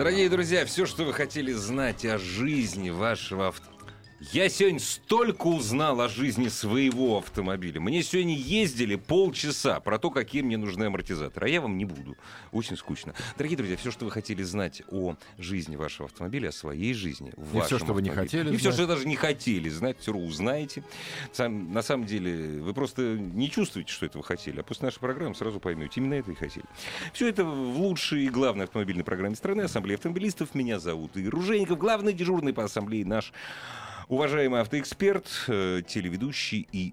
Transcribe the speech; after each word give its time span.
Дорогие 0.00 0.30
друзья, 0.30 0.64
все, 0.64 0.86
что 0.86 1.04
вы 1.04 1.12
хотели 1.12 1.52
знать 1.52 2.06
о 2.06 2.16
жизни 2.16 2.88
вашего 2.88 3.48
авто... 3.48 3.66
Я 4.20 4.50
сегодня 4.50 4.80
столько 4.80 5.46
узнал 5.46 5.98
о 6.02 6.08
жизни 6.08 6.48
своего 6.48 7.16
автомобиля. 7.16 7.80
Мне 7.80 8.02
сегодня 8.02 8.36
ездили 8.36 8.96
полчаса 8.96 9.80
про 9.80 9.98
то, 9.98 10.10
какие 10.10 10.42
мне 10.42 10.58
нужны 10.58 10.84
амортизаторы. 10.84 11.46
А 11.46 11.48
я 11.48 11.62
вам 11.62 11.78
не 11.78 11.86
буду. 11.86 12.18
Очень 12.52 12.76
скучно. 12.76 13.14
Дорогие 13.38 13.56
друзья, 13.56 13.78
все, 13.78 13.90
что 13.90 14.04
вы 14.04 14.10
хотели 14.10 14.42
знать 14.42 14.82
о 14.90 15.16
жизни 15.38 15.74
вашего 15.76 16.04
автомобиля, 16.04 16.48
о 16.48 16.52
своей 16.52 16.92
жизни, 16.92 17.32
в 17.34 17.56
И 17.56 17.60
вашем 17.60 17.78
что 17.78 17.94
вы 17.94 18.02
не 18.02 18.10
хотели 18.10 18.52
И 18.52 18.58
все, 18.58 18.72
что 18.72 18.86
даже 18.86 19.08
не 19.08 19.16
хотели 19.16 19.70
знать, 19.70 19.96
все 19.98 20.12
равно 20.12 20.28
узнаете. 20.28 20.84
Сам- 21.32 21.72
на 21.72 21.80
самом 21.80 22.04
деле, 22.04 22.60
вы 22.60 22.74
просто 22.74 23.16
не 23.16 23.50
чувствуете, 23.50 23.90
что 23.90 24.04
это 24.04 24.18
вы 24.18 24.24
хотели, 24.24 24.60
а 24.60 24.62
после 24.62 24.84
нашей 24.84 25.00
программы 25.00 25.34
сразу 25.34 25.60
поймете, 25.60 25.92
именно 25.96 26.12
это 26.12 26.30
и 26.30 26.34
хотели. 26.34 26.66
Все 27.14 27.26
это 27.26 27.42
в 27.42 27.78
лучшей 27.78 28.26
и 28.26 28.28
главной 28.28 28.66
автомобильной 28.66 29.02
программе 29.02 29.34
страны 29.34 29.62
Ассамблея 29.62 29.96
автомобилистов. 29.96 30.54
Меня 30.54 30.78
зовут 30.78 31.16
Игорь 31.16 31.30
Ружейников, 31.30 31.78
главный 31.78 32.12
дежурный 32.12 32.52
по 32.52 32.64
ассамблее 32.64 33.06
наш 33.06 33.32
уважаемый 34.10 34.60
автоэксперт, 34.60 35.26
э, 35.48 35.82
телеведущий 35.86 36.68
и 36.72 36.92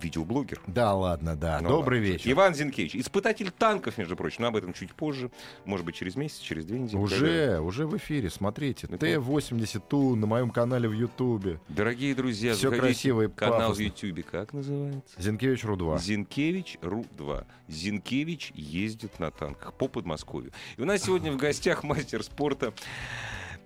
видеоблогер. 0.00 0.60
Да 0.66 0.92
ладно, 0.94 1.36
да. 1.36 1.58
Ну 1.62 1.68
Добрый 1.70 2.00
ладно. 2.00 2.12
вечер. 2.12 2.30
Иван 2.30 2.54
Зинкевич, 2.54 2.94
испытатель 2.96 3.50
танков, 3.50 3.96
между 3.96 4.14
прочим, 4.14 4.42
но 4.42 4.48
об 4.48 4.56
этом 4.56 4.74
чуть 4.74 4.92
позже, 4.92 5.30
может 5.64 5.86
быть, 5.86 5.94
через 5.94 6.16
месяц, 6.16 6.38
через 6.38 6.66
две 6.66 6.78
недели. 6.78 6.96
Уже, 6.98 7.60
уже 7.60 7.86
в 7.86 7.96
эфире, 7.96 8.28
смотрите. 8.28 8.86
Это- 8.88 8.98
Т-80 8.98 9.82
Ту 9.88 10.14
на 10.14 10.26
моем 10.26 10.50
канале 10.50 10.86
в 10.86 10.92
Ютубе. 10.92 11.60
Дорогие 11.68 12.14
друзья, 12.14 12.54
заходите 12.54 12.80
красиво 12.82 13.22
и 13.22 13.26
в 13.28 13.34
канал 13.34 13.58
в 13.58 13.62
пафосно. 13.62 13.82
Ютубе, 13.84 14.22
как 14.22 14.52
называется? 14.52 15.14
Зинкевич 15.22 15.64
Ру-2. 15.64 15.98
Зинкевич 15.98 16.78
РУ-2. 16.82 17.46
Зинкевич 17.68 18.52
ездит 18.54 19.18
на 19.18 19.30
танках 19.30 19.72
по 19.72 19.88
Подмосковью. 19.88 20.52
И 20.76 20.82
у 20.82 20.84
нас 20.84 21.02
сегодня 21.04 21.32
в 21.32 21.38
гостях 21.38 21.84
мастер 21.84 22.22
спорта, 22.22 22.74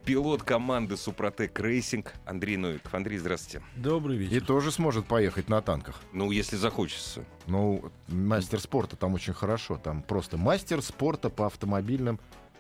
пилот 0.05 0.43
команды 0.43 0.97
Супротек 0.97 1.59
Рейсинг 1.61 2.13
Андрей 2.27 2.57
Новиков. 2.57 2.93
Андрей, 2.95 3.19
здравствуйте. 3.19 3.65
Добрый 3.77 4.17
И 4.17 4.21
вечер. 4.21 4.45
тоже 4.47 4.73
сможет 4.73 5.07
поехать 5.07 5.49
на 5.49 5.61
танках. 5.63 6.01
Ну, 6.13 6.31
если 6.31 6.57
захочется. 6.57 7.25
Ну, 7.47 7.91
мастер 8.09 8.61
спорта 8.61 8.97
там 8.97 9.15
очень 9.15 9.33
хорошо. 9.35 9.77
Там 9.83 10.03
просто 10.03 10.37
мастер 10.37 10.83
спорта 10.83 11.31
по 11.31 11.47
автомобильным... 11.47 12.19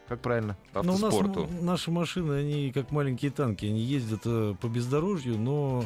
Как 0.08 0.20
правильно? 0.20 0.56
Но 0.74 0.82
Ну, 0.82 0.94
у 0.94 0.98
нас 0.98 1.14
наши 1.62 1.90
машины, 1.92 2.32
они 2.40 2.72
как 2.72 2.90
маленькие 2.90 3.30
танки, 3.30 3.66
они 3.66 3.80
ездят 3.80 4.22
э, 4.24 4.56
по 4.60 4.66
бездорожью, 4.66 5.38
но 5.38 5.84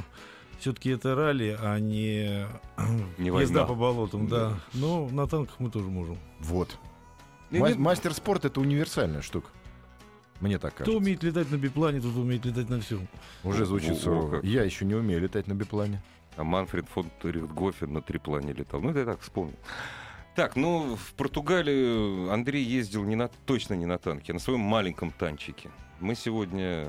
все-таки 0.58 0.88
это 0.90 1.14
ралли, 1.14 1.54
а 1.60 1.78
не, 1.78 2.46
Не 3.18 3.26
езда 3.28 3.66
по 3.66 3.74
болотам, 3.74 4.26
Да. 4.26 4.48
да. 4.50 4.56
Но 4.72 5.08
на 5.10 5.26
танках 5.28 5.56
мы 5.58 5.70
тоже 5.70 5.88
можем. 5.88 6.16
Вот. 6.40 6.78
Ну, 7.50 7.58
Ма- 7.60 7.74
Мастер 7.76 8.14
спорта— 8.14 8.48
это 8.48 8.62
универсальная 8.62 9.20
штука. 9.20 9.50
Мне 10.40 10.58
так 10.58 10.74
Кто 10.74 10.84
кажется. 10.84 10.98
умеет 10.98 11.22
летать 11.22 11.50
на 11.50 11.56
биплане, 11.56 12.00
тот 12.00 12.14
умеет 12.16 12.44
летать 12.44 12.68
на 12.68 12.80
всем. 12.80 13.06
Уже 13.44 13.64
звучит 13.64 13.96
сурово. 13.98 14.40
Я 14.42 14.62
еще 14.64 14.84
не 14.84 14.94
умею 14.94 15.20
летать 15.20 15.46
на 15.46 15.54
биплане. 15.54 16.02
А 16.36 16.42
Манфред 16.44 16.86
фон 16.88 17.10
Рихтгофен 17.22 17.92
на 17.92 18.02
триплане 18.02 18.52
летал. 18.52 18.80
Ну, 18.80 18.90
это 18.90 19.00
я 19.00 19.04
так 19.04 19.20
вспомнил. 19.20 19.54
Так, 20.34 20.56
ну, 20.56 20.96
в 20.96 21.12
Португалию 21.14 22.32
Андрей 22.32 22.64
ездил 22.64 23.04
не 23.04 23.14
на, 23.14 23.28
точно 23.28 23.74
не 23.74 23.86
на 23.86 23.98
танке, 23.98 24.32
а 24.32 24.34
на 24.34 24.40
своем 24.40 24.60
маленьком 24.60 25.12
танчике. 25.12 25.70
Мы 26.00 26.16
сегодня 26.16 26.88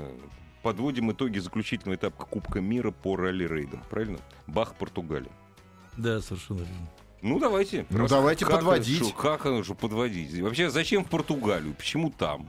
подводим 0.62 1.12
итоги 1.12 1.38
заключительного 1.38 1.94
этапа 1.96 2.24
Кубка 2.26 2.60
мира 2.60 2.90
по 2.90 3.14
ралли-рейдам. 3.16 3.80
Правильно? 3.88 4.18
Бах, 4.48 4.74
Португалия. 4.74 5.30
Да, 5.96 6.20
совершенно 6.20 6.58
верно. 6.58 6.90
Ну, 7.22 7.38
давайте. 7.38 7.86
Ну, 7.88 7.98
Раз- 8.00 8.10
давайте 8.10 8.44
как 8.44 8.56
подводить. 8.56 8.98
шо- 8.98 9.12
как 9.14 9.46
оно 9.46 9.62
же 9.62 9.74
подводить? 9.74 10.36
Вообще, 10.40 10.68
зачем 10.68 11.04
в 11.04 11.08
Португалию? 11.08 11.72
Почему 11.74 12.10
там? 12.10 12.48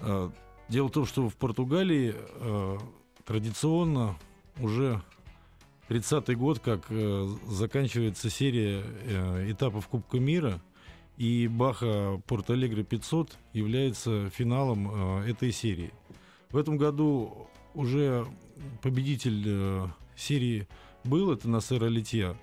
А, 0.00 0.30
Дело 0.68 0.88
в 0.88 0.92
том, 0.92 1.06
что 1.06 1.28
в 1.28 1.36
Португалии 1.36 2.14
э, 2.16 2.78
традиционно 3.24 4.16
уже 4.58 5.00
30-й 5.88 6.34
год, 6.34 6.58
как 6.58 6.86
э, 6.88 7.28
заканчивается 7.46 8.30
серия 8.30 8.82
э, 8.84 9.52
этапов 9.52 9.86
Кубка 9.86 10.18
мира, 10.18 10.60
и 11.16 11.46
Баха 11.46 12.20
Порт-Алегре 12.26 12.82
500 12.82 13.38
является 13.52 14.28
финалом 14.30 15.22
э, 15.22 15.30
этой 15.30 15.52
серии. 15.52 15.92
В 16.50 16.56
этом 16.56 16.78
году 16.78 17.48
уже 17.74 18.26
победитель 18.82 19.88
серии 20.16 20.66
был, 21.04 21.30
это 21.30 21.48
Насер 21.48 21.84
Алитья, 21.84 22.36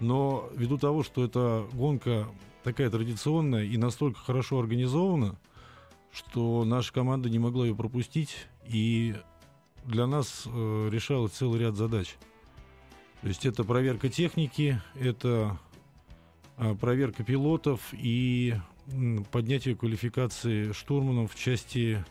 но 0.00 0.50
ввиду 0.54 0.76
того, 0.76 1.02
что 1.02 1.24
эта 1.24 1.66
гонка 1.72 2.26
такая 2.62 2.90
традиционная 2.90 3.64
и 3.64 3.76
настолько 3.78 4.18
хорошо 4.20 4.58
организована, 4.58 5.38
что 6.12 6.64
наша 6.64 6.92
команда 6.92 7.28
не 7.30 7.38
могла 7.38 7.66
ее 7.66 7.74
пропустить, 7.74 8.48
и 8.66 9.14
для 9.84 10.06
нас 10.06 10.44
э, 10.46 10.88
решалось 10.90 11.32
целый 11.32 11.60
ряд 11.60 11.76
задач. 11.76 12.16
То 13.22 13.28
есть 13.28 13.44
это 13.44 13.64
проверка 13.64 14.08
техники, 14.08 14.80
это 14.94 15.58
а, 16.56 16.74
проверка 16.74 17.22
пилотов 17.22 17.80
и 17.92 18.54
м, 18.86 19.24
поднятие 19.30 19.76
квалификации 19.76 20.72
штурманов 20.72 21.32
в 21.34 21.38
части 21.38 22.04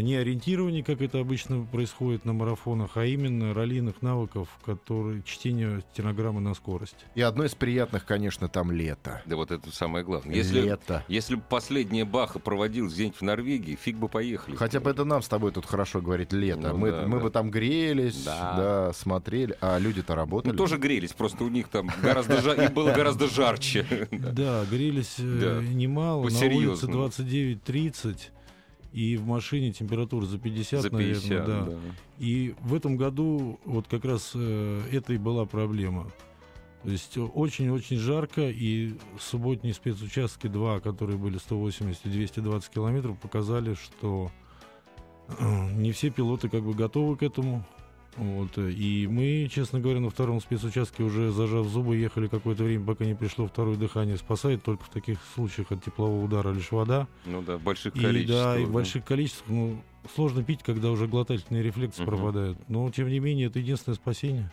не 0.00 0.16
ориентирования, 0.16 0.82
как 0.82 1.00
это 1.00 1.20
обычно 1.20 1.64
происходит 1.64 2.24
на 2.24 2.32
марафонах, 2.32 2.96
а 2.96 3.04
именно 3.04 3.54
раллийных 3.54 4.02
навыков, 4.02 4.48
которые 4.64 5.22
чтение 5.22 5.82
стенограммы 5.92 6.40
на 6.40 6.54
скорость. 6.54 6.96
И 7.14 7.20
одно 7.22 7.44
из 7.44 7.54
приятных, 7.54 8.04
конечно, 8.04 8.48
там 8.48 8.70
лето. 8.72 9.22
Да 9.26 9.36
вот 9.36 9.50
это 9.50 9.70
самое 9.74 10.04
главное. 10.04 10.34
Если, 10.34 10.60
Лето. 10.60 11.04
если 11.08 11.36
бы 11.36 11.42
последняя 11.48 12.04
Баха 12.04 12.38
проводилась 12.38 12.94
где-нибудь 12.94 13.18
в 13.18 13.22
Норвегии, 13.22 13.76
фиг 13.80 13.96
бы 13.96 14.08
поехали. 14.08 14.56
Хотя 14.56 14.80
бы 14.80 14.90
это 14.90 15.04
нам 15.04 15.22
с 15.22 15.28
тобой 15.28 15.52
тут 15.52 15.66
хорошо 15.66 16.00
говорить 16.00 16.32
лето. 16.32 16.70
Ну 16.72 16.76
мы 16.78 16.90
да, 16.90 17.06
мы 17.06 17.18
да. 17.18 17.22
бы 17.24 17.30
там 17.30 17.50
грелись, 17.50 18.24
Да. 18.24 18.54
да. 18.56 18.92
смотрели, 18.92 19.56
а 19.60 19.78
люди-то 19.78 20.14
работали. 20.14 20.52
Ну, 20.52 20.58
тоже 20.58 20.76
грелись, 20.78 21.12
просто 21.12 21.44
у 21.44 21.48
них 21.48 21.68
там 21.68 21.90
гораздо 22.02 22.34
им 22.54 22.72
было 22.72 22.92
гораздо 22.92 23.28
жарче. 23.28 24.08
Да, 24.10 24.64
грелись 24.70 25.16
э, 25.18 25.60
немало. 25.72 26.20
На 26.22 26.26
улице 26.26 26.40
По-серьезному. 26.40 27.06
29-30. 27.06 28.16
И 28.94 29.16
в 29.16 29.26
машине 29.26 29.72
температура 29.72 30.24
за 30.24 30.38
50, 30.38 30.82
За 30.82 30.88
50, 30.88 31.30
наверное, 31.30 31.46
да. 31.46 31.70
да. 31.72 31.78
И 32.20 32.54
в 32.60 32.72
этом 32.74 32.96
году 32.96 33.58
вот 33.64 33.88
как 33.88 34.04
раз 34.04 34.30
э, 34.36 34.82
это 34.92 35.12
и 35.14 35.18
была 35.18 35.46
проблема. 35.46 36.12
То 36.84 36.90
есть 36.90 37.18
очень-очень 37.18 37.96
жарко, 37.96 38.42
и 38.48 38.94
субботние 39.18 39.74
спецучастки 39.74 40.46
2, 40.46 40.78
которые 40.78 41.18
были 41.18 41.38
180 41.38 42.06
и 42.06 42.08
220 42.08 42.70
километров, 42.70 43.18
показали, 43.18 43.74
что 43.74 44.30
э, 45.26 45.72
не 45.72 45.90
все 45.90 46.10
пилоты 46.10 46.48
как 46.48 46.62
бы 46.62 46.72
готовы 46.72 47.16
к 47.16 47.24
этому. 47.24 47.66
Вот, 48.16 48.56
и 48.58 49.08
мы, 49.10 49.48
честно 49.50 49.80
говоря, 49.80 50.00
на 50.00 50.08
втором 50.10 50.40
спецучастке 50.40 51.02
уже 51.02 51.32
зажав 51.32 51.66
зубы 51.66 51.96
ехали 51.96 52.28
какое-то 52.28 52.62
время, 52.64 52.84
пока 52.84 53.04
не 53.04 53.14
пришло 53.14 53.46
второе 53.46 53.76
дыхание. 53.76 54.16
Спасает 54.16 54.62
только 54.62 54.84
в 54.84 54.88
таких 54.88 55.18
случаях 55.34 55.72
от 55.72 55.82
теплового 55.84 56.24
удара 56.24 56.52
лишь 56.52 56.70
вода. 56.70 57.08
Ну 57.26 57.42
да, 57.42 57.56
в 57.58 57.62
больших 57.62 57.96
И, 57.96 58.00
количествах. 58.00 58.44
да, 58.44 58.58
и 58.58 58.64
в 58.64 58.68
да. 58.68 58.72
больших 58.72 59.04
количествах. 59.04 59.48
Ну, 59.48 59.82
сложно 60.14 60.44
пить, 60.44 60.62
когда 60.62 60.90
уже 60.90 61.08
глотательные 61.08 61.62
рефлексы 61.62 62.02
Мгм. 62.02 62.10
пропадают. 62.10 62.58
Но, 62.68 62.88
тем 62.90 63.08
не 63.08 63.18
менее, 63.18 63.46
это 63.48 63.58
единственное 63.58 63.96
спасение. 63.96 64.50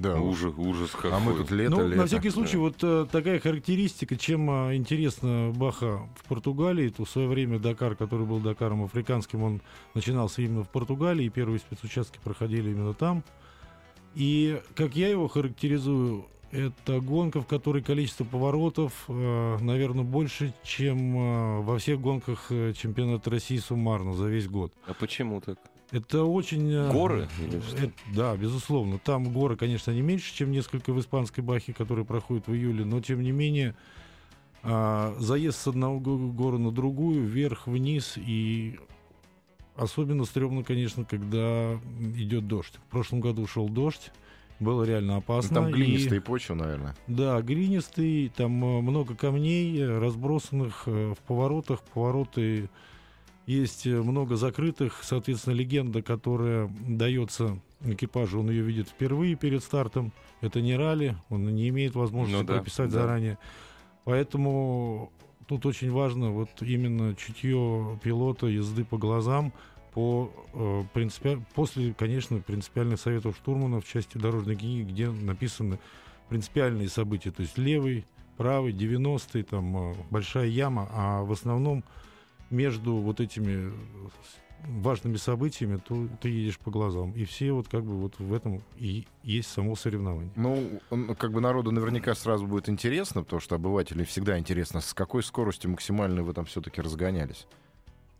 Да, 0.00 0.18
Ужас, 0.18 0.54
ужас 0.56 0.90
какой. 0.92 1.12
А 1.12 1.18
мы 1.18 1.34
тут 1.34 1.50
лето, 1.50 1.76
ну, 1.76 1.86
лето. 1.86 1.96
на 2.00 2.06
всякий 2.06 2.30
случай, 2.30 2.54
да. 2.54 2.60
вот 2.60 2.76
э, 2.82 3.06
такая 3.12 3.38
характеристика, 3.38 4.16
чем 4.16 4.48
а, 4.50 4.74
интересна 4.74 5.52
Баха 5.54 6.08
в 6.16 6.26
Португалии, 6.26 6.88
то 6.88 7.04
в 7.04 7.10
свое 7.10 7.28
время 7.28 7.58
Дакар, 7.58 7.96
который 7.96 8.24
был 8.24 8.38
Дакаром 8.38 8.82
африканским, 8.82 9.42
он 9.42 9.60
начинался 9.94 10.40
именно 10.40 10.64
в 10.64 10.70
Португалии, 10.70 11.26
и 11.26 11.28
первые 11.28 11.58
спецучастки 11.58 12.18
проходили 12.24 12.70
именно 12.70 12.94
там. 12.94 13.22
И 14.14 14.62
как 14.74 14.96
я 14.96 15.08
его 15.08 15.28
характеризую, 15.28 16.26
это 16.50 17.00
гонка, 17.00 17.42
в 17.42 17.46
которой 17.46 17.82
количество 17.82 18.24
поворотов, 18.24 19.04
наверное, 19.08 20.04
больше, 20.04 20.54
чем 20.64 21.16
э, 21.16 21.60
во 21.60 21.78
всех 21.78 22.00
гонках 22.00 22.46
э, 22.50 22.72
чемпионата 22.72 23.30
России 23.30 23.58
суммарно 23.58 24.14
за 24.14 24.28
весь 24.28 24.48
год. 24.48 24.72
А 24.86 24.94
почему 24.94 25.40
так? 25.40 25.58
Это 25.92 26.24
очень... 26.24 26.70
э, 26.72 26.92
Горы 26.92 27.28
э, 27.40 27.88
да, 28.14 28.36
безусловно. 28.36 28.98
Там 28.98 29.32
горы, 29.32 29.56
конечно, 29.56 29.90
не 29.90 30.02
меньше, 30.02 30.32
чем 30.34 30.52
несколько 30.52 30.92
в 30.92 31.00
испанской 31.00 31.42
бахе, 31.42 31.72
которые 31.72 32.04
проходят 32.04 32.46
в 32.46 32.54
июле, 32.54 32.84
но 32.84 33.00
тем 33.00 33.22
не 33.22 33.32
менее 33.32 33.74
а, 34.62 35.14
заезд 35.18 35.58
с 35.58 35.66
одного 35.66 35.98
го- 35.98 36.16
горы 36.32 36.58
на 36.58 36.70
другую, 36.70 37.24
вверх, 37.26 37.66
вниз, 37.66 38.14
и 38.16 38.78
особенно 39.76 40.24
стрёмно, 40.24 40.62
конечно, 40.62 41.04
когда 41.04 41.80
идет 42.14 42.46
дождь. 42.46 42.74
В 42.86 42.90
прошлом 42.90 43.20
году 43.20 43.46
шел 43.46 43.68
дождь, 43.68 44.12
было 44.60 44.84
реально 44.84 45.16
опасно. 45.16 45.54
Там 45.56 45.68
и- 45.70 45.72
глинистые 45.72 46.20
почвы, 46.20 46.54
наверное. 46.54 46.94
Да, 47.06 47.40
глинистый, 47.40 48.30
там 48.36 48.62
э, 48.64 48.80
много 48.82 49.14
камней, 49.16 49.84
разбросанных 49.98 50.86
в 50.86 51.16
поворотах. 51.26 51.80
Повороты 51.94 52.68
есть 53.50 53.86
э, 53.86 54.00
много 54.02 54.36
закрытых, 54.36 55.00
соответственно, 55.02 55.54
легенда, 55.54 56.02
которая 56.02 56.70
дается 56.86 57.58
экипажу, 57.84 58.40
он 58.40 58.50
ее 58.50 58.62
видит 58.62 58.88
впервые 58.88 59.34
перед 59.34 59.62
стартом. 59.62 60.12
Это 60.40 60.60
не 60.60 60.76
ралли, 60.76 61.16
он 61.28 61.46
не 61.54 61.68
имеет 61.68 61.94
возможности 61.94 62.42
Ну 62.42 62.46
да, 62.46 62.54
прописать 62.54 62.90
да. 62.90 63.00
заранее. 63.00 63.38
Поэтому 64.04 65.12
тут 65.46 65.66
очень 65.66 65.90
важно 65.90 66.30
вот 66.30 66.50
именно 66.60 67.14
чутье 67.14 67.98
пилота, 68.02 68.46
езды 68.46 68.84
по 68.84 68.98
глазам, 68.98 69.52
по 69.92 70.30
э, 70.52 70.84
принципиа- 70.94 71.42
после, 71.54 71.92
конечно, 71.94 72.38
принципиальных 72.38 73.00
советов 73.00 73.36
штурмана 73.36 73.80
в 73.80 73.84
части 73.84 74.18
дорожной 74.18 74.56
книги, 74.56 74.82
где 74.90 75.10
написаны 75.10 75.78
принципиальные 76.28 76.88
события, 76.88 77.32
то 77.32 77.42
есть 77.42 77.58
левый, 77.58 78.06
правый, 78.36 78.72
90-й, 78.72 79.42
там 79.42 79.76
э, 79.76 79.94
большая 80.10 80.46
яма, 80.46 80.88
а 80.92 81.22
в 81.24 81.32
основном 81.32 81.82
между 82.50 82.96
вот 82.96 83.20
этими 83.20 83.70
э, 83.70 83.72
важными 84.82 85.16
событиями 85.16 85.76
то 85.86 86.06
ты 86.20 86.28
едешь 86.28 86.58
по 86.58 86.70
глазам. 86.70 87.12
И 87.12 87.24
все 87.24 87.52
вот 87.52 87.68
как 87.68 87.84
бы 87.84 87.96
вот 87.96 88.18
в 88.18 88.32
этом 88.34 88.62
и 88.76 89.06
есть 89.22 89.50
само 89.50 89.74
соревнование. 89.76 90.30
Ну, 90.36 90.80
как 91.18 91.32
бы 91.32 91.40
народу 91.40 91.70
наверняка 91.70 92.14
сразу 92.14 92.46
будет 92.46 92.68
интересно, 92.68 93.22
потому 93.22 93.40
что 93.40 93.54
обывателям 93.54 94.04
всегда 94.06 94.38
интересно, 94.38 94.80
с 94.80 94.92
какой 94.92 95.22
скоростью 95.22 95.70
максимальной 95.70 96.22
вы 96.22 96.32
там 96.34 96.44
все-таки 96.44 96.80
разгонялись. 96.82 97.46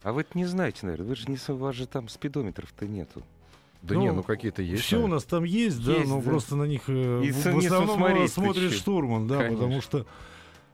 А 0.02 0.12
вы 0.12 0.22
это 0.22 0.30
не 0.38 0.46
знаете, 0.46 0.78
наверное. 0.86 1.08
Вы 1.08 1.16
же 1.16 1.24
не, 1.28 1.36
с- 1.36 1.50
у 1.50 1.56
вас 1.56 1.74
же 1.76 1.86
там 1.86 2.08
спидометров-то 2.08 2.86
нету. 2.86 3.22
Да 3.82 3.94
Ну, 3.96 4.00
не, 4.00 4.12
ну 4.12 4.22
какие-то 4.22 4.62
есть. 4.62 4.82
Все 4.82 4.96
у 4.96 5.00
наверное. 5.00 5.14
нас 5.16 5.24
там 5.24 5.44
есть, 5.44 5.84
да, 5.84 5.92
Есть, 5.96 6.08
но 6.08 6.16
да. 6.20 6.22
просто 6.30 6.56
на 6.56 6.64
них 6.64 6.82
э, 6.88 7.22
И 7.24 7.30
в, 7.32 7.36
с- 7.36 7.44
в 7.52 7.58
основном 7.58 8.26
чё. 8.26 8.70
штурман, 8.70 9.26
да, 9.26 9.38
Конечно. 9.38 9.56
потому 9.58 9.80
что 9.82 10.06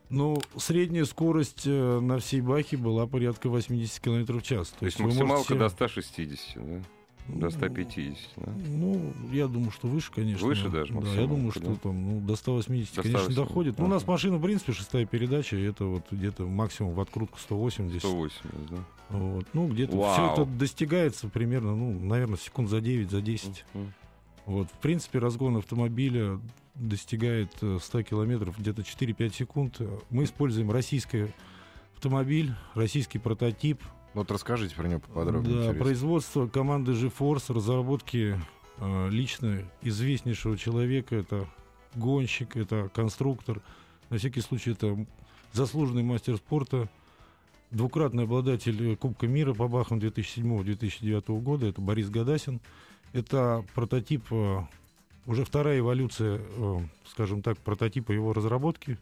ну, 0.09 0.41
средняя 0.57 1.05
скорость 1.05 1.63
э, 1.65 1.99
на 1.99 2.19
всей 2.19 2.41
бахе 2.41 2.77
была 2.77 3.07
порядка 3.07 3.49
80 3.49 3.99
км 3.99 4.33
в 4.33 4.41
час. 4.43 4.69
То 4.79 4.85
есть 4.85 4.99
максималка 4.99 5.53
можете- 5.53 5.55
до 5.55 5.69
160, 5.69 6.55
да? 6.55 6.81
До 7.27 7.49
150, 7.49 8.17
да? 8.37 8.53
Ну, 8.69 9.13
я 9.33 9.47
думаю, 9.47 9.71
что 9.71 9.87
выше, 9.87 10.11
конечно. 10.13 10.47
Выше 10.47 10.69
даже 10.69 10.93
Да, 10.93 11.09
я 11.09 11.27
думаю, 11.27 11.51
что 11.51 11.59
да? 11.59 11.75
там 11.75 12.01
ну, 12.01 12.19
до 12.21 12.37
180, 12.37 12.95
До 12.95 13.01
конечно, 13.01 13.23
180, 13.23 13.35
доходит. 13.49 13.79
Ну, 13.79 13.85
у 13.85 13.87
нас 13.89 14.07
машина, 14.07 14.37
в 14.37 14.41
принципе, 14.41 14.71
шестая 14.71 15.05
передача, 15.05 15.57
это 15.57 15.83
вот 15.85 16.05
где-то 16.09 16.45
максимум 16.45 16.93
в 16.93 17.01
открутку 17.01 17.37
180. 17.37 17.99
180, 17.99 18.41
да? 18.69 18.77
Вот. 19.09 19.45
Ну, 19.53 19.67
где-то 19.67 20.13
все 20.13 20.31
это 20.33 20.45
достигается 20.45 21.27
примерно, 21.27 21.75
ну, 21.75 21.99
наверное, 21.99 22.37
секунд 22.37 22.69
за 22.69 22.79
9, 22.79 23.11
за 23.11 23.21
10. 23.21 23.65
Мгм. 23.73 23.93
Вот, 24.47 24.69
в 24.69 24.79
принципе, 24.79 25.19
разгон 25.19 25.57
автомобиля 25.57 26.39
достигает 26.73 27.51
э, 27.61 27.79
100 27.81 28.03
километров 28.03 28.57
где-то 28.57 28.81
4-5 28.81 29.35
секунд. 29.35 29.81
Мы 30.09 30.23
используем 30.23 30.71
российский 30.71 31.27
автомобиль, 31.93 32.53
российский 32.73 33.19
прототип. 33.19 33.81
Ну, 34.13 34.21
Вот 34.21 34.31
расскажите 34.31 34.73
про 34.73 34.87
него 34.87 35.01
поподробнее. 35.01 35.53
Да, 35.53 35.61
интересно. 35.63 35.83
производство 35.83 36.47
команды 36.47 36.93
GeForce, 36.93 37.53
разработки 37.53 38.39
э, 38.77 39.09
лично 39.09 39.63
известнейшего 39.81 40.57
человека. 40.57 41.17
Это 41.17 41.45
гонщик, 41.95 42.55
это 42.55 42.89
конструктор. 42.93 43.61
На 44.09 44.17
всякий 44.17 44.39
случай, 44.39 44.71
это 44.71 45.05
заслуженный 45.51 46.03
мастер 46.03 46.37
спорта, 46.37 46.87
двукратный 47.71 48.23
обладатель 48.23 48.93
э, 48.93 48.95
Кубка 48.95 49.27
мира 49.27 49.53
по 49.53 49.67
бахам 49.67 49.99
2007-2009 49.99 51.41
года. 51.41 51.67
Это 51.67 51.81
Борис 51.81 52.09
Гадасин. 52.09 52.61
Это 53.13 53.63
прототип, 53.73 54.25
э, 54.31 54.61
уже 55.25 55.45
вторая 55.45 55.79
эволюция, 55.79 56.39
э, 56.41 56.79
скажем 57.09 57.41
так, 57.41 57.57
прототипа 57.57 58.11
его 58.11 58.33
разработки. 58.33 58.97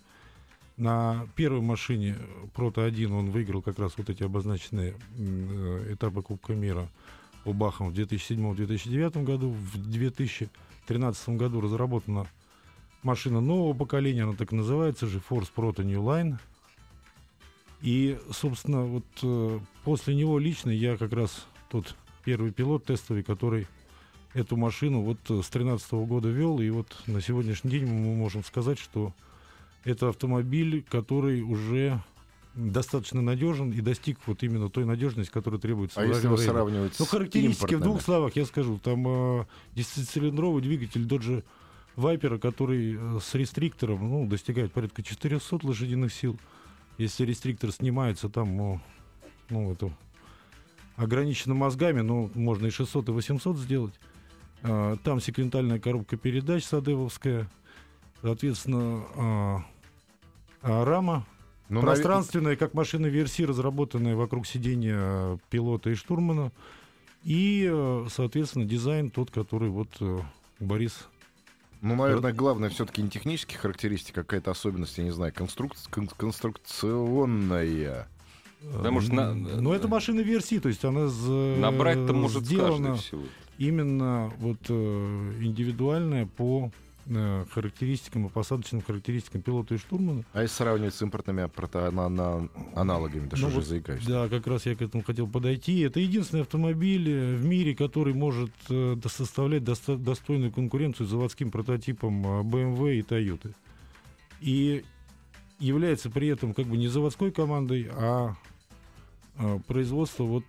На 0.78 1.28
первой 1.36 1.62
машине 1.62 2.18
Прото-1 2.54 3.12
он 3.12 3.32
выиграл 3.32 3.62
как 3.62 3.80
раз 3.80 3.94
вот 3.98 4.10
эти 4.10 4.24
обозначенные 4.24 4.96
э, 5.18 5.94
этапы 5.94 6.22
Кубка 6.22 6.54
мира 6.54 6.88
по 7.44 7.54
Бахам 7.54 7.90
в 7.90 7.94
2007-2009 7.94 9.24
году. 9.24 9.50
В 9.50 9.78
2013 9.78 11.30
году 11.30 11.62
разработана 11.62 12.28
машина 13.04 13.40
нового 13.40 13.74
поколения, 13.74 14.24
она 14.24 14.34
так 14.34 14.52
и 14.52 14.56
называется 14.56 15.06
Force 15.06 15.50
Proto 15.56 15.84
New 15.84 16.02
Line. 16.02 16.38
И, 17.82 18.20
собственно, 18.32 18.84
вот 18.84 19.62
после 19.84 20.16
него 20.16 20.40
лично 20.40 20.72
я 20.72 20.98
как 20.98 21.14
раз 21.14 21.46
тот 21.70 21.96
первый 22.24 22.52
пилот 22.52 22.86
тестовый, 22.86 23.24
который 23.24 23.68
эту 24.36 24.58
машину 24.58 25.02
вот 25.02 25.18
э, 25.30 25.42
с 25.42 25.50
2013 25.50 25.92
года 25.94 26.28
вел, 26.28 26.60
и 26.60 26.70
вот 26.70 26.96
на 27.08 27.22
сегодняшний 27.22 27.72
день 27.72 27.86
мы 27.86 28.16
можем 28.16 28.44
сказать, 28.44 28.78
что 28.78 29.14
это 29.86 30.10
автомобиль, 30.10 30.84
который 30.90 31.42
уже 31.42 32.02
достаточно 32.54 33.22
надежен 33.22 33.72
и 33.72 33.82
достиг 33.82 34.20
вот 34.28 34.44
именно 34.44 34.70
той 34.70 34.86
надежности, 34.86 35.32
которая 35.32 35.60
требуется. 35.60 36.02
А 36.02 36.06
если 36.06 36.28
его 36.28 36.38
сравнивать 36.38 36.94
Ну, 37.00 37.06
характеристики 37.06 37.76
в 37.76 37.82
двух 37.82 38.02
словах 38.02 38.36
я 38.36 38.46
скажу. 38.46 38.78
Там 38.78 39.06
э, 39.08 39.46
десятицилиндровый 39.74 40.62
двигатель 40.62 41.06
Dodge 41.06 41.44
Viper, 41.96 42.38
который 42.38 42.98
э, 42.98 43.20
с 43.22 43.34
рестриктором 43.36 44.10
ну, 44.10 44.28
достигает 44.28 44.74
порядка 44.74 45.02
400 45.02 45.60
лошадиных 45.64 46.14
сил. 46.14 46.38
Если 46.98 47.26
рестриктор 47.26 47.72
снимается, 47.72 48.30
там, 48.30 48.56
ну, 48.56 48.82
ну, 49.50 49.72
это 49.72 49.92
ограничено 50.98 51.56
мозгами, 51.56 52.02
но 52.02 52.30
можно 52.34 52.68
и 52.68 52.70
600, 52.70 53.10
и 53.10 53.12
800 53.12 53.58
сделать. 53.58 53.94
А, 54.64 54.96
там 55.04 55.20
секвентальная 55.22 55.80
коробка 55.80 56.18
передач 56.18 56.64
садевовская. 56.64 57.50
Соответственно, 58.22 59.04
а, 59.16 59.66
а, 60.62 60.86
рама 60.86 61.26
Ну, 61.70 61.82
пространственная, 61.82 62.56
как 62.56 62.74
машина 62.74 63.08
версии, 63.08 63.44
разработанная 63.44 64.16
вокруг 64.16 64.48
сидения 64.48 64.98
э, 64.98 65.38
пилота 65.50 65.90
и 65.92 65.96
штурмана. 65.96 66.52
И, 67.24 67.68
э, 67.72 68.08
соответственно, 68.12 68.66
дизайн 68.66 69.10
тот, 69.10 69.32
который 69.32 69.70
вот 69.70 69.90
э, 70.00 70.20
Борис 70.60 71.08
Ну, 71.82 71.96
наверное, 71.96 72.34
главное 72.34 72.70
все-таки 72.70 73.02
не 73.02 73.10
технические 73.10 73.60
характеристики, 73.60 74.20
а 74.20 74.24
какая-то 74.24 74.52
особенность, 74.52 74.98
я 74.98 75.04
не 75.04 75.12
знаю, 75.12 75.34
конструк... 75.36 75.74
кон- 75.92 76.08
конструкционная. 76.08 78.08
Потому 78.74 79.02
что 79.02 79.14
на- 79.14 79.34
Ну, 79.34 79.74
это 79.74 79.88
машина 79.88 80.22
версии, 80.22 80.60
то 80.60 80.70
есть 80.70 80.84
она 80.86 81.08
Набрать-то 81.58 82.14
может 82.14 82.46
сделана 82.46 82.90
каждый 82.90 83.02
всего. 83.04 83.24
Именно 83.58 84.32
вот 84.40 84.60
э, 84.70 85.34
индивидуальная 85.42 86.26
по 86.26 86.72
э, 87.08 87.46
характеристикам 87.52 88.26
и 88.28 88.30
посадочным 88.30 88.82
характеристикам 88.82 89.42
пилота 89.42 89.76
и 89.76 89.78
штурмана. 89.78 90.24
А 90.34 90.42
если 90.42 90.56
сравнивать 90.56 90.94
с 90.96 91.02
импортными 91.02 91.46
протоана- 91.46 92.50
аналогами, 92.76 93.28
да 93.30 93.38
что 93.38 93.46
Ну 93.46 93.52
же 93.52 93.58
вот, 93.58 93.66
заикаюсь? 93.66 94.06
Да, 94.06 94.28
как 94.28 94.46
раз 94.48 94.66
я 94.66 94.76
к 94.76 94.82
этому 94.82 95.04
хотел 95.04 95.28
подойти. 95.28 95.80
Это 95.82 96.00
единственный 96.00 96.42
автомобиль 96.42 97.10
э, 97.10 97.36
в 97.36 97.46
мире, 97.46 97.76
который 97.76 98.14
может 98.14 98.52
составлять 99.10 99.64
доста- 99.64 99.98
достойную 99.98 100.52
конкуренцию 100.52 101.08
заводским 101.08 101.52
прототипам 101.52 102.42
BMW 102.42 102.96
и 102.98 103.02
Toyota. 103.02 103.54
И 104.42 104.84
является 105.60 106.10
при 106.10 106.28
этом 106.28 106.54
как 106.54 106.66
бы 106.68 106.76
не 106.76 106.88
заводской 106.90 107.32
командой, 107.32 107.88
а 107.92 108.36
производство 109.68 110.24
вот 110.24 110.46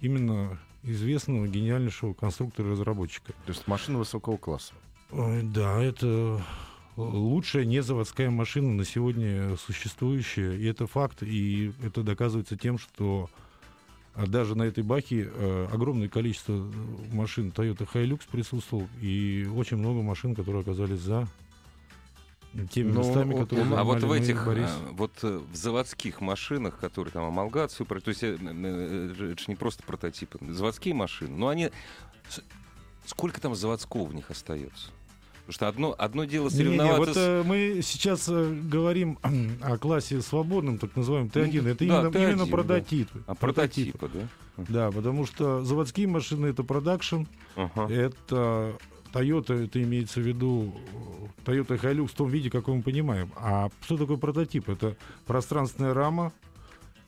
именно 0.00 0.58
известного 0.82 1.46
гениальнейшего 1.46 2.12
конструктора 2.12 2.68
и 2.68 2.72
разработчика. 2.72 3.32
То 3.46 3.52
есть 3.52 3.66
машина 3.66 3.98
высокого 3.98 4.36
класса. 4.36 4.74
Ой, 5.10 5.42
Да, 5.42 5.82
это 5.82 6.42
лучшая 6.96 7.64
незаводская 7.64 8.30
машина 8.30 8.74
на 8.74 8.84
сегодня 8.84 9.56
существующая. 9.56 10.56
И 10.56 10.64
это 10.64 10.86
факт. 10.86 11.22
И 11.22 11.72
это 11.82 12.02
доказывается 12.02 12.56
тем, 12.56 12.78
что 12.78 13.30
а, 14.14 14.26
даже 14.26 14.56
на 14.56 14.64
этой 14.64 14.82
баке 14.82 15.30
э, 15.32 15.68
огромное 15.72 16.08
количество 16.08 16.54
э, 16.54 17.14
машин 17.14 17.52
Toyota 17.54 17.88
Hilux 17.92 18.22
присутствовал. 18.30 18.88
И 19.00 19.48
очень 19.54 19.76
много 19.76 20.02
машин, 20.02 20.34
которые 20.34 20.62
оказались 20.62 21.00
за 21.00 21.28
теми 22.72 22.92
Ну, 22.92 23.00
местами, 23.00 23.32
вот 23.32 23.42
которые 23.44 23.66
у 23.66 23.70
нас- 23.70 23.78
А 23.80 23.84
вот 23.84 24.02
в 24.02 24.12
этих, 24.12 24.44
Борис. 24.46 24.68
а, 24.68 24.92
вот 24.92 25.12
э, 25.22 25.40
в 25.52 25.56
заводских 25.56 26.20
машинах, 26.20 26.78
которые 26.78 27.12
там 27.12 27.24
амалгацию, 27.24 27.86
то 27.86 27.96
есть 28.06 28.22
э, 28.22 28.36
э, 28.36 28.36
э, 28.40 29.30
это 29.32 29.40
же 29.40 29.44
не 29.48 29.56
просто 29.56 29.82
прототипы, 29.82 30.38
заводские 30.52 30.94
машины, 30.94 31.36
но 31.36 31.48
они... 31.48 31.70
Сколько 33.06 33.40
там 33.40 33.54
заводского 33.54 34.04
в 34.04 34.14
них 34.14 34.30
остается? 34.30 34.88
Потому 35.46 35.52
что 35.54 35.68
одно, 35.68 35.94
одно 35.96 36.24
дело 36.24 36.50
соревноваться 36.50 36.98
вот 37.06 37.14
с... 37.14 37.16
э, 37.16 37.42
мы 37.42 37.80
сейчас 37.82 38.28
э, 38.28 38.52
говорим 38.70 39.18
о 39.62 39.78
классе 39.78 40.20
свободном, 40.20 40.76
так 40.76 40.94
называемом 40.94 41.30
Т1. 41.32 41.62
Ну, 41.62 41.68
это 41.70 41.78
да, 41.78 41.84
именно, 41.84 42.08
Т1, 42.08 42.22
именно 42.32 42.44
да. 42.44 42.50
прототипы. 42.50 43.22
А 43.26 43.34
прототипа, 43.34 44.10
да? 44.12 44.28
Да, 44.68 44.90
потому 44.90 45.24
что 45.24 45.64
заводские 45.64 46.06
машины 46.06 46.48
это 46.48 46.64
продакшн, 46.64 47.22
Ага. 47.56 47.90
это 47.90 48.76
Toyota, 49.12 49.64
это 49.64 49.82
имеется 49.82 50.20
в 50.20 50.26
виду 50.26 50.74
э, 51.44 51.50
Toyota 51.50 51.80
Hilux 51.80 52.08
в 52.08 52.12
том 52.14 52.28
виде, 52.28 52.50
как 52.50 52.66
мы 52.68 52.82
понимаем. 52.82 53.30
А 53.36 53.70
что 53.82 53.96
такое 53.96 54.16
прототип? 54.16 54.68
Это 54.68 54.96
пространственная 55.26 55.94
рама 55.94 56.32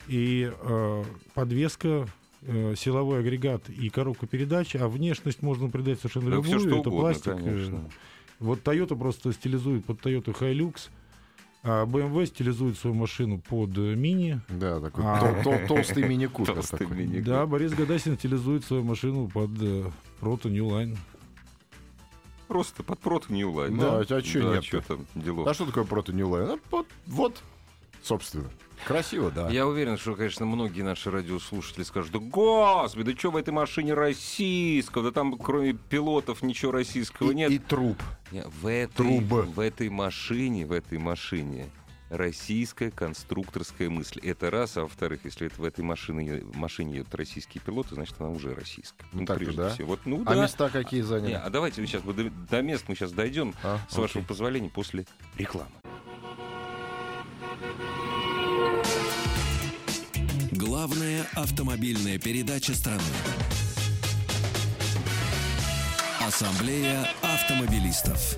и 0.07 0.51
э, 0.59 1.03
подвеска, 1.33 2.07
э, 2.41 2.73
силовой 2.77 3.19
агрегат 3.19 3.69
и 3.69 3.89
коробка 3.89 4.27
передач, 4.27 4.75
а 4.75 4.87
внешность 4.87 5.41
можно 5.41 5.69
придать 5.69 5.99
совершенно 5.99 6.29
Да 6.31 6.35
любую. 6.37 6.49
всё, 6.49 6.59
что 6.59 6.69
это 6.79 6.89
угодно, 6.89 6.99
пластик. 6.99 7.27
э, 7.33 7.37
конечно. 7.43 7.89
Вот 8.39 8.59
Toyota 8.63 8.97
просто 8.97 9.31
стилизует 9.33 9.85
под 9.85 9.99
Toyota 10.01 10.33
Hilux, 10.37 10.89
а 11.63 11.85
BMW 11.85 12.25
стилизует 12.25 12.75
свою 12.77 12.95
машину 12.95 13.37
под 13.39 13.77
мини. 13.77 14.41
Да, 14.49 14.79
такой 14.79 15.03
А. 15.05 15.19
тол- 15.19 15.43
тол- 15.43 15.67
толстый 15.67 16.07
мини-купер. 16.07 16.53
Толстый 16.55 16.79
такой. 16.79 16.97
мини- 16.97 17.21
Да, 17.21 17.45
Борис 17.45 17.71
Гадасин 17.73 18.15
стилизует 18.17 18.65
свою 18.65 18.83
машину 18.83 19.27
под 19.27 19.51
Proto 20.19 20.45
New 20.49 20.65
Line. 20.67 20.97
Просто 22.51 22.83
под 22.83 22.99
прото 22.99 23.31
не 23.31 23.45
улайн. 23.45 23.77
Да, 23.77 23.99
а 23.99 24.21
чё 24.21 24.41
да, 24.43 24.55
нет-то? 24.55 24.61
чё 24.61 24.81
там? 24.81 25.47
А 25.47 25.53
что 25.53 25.65
такое 25.65 25.85
прото 25.85 26.11
New 26.11 26.27
Line? 26.27 26.55
А 26.55 26.59
Вот, 26.69 26.87
вот, 27.07 27.41
собственно. 28.03 28.49
Красиво, 28.85 29.31
да. 29.31 29.49
Я 29.49 29.65
уверен, 29.67 29.97
что, 29.97 30.15
конечно, 30.15 30.45
многие 30.45 30.81
наши 30.81 31.09
радиослушатели 31.09 31.83
скажут, 31.83 32.11
да 32.11 32.19
господи, 32.19 33.13
да 33.13 33.17
что 33.17 33.31
в 33.31 33.37
этой 33.37 33.51
машине 33.51 33.93
российского, 33.93 35.05
да 35.05 35.11
там 35.11 35.37
кроме 35.37 35.71
пилотов 35.73 36.41
ничего 36.43 36.73
российского 36.73 37.31
И- 37.31 37.35
нет. 37.35 37.51
И 37.51 37.57
труп. 37.57 37.97
Не, 38.33 38.43
В 38.43 38.67
этой, 38.67 38.91
Трубы. 38.95 39.43
в 39.43 39.59
этой 39.61 39.87
машине, 39.89 40.65
в 40.65 40.73
этой 40.73 40.97
машине 40.97 41.69
российская 42.11 42.91
конструкторская 42.91 43.89
мысль. 43.89 44.19
Это 44.21 44.51
раз, 44.51 44.75
а 44.77 44.81
во-вторых, 44.81 45.21
если 45.23 45.47
это 45.47 45.61
в 45.61 45.63
этой 45.63 45.83
машине, 45.83 46.43
машине 46.53 46.97
едут 46.97 47.15
российские 47.15 47.63
пилоты, 47.63 47.95
значит, 47.95 48.15
она 48.19 48.29
уже 48.29 48.53
российская. 48.53 49.05
Ну, 49.13 49.25
так-то 49.25 49.35
прежде 49.45 49.57
да. 49.61 49.69
всего. 49.69 49.87
Вот, 49.87 50.01
ну, 50.05 50.21
А 50.25 50.35
да. 50.35 50.43
места 50.43 50.69
какие 50.69 50.99
Не, 51.01 51.05
заняли? 51.07 51.33
а 51.33 51.49
давайте 51.49 51.85
сейчас 51.85 52.03
мы 52.03 52.13
до, 52.13 52.29
до 52.29 52.61
мест 52.61 52.83
мы 52.87 52.95
сейчас 52.95 53.13
дойдем, 53.13 53.55
А, 53.63 53.79
с 53.89 53.95
вашего 53.95 54.19
окей. 54.19 54.27
позволения, 54.27 54.69
после 54.69 55.05
рекламы. 55.37 55.71
Главная 60.51 61.25
автомобильная 61.35 62.19
передача 62.19 62.73
страны. 62.73 63.01
Ассамблея 66.19 67.07
автомобилистов. 67.23 68.37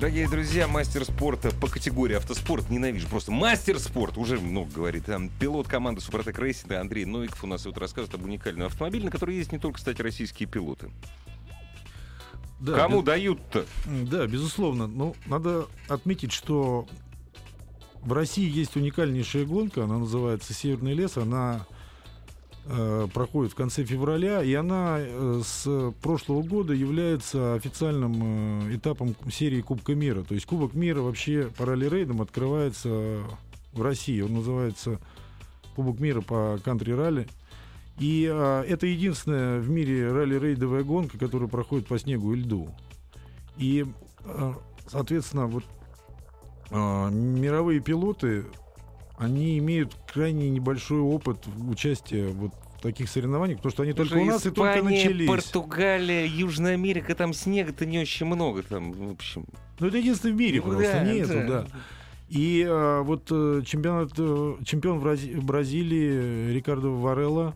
Дорогие 0.00 0.26
друзья, 0.30 0.66
мастер 0.66 1.04
спорта 1.04 1.50
по 1.50 1.66
категории 1.68 2.16
автоспорт, 2.16 2.70
ненавижу, 2.70 3.06
просто 3.06 3.32
мастер 3.32 3.78
спорта, 3.78 4.18
уже 4.18 4.40
много 4.40 4.72
говорит. 4.72 5.04
Там 5.04 5.28
пилот 5.28 5.68
команды 5.68 6.00
Супротек 6.00 6.38
Рейсинга 6.38 6.80
Андрей 6.80 7.04
Новиков 7.04 7.44
у 7.44 7.46
нас 7.46 7.66
вот 7.66 7.76
рассказывает 7.76 8.14
об 8.14 8.24
уникальном 8.24 8.68
автомобиле, 8.68 9.04
на 9.04 9.10
который 9.10 9.36
есть 9.36 9.52
не 9.52 9.58
только, 9.58 9.76
кстати, 9.76 10.00
российские 10.00 10.48
пилоты. 10.48 10.88
Да, 12.60 12.76
Кому 12.76 13.00
без- 13.00 13.04
дают-то? 13.04 13.66
Да, 13.84 14.26
безусловно. 14.26 14.86
Ну, 14.86 15.14
надо 15.26 15.66
отметить, 15.86 16.32
что 16.32 16.88
в 18.00 18.14
России 18.14 18.50
есть 18.50 18.76
уникальнейшая 18.76 19.44
гонка, 19.44 19.84
она 19.84 19.98
называется 19.98 20.54
«Северный 20.54 20.94
лес», 20.94 21.18
она 21.18 21.66
проходит 23.12 23.52
в 23.52 23.56
конце 23.56 23.84
февраля, 23.84 24.42
и 24.42 24.52
она 24.54 24.98
э, 25.00 25.42
с 25.44 25.92
прошлого 26.02 26.42
года 26.42 26.72
является 26.72 27.54
официальным 27.54 28.68
э, 28.68 28.76
этапом 28.76 29.16
серии 29.30 29.60
Кубка 29.60 29.94
мира. 29.94 30.22
То 30.22 30.34
есть 30.34 30.46
Кубок 30.46 30.74
мира 30.74 31.00
вообще 31.00 31.50
по 31.56 31.64
ралли-рейдам 31.64 32.20
открывается 32.20 33.22
в 33.72 33.82
России. 33.82 34.20
Он 34.20 34.34
называется 34.34 35.00
Кубок 35.74 36.00
мира 36.00 36.20
по 36.20 36.58
кантри-ралли. 36.62 37.28
И 37.98 38.28
а, 38.30 38.62
это 38.62 38.86
единственная 38.86 39.60
в 39.60 39.68
мире 39.68 40.12
ралли-рейдовая 40.12 40.84
гонка, 40.84 41.18
которая 41.18 41.48
проходит 41.48 41.86
по 41.86 41.98
снегу 41.98 42.34
и 42.34 42.40
льду. 42.40 42.74
И, 43.56 43.84
соответственно, 44.86 45.46
вот 45.46 45.64
а, 46.70 47.10
мировые 47.10 47.80
пилоты, 47.80 48.44
они 49.20 49.58
имеют 49.58 49.94
крайне 50.12 50.48
небольшой 50.48 51.00
опыт 51.00 51.46
участия 51.68 52.28
вот 52.28 52.52
в 52.78 52.82
таких 52.82 53.10
соревнованиях, 53.10 53.58
потому 53.58 53.72
что 53.72 53.82
они 53.82 53.92
только 53.92 54.14
у 54.14 54.24
нас 54.24 54.46
и 54.46 54.50
только 54.50 54.82
начались. 54.82 55.28
Португалия, 55.28 56.24
Южная 56.24 56.72
Америка, 56.72 57.14
там 57.14 57.34
снега-то 57.34 57.84
не 57.84 57.98
очень 57.98 58.24
много. 58.24 58.62
Там, 58.62 58.92
в 58.92 59.12
общем, 59.12 59.44
Ну, 59.78 59.88
это 59.88 59.98
единственное 59.98 60.34
в 60.34 60.38
мире 60.38 60.62
Ну, 60.64 60.72
просто 60.72 60.92
да, 60.92 61.04
нету, 61.04 61.34
да. 61.34 61.46
да. 61.46 61.66
И 62.30 62.64
а, 62.66 63.02
вот 63.02 63.26
э, 63.30 63.62
чемпионат, 63.66 64.12
э, 64.16 64.54
чемпион 64.64 65.00
в 65.00 65.02
Брази- 65.04 65.38
Бразилии 65.38 66.52
Рикардо 66.52 66.88
Варелла 66.88 67.54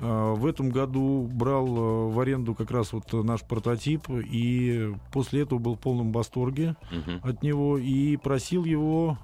а, 0.00 0.34
в 0.34 0.44
этом 0.46 0.68
году 0.70 1.30
брал 1.32 2.10
в 2.10 2.20
аренду 2.20 2.54
как 2.54 2.70
раз 2.70 2.92
вот 2.92 3.10
наш 3.12 3.40
прототип, 3.42 4.10
и 4.10 4.92
после 5.12 5.42
этого 5.42 5.58
был 5.58 5.76
в 5.76 5.78
полном 5.80 6.12
восторге 6.12 6.76
мгм. 6.90 7.20
от 7.22 7.42
него 7.42 7.78
и 7.78 8.16
просил 8.16 8.64
его 8.64 9.16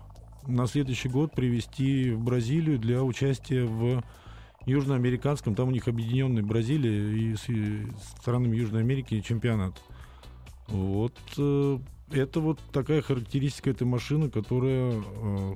на 0.47 0.67
следующий 0.67 1.09
год 1.09 1.33
привести 1.33 2.11
в 2.13 2.21
Бразилию 2.23 2.79
для 2.79 3.03
участия 3.03 3.65
в 3.65 4.03
южноамериканском, 4.65 5.55
там 5.55 5.69
у 5.69 5.71
них 5.71 5.89
объединенный 5.89 6.43
Бразилия 6.43 7.13
и 7.13 7.37
с, 7.37 7.49
и 7.49 7.87
с 7.93 8.21
странами 8.21 8.57
Южной 8.57 8.81
Америки 8.81 9.21
чемпионат. 9.21 9.81
Вот 10.69 11.17
э, 11.39 11.79
это 12.11 12.41
вот 12.41 12.59
такая 12.73 13.01
характеристика 13.03 13.71
этой 13.71 13.85
машины, 13.87 14.29
которая, 14.31 14.93
э, 14.93 15.55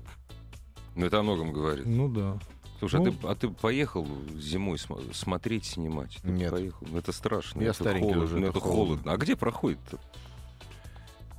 ну 0.95 1.07
это 1.07 1.19
о 1.19 1.23
многом 1.23 1.53
говорит. 1.53 1.87
ну 1.87 2.09
да. 2.09 2.39
Слушай, 2.79 3.01
а, 3.01 3.03
Ну- 3.05 3.13
ты, 3.13 3.27
а 3.27 3.35
ты 3.35 3.49
поехал 3.51 4.07
зимой 4.39 4.79
см- 4.79 5.13
смотреть, 5.13 5.67
снимать? 5.67 6.19
Ты 6.23 6.31
Нет. 6.31 6.51
Поехал? 6.51 6.87
Ну, 6.91 6.97
Это 6.97 7.13
страшно. 7.13 7.61
Я 7.61 7.71
это 7.71 7.83
старенький 7.83 8.05
холодно, 8.05 8.25
уже, 8.25 8.35
ну, 8.39 8.47
это 8.47 8.59
это 8.59 8.61
холодно. 8.61 9.13
А 9.13 9.17
где 9.19 9.37
проходит-то? 9.37 9.99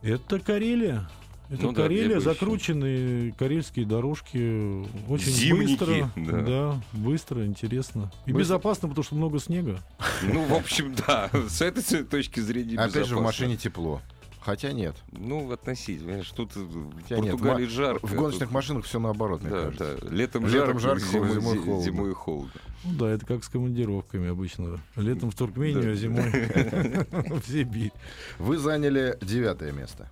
Это 0.04 0.40
Карелия. 0.40 1.10
Это 1.52 1.64
Ну 1.64 1.72
да, 1.74 1.82
Карелия, 1.84 2.16
ещё? 2.18 2.20
закрученные 2.22 3.34
карельские 3.34 3.86
дорожки. 3.86 4.86
Очень 5.10 5.32
Зимники, 5.32 5.80
быстро. 5.80 6.12
да. 6.46 6.82
быстро, 6.94 7.46
интересно. 7.46 8.10
И 8.26 8.32
Быстро. 8.32 8.40
безопасно, 8.40 8.88
потому 8.88 9.04
что 9.04 9.16
много 9.16 9.38
снега. 9.40 9.80
Ну, 10.24 10.46
в 10.46 10.54
общем, 10.54 10.96
да, 11.08 11.30
с 11.50 11.62
этой 11.62 12.04
точки 12.06 12.40
зрения 12.40 12.76
Опять 12.78 12.94
же, 12.94 13.00
в 13.00 13.04
безопасно. 13.04 13.22
машине 13.26 13.58
тепло. 13.58 14.02
Хотя 14.40 14.72
нет. 14.72 14.96
Ну, 15.12 15.52
относительно. 15.52 16.08
Понимаешь, 16.08 16.32
тут 16.32 16.56
в 16.56 16.94
Хотя 17.04 17.18
нет. 17.20 17.32
Португалии 17.34 17.66
Ма- 17.66 17.70
жарко. 17.70 18.08
В 18.08 18.16
гоночных 18.16 18.48
тут- 18.48 18.52
машинах 18.56 18.86
все 18.86 19.00
наоборот, 19.00 19.42
мне 19.42 19.52
Да, 19.52 19.58
кажется. 19.66 19.98
да. 20.02 20.10
Летом, 20.10 20.46
Летом 20.48 20.50
жарко, 20.50 20.80
жарко, 20.80 21.00
зимой, 21.06 21.30
зимой 21.34 21.58
зи- 21.58 21.64
холодно. 21.64 21.84
зимой 21.84 22.14
холодно. 22.14 22.52
Ну 22.86 22.94
да, 22.98 23.10
это 23.12 23.26
как 23.28 23.44
с 23.44 23.50
командировками 23.50 24.30
обычно. 24.30 24.80
Летом 24.96 25.30
в 25.30 25.36
Туркмению, 25.36 25.84
Да. 25.84 25.90
а 25.92 25.96
зимой 25.96 26.32
в 27.40 27.48
Сибирь. 27.48 27.92
Вы 28.40 28.58
заняли 28.58 29.16
девятое 29.22 29.74
место. 29.74 30.10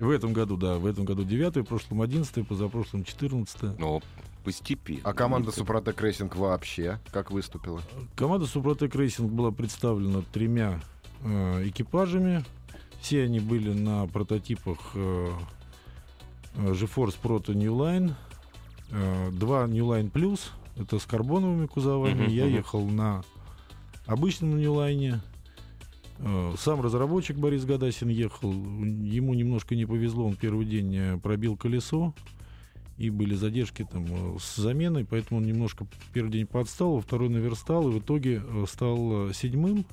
В 0.00 0.10
этом 0.10 0.32
году, 0.32 0.56
да, 0.56 0.78
в 0.78 0.86
этом 0.86 1.04
году 1.04 1.24
9 1.24 1.56
в 1.56 1.64
прошлом 1.64 2.02
11 2.02 2.46
позапрошлом 2.46 3.04
14 3.04 3.78
Но 3.78 4.00
постепенно. 4.44 5.00
А 5.04 5.12
команда. 5.12 5.50
Супротек 5.50 6.00
Рейсинг 6.00 6.36
вообще 6.36 7.00
как 7.10 7.30
выступила? 7.30 7.82
Команда 8.14 8.46
Супротек 8.46 8.94
Рейсинг 8.94 9.32
была 9.32 9.50
представлена 9.50 10.22
тремя 10.32 10.80
э, 11.22 11.68
экипажами. 11.68 12.44
Все 13.00 13.24
они 13.24 13.40
были 13.40 13.72
на 13.72 14.06
прототипах 14.06 14.78
э, 14.94 15.30
э, 16.54 16.72
GeForce 16.72 17.16
Proto 17.22 17.54
New 17.54 17.74
Line. 17.74 18.14
Э, 18.90 19.30
два 19.32 19.66
New 19.66 19.84
Line 19.86 20.10
Plus, 20.10 20.40
это 20.76 20.98
с 20.98 21.04
карбоновыми 21.06 21.66
кузовами. 21.66 22.22
Мгм, 22.22 22.30
Я 22.30 22.46
ехал 22.46 22.86
на 22.86 23.22
обычном 24.06 24.56
New 24.58 24.74
Line. 24.74 25.18
Э, 26.20 26.54
Сам 26.58 26.80
разработчик 26.80 27.36
Борис 27.36 27.64
Гадасин 27.64 28.08
ехал. 28.08 28.52
Ему 28.52 29.34
немножко 29.34 29.74
не 29.74 29.86
повезло, 29.86 30.26
он 30.26 30.36
первый 30.36 30.66
день 30.66 30.94
э, 30.96 31.18
пробил 31.18 31.56
колесо. 31.56 32.14
И 32.96 33.10
были 33.10 33.34
задержки 33.34 33.86
там 33.88 34.06
э, 34.08 34.38
с 34.40 34.56
заменой, 34.56 35.04
поэтому 35.04 35.38
он 35.38 35.46
немножко 35.46 35.86
первый 36.12 36.32
день 36.32 36.46
подстал, 36.46 36.94
во 36.94 37.00
второй 37.00 37.28
наверстал, 37.28 37.88
и 37.88 37.92
в 37.92 37.98
итоге 38.00 38.42
стал 38.66 39.32
седьмым. 39.32 39.84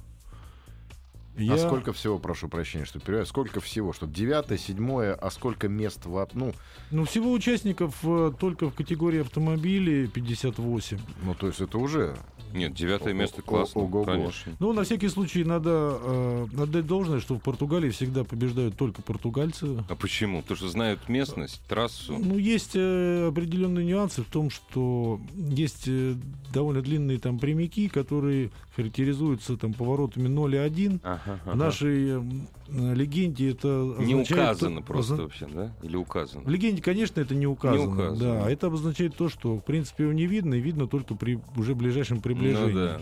А 1.38 1.58
сколько 1.58 1.92
всего, 1.92 2.18
прошу 2.18 2.48
прощения, 2.48 2.86
что 2.86 3.00
перебиваю, 3.00 3.26
сколько 3.26 3.60
всего? 3.60 3.92
Чтобы 3.92 4.14
девятое, 4.14 4.58
седьмое, 4.58 5.14
а 5.14 5.30
сколько 5.30 5.68
мест 5.68 6.06
в... 6.06 6.30
Ну, 6.34 6.54
Ну, 6.92 7.04
всего 7.04 7.34
участников 7.34 7.94
только 8.40 8.70
в 8.70 8.74
категории 8.74 9.20
автомобилей 9.20 10.08
58. 10.08 10.98
ну, 11.24 11.36
то 11.36 11.48
есть 11.48 11.60
это 11.60 11.78
уже... 11.78 12.16
Нет, 12.56 12.74
девятое 12.74 13.14
место 13.14 13.42
классно, 13.42 13.82
ого-го. 13.82 14.04
конечно. 14.06 14.54
Ну, 14.60 14.74
на 14.74 14.84
всякий 14.84 15.10
случай 15.10 15.44
надо 15.44 16.00
э, 16.02 16.46
отдать 16.60 16.88
должное, 16.88 17.20
что 17.20 17.36
в 17.36 17.40
Португалии 17.40 17.90
всегда 17.90 18.24
побеждают 18.24 18.76
только 18.78 19.02
португальцы. 19.02 19.84
А 19.90 19.96
почему? 19.96 20.42
Потому 20.42 20.58
что 20.58 20.70
знают 20.70 21.10
местность, 21.10 21.62
трассу. 21.68 22.18
Ну, 22.18 22.38
есть 22.38 22.72
э, 22.76 23.28
определенные 23.28 23.86
нюансы 23.86 24.22
в 24.24 24.28
том, 24.28 24.50
что 24.50 25.20
есть 25.36 25.84
э, 25.88 26.16
довольно 26.54 26.82
длинные 26.82 27.20
там 27.20 27.40
прямики, 27.40 27.88
которые 27.90 28.52
характеризуются 28.76 29.58
там 29.58 29.74
поворотами 29.74 30.28
0,1. 30.28 31.00
Ага, 31.04 31.40
В 31.46 31.50
ага. 31.50 31.56
нашей 31.58 32.10
м, 32.12 32.48
легенде 32.70 33.52
это 33.52 33.68
Не 34.00 34.14
означает 34.14 34.32
указано 34.32 34.80
то- 34.82 34.86
просто 34.88 35.14
озна- 35.16 35.24
вообще, 35.24 35.48
да? 35.54 35.74
Или 35.84 35.96
указано? 35.96 36.44
В 36.44 36.50
легенде, 36.50 36.82
конечно, 36.82 37.20
это 37.22 37.36
не 37.36 37.48
указано. 37.48 37.94
указано. 37.94 38.20
Да, 38.20 38.50
это 38.50 38.68
обозначает 38.68 39.16
то, 39.16 39.30
что, 39.30 39.58
в 39.58 39.62
принципе, 39.62 40.04
его 40.04 40.14
не 40.14 40.26
видно, 40.26 40.56
и 40.56 40.60
видно 40.62 40.88
только 40.88 41.16
при 41.16 41.40
уже 41.58 41.76
ближайшем 41.76 42.22
приближении. 42.22 42.45
Ну 42.54 42.72
да, 42.74 42.98
да. 42.98 43.02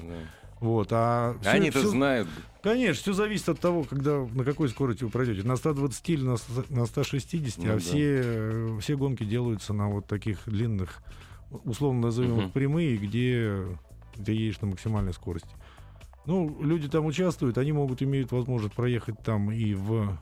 Вот, 0.59 0.87
а 0.91 1.35
Они-то 1.45 1.79
всё- 1.79 1.89
знают. 1.89 2.27
Конечно, 2.61 3.01
все 3.01 3.11
зависит 3.13 3.49
от 3.49 3.59
того, 3.59 3.83
когда, 3.83 4.19
на 4.33 4.45
какой 4.45 4.69
скорости 4.69 5.03
вы 5.03 5.09
пройдете. 5.09 5.45
На 5.45 5.57
120 5.57 6.09
или 6.09 6.23
на, 6.23 6.37
на 6.69 6.85
160, 6.85 7.57
Ну 7.65 7.69
а 7.71 7.73
да. 7.73 7.79
все, 7.79 8.21
э, 8.23 8.77
все 8.79 8.95
гонки 8.95 9.25
делаются 9.25 9.73
на 9.73 9.89
вот 9.89 10.07
таких 10.07 10.39
длинных, 10.45 11.03
условно 11.65 12.03
назовем 12.03 12.39
их 12.39 12.53
прямые, 12.53 12.95
где 12.95 13.65
ты 14.23 14.31
едешь 14.31 14.61
на 14.61 14.67
максимальной 14.67 15.13
скорости. 15.13 15.49
Ну, 16.25 16.57
люди 16.61 16.87
там 16.87 17.05
участвуют, 17.05 17.57
они 17.57 17.73
могут 17.73 18.01
иметь 18.01 18.31
возможность 18.31 18.73
проехать 18.75 19.19
там 19.25 19.51
и 19.51 19.73
в 19.73 20.17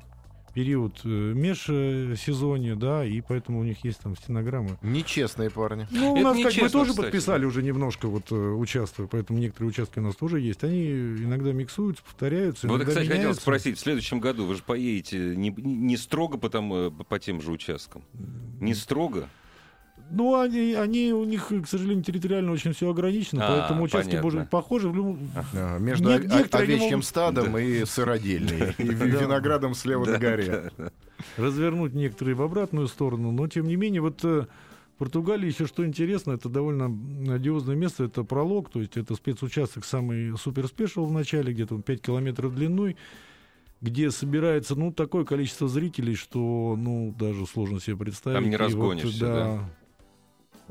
период 0.53 0.99
э, 1.03 1.07
межсезонья, 1.07 2.75
да, 2.75 3.05
и 3.05 3.21
поэтому 3.21 3.59
у 3.59 3.63
них 3.63 3.83
есть 3.83 3.99
там 3.99 4.15
стенограммы. 4.15 4.77
Нечестные 4.81 5.49
парни. 5.49 5.87
Ну, 5.91 6.13
у 6.13 6.15
Это 6.17 6.23
нас 6.23 6.33
как 6.37 6.43
бы 6.43 6.49
нечестно, 6.49 6.69
тоже 6.69 6.91
кстати. 6.91 7.05
подписали 7.07 7.45
уже 7.45 7.63
немножко, 7.63 8.07
вот 8.07 8.31
э, 8.31 8.35
участвуя, 8.35 9.07
поэтому 9.07 9.39
некоторые 9.39 9.69
участки 9.69 9.99
у 9.99 10.01
нас 10.01 10.15
тоже 10.15 10.39
есть. 10.39 10.63
Они 10.63 10.87
иногда 10.91 11.51
миксуются, 11.51 12.03
повторяются, 12.03 12.67
Вот, 12.67 12.81
кстати, 12.81 13.05
хотел 13.05 13.17
меняются. 13.17 13.41
спросить, 13.41 13.77
в 13.77 13.81
следующем 13.81 14.19
году 14.19 14.45
вы 14.45 14.55
же 14.55 14.63
поедете 14.63 15.35
не, 15.35 15.49
не 15.49 15.97
строго 15.97 16.37
по, 16.37 16.49
там, 16.49 16.73
э, 16.73 16.91
по 16.91 17.19
тем 17.19 17.41
же 17.41 17.51
участкам? 17.51 18.03
Не 18.59 18.73
строго? 18.73 19.29
Ну, 20.11 20.39
они, 20.39 20.73
они, 20.73 21.13
у 21.13 21.23
них, 21.23 21.47
к 21.63 21.67
сожалению, 21.67 22.03
территориально 22.03 22.51
очень 22.51 22.73
все 22.73 22.89
ограничено, 22.89 23.41
А, 23.45 23.57
поэтому 23.59 23.83
участки 23.83 24.17
понятно. 24.17 24.45
похожи. 24.45 24.89
В 24.89 24.95
любом... 24.95 25.19
А, 25.53 25.77
Между 25.79 26.09
Не- 26.09 26.15
о- 26.15 26.47
овечьим 26.57 26.89
могут- 26.91 27.05
стадом 27.05 27.57
и 27.57 27.85
сыродельной. 27.85 28.73
И 28.77 28.83
ви- 28.83 28.95
Да. 29.11 29.21
виноградом 29.21 29.73
слева 29.73 30.05
на 30.05 30.17
горе. 30.17 30.71
развернуть 31.37 31.93
некоторые 31.93 32.35
в 32.35 32.41
обратную 32.41 32.87
сторону, 32.87 33.31
но 33.31 33.47
тем 33.47 33.67
не 33.67 33.75
менее, 33.75 34.01
вот 34.01 34.19
э, 34.23 34.47
в 34.95 34.97
Португалии 34.97 35.47
еще 35.47 35.65
что 35.67 35.85
интересно, 35.85 36.31
это 36.33 36.49
довольно 36.49 36.85
одиозное 37.33 37.75
место, 37.75 38.05
это 38.05 38.23
пролог, 38.23 38.69
то 38.69 38.79
есть 38.79 38.97
это 38.97 39.15
спецучасток 39.15 39.85
самый 39.85 40.35
супер 40.37 40.67
спешл 40.67 41.05
в 41.05 41.11
начале, 41.11 41.53
где-то 41.53 41.75
он 41.75 41.83
5 41.83 42.01
километров 42.01 42.53
длиной, 42.55 42.97
где 43.81 44.11
собирается, 44.11 44.75
ну, 44.75 44.91
такое 44.91 45.23
количество 45.25 45.67
зрителей, 45.67 46.15
что, 46.15 46.75
ну, 46.77 47.15
даже 47.17 47.45
сложно 47.47 47.79
себе 47.79 47.95
представить. 47.97 48.37
Там 48.37 48.43
не 48.49 48.55
И 48.55 48.57
вот, 48.57 48.65
разгонишься, 48.65 49.19
да? 49.25 49.69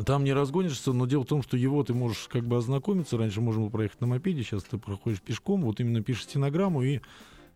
Там 0.06 0.24
не 0.24 0.32
разгонишься, 0.32 0.92
но 0.92 1.06
дело 1.06 1.22
в 1.24 1.26
том, 1.26 1.42
что 1.42 1.56
его 1.56 1.82
ты 1.84 1.94
можешь 1.94 2.28
как 2.30 2.44
бы 2.44 2.56
ознакомиться. 2.56 3.16
Раньше 3.18 3.40
можно 3.40 3.62
было 3.62 3.70
проехать 3.70 4.00
на 4.00 4.06
мопеде, 4.06 4.42
сейчас 4.42 4.62
ты 4.64 4.78
проходишь 4.78 5.20
пешком, 5.20 5.62
вот 5.62 5.80
именно 5.80 6.02
пишешь 6.02 6.24
стенограмму, 6.24 6.82
и 6.82 7.00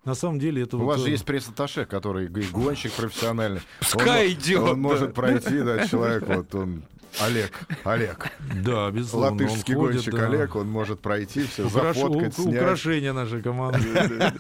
на 0.05 0.15
самом 0.15 0.39
деле 0.39 0.63
это 0.63 0.77
У 0.77 0.81
вот, 0.81 0.87
вас 0.87 1.01
же 1.01 1.09
э, 1.09 1.11
есть 1.13 1.25
пресс-атташе, 1.25 1.87
который 1.87 2.29
гонщик 2.29 2.93
профессиональный. 2.93 3.61
Пускай 3.81 4.27
Он- 4.27 4.33
идет, 4.35 4.59
Он 4.61 4.67
да. 4.69 4.75
может 4.77 5.15
пройти, 5.15 5.61
да, 5.63 5.87
человек, 5.89 6.27
вот 6.27 6.55
он, 6.55 6.85
Олег, 7.21 7.53
Олег, 7.85 8.31
Да, 8.63 8.91
безусловно. 8.91 9.29
он 9.29 9.49
латышский 9.49 9.75
ходит, 9.75 9.95
гонщик 9.97 10.15
да. 10.15 10.27
Олег, 10.27 10.57
он 10.57 10.69
может 10.69 11.01
пройти, 11.01 11.45
все, 11.45 11.63
Украш- 11.67 11.95
зафоткать, 11.95 12.39
у- 12.39 12.43
снять. 12.43 12.63
Украшение 12.63 13.13
нашей 13.13 13.41
команды. 13.41 13.79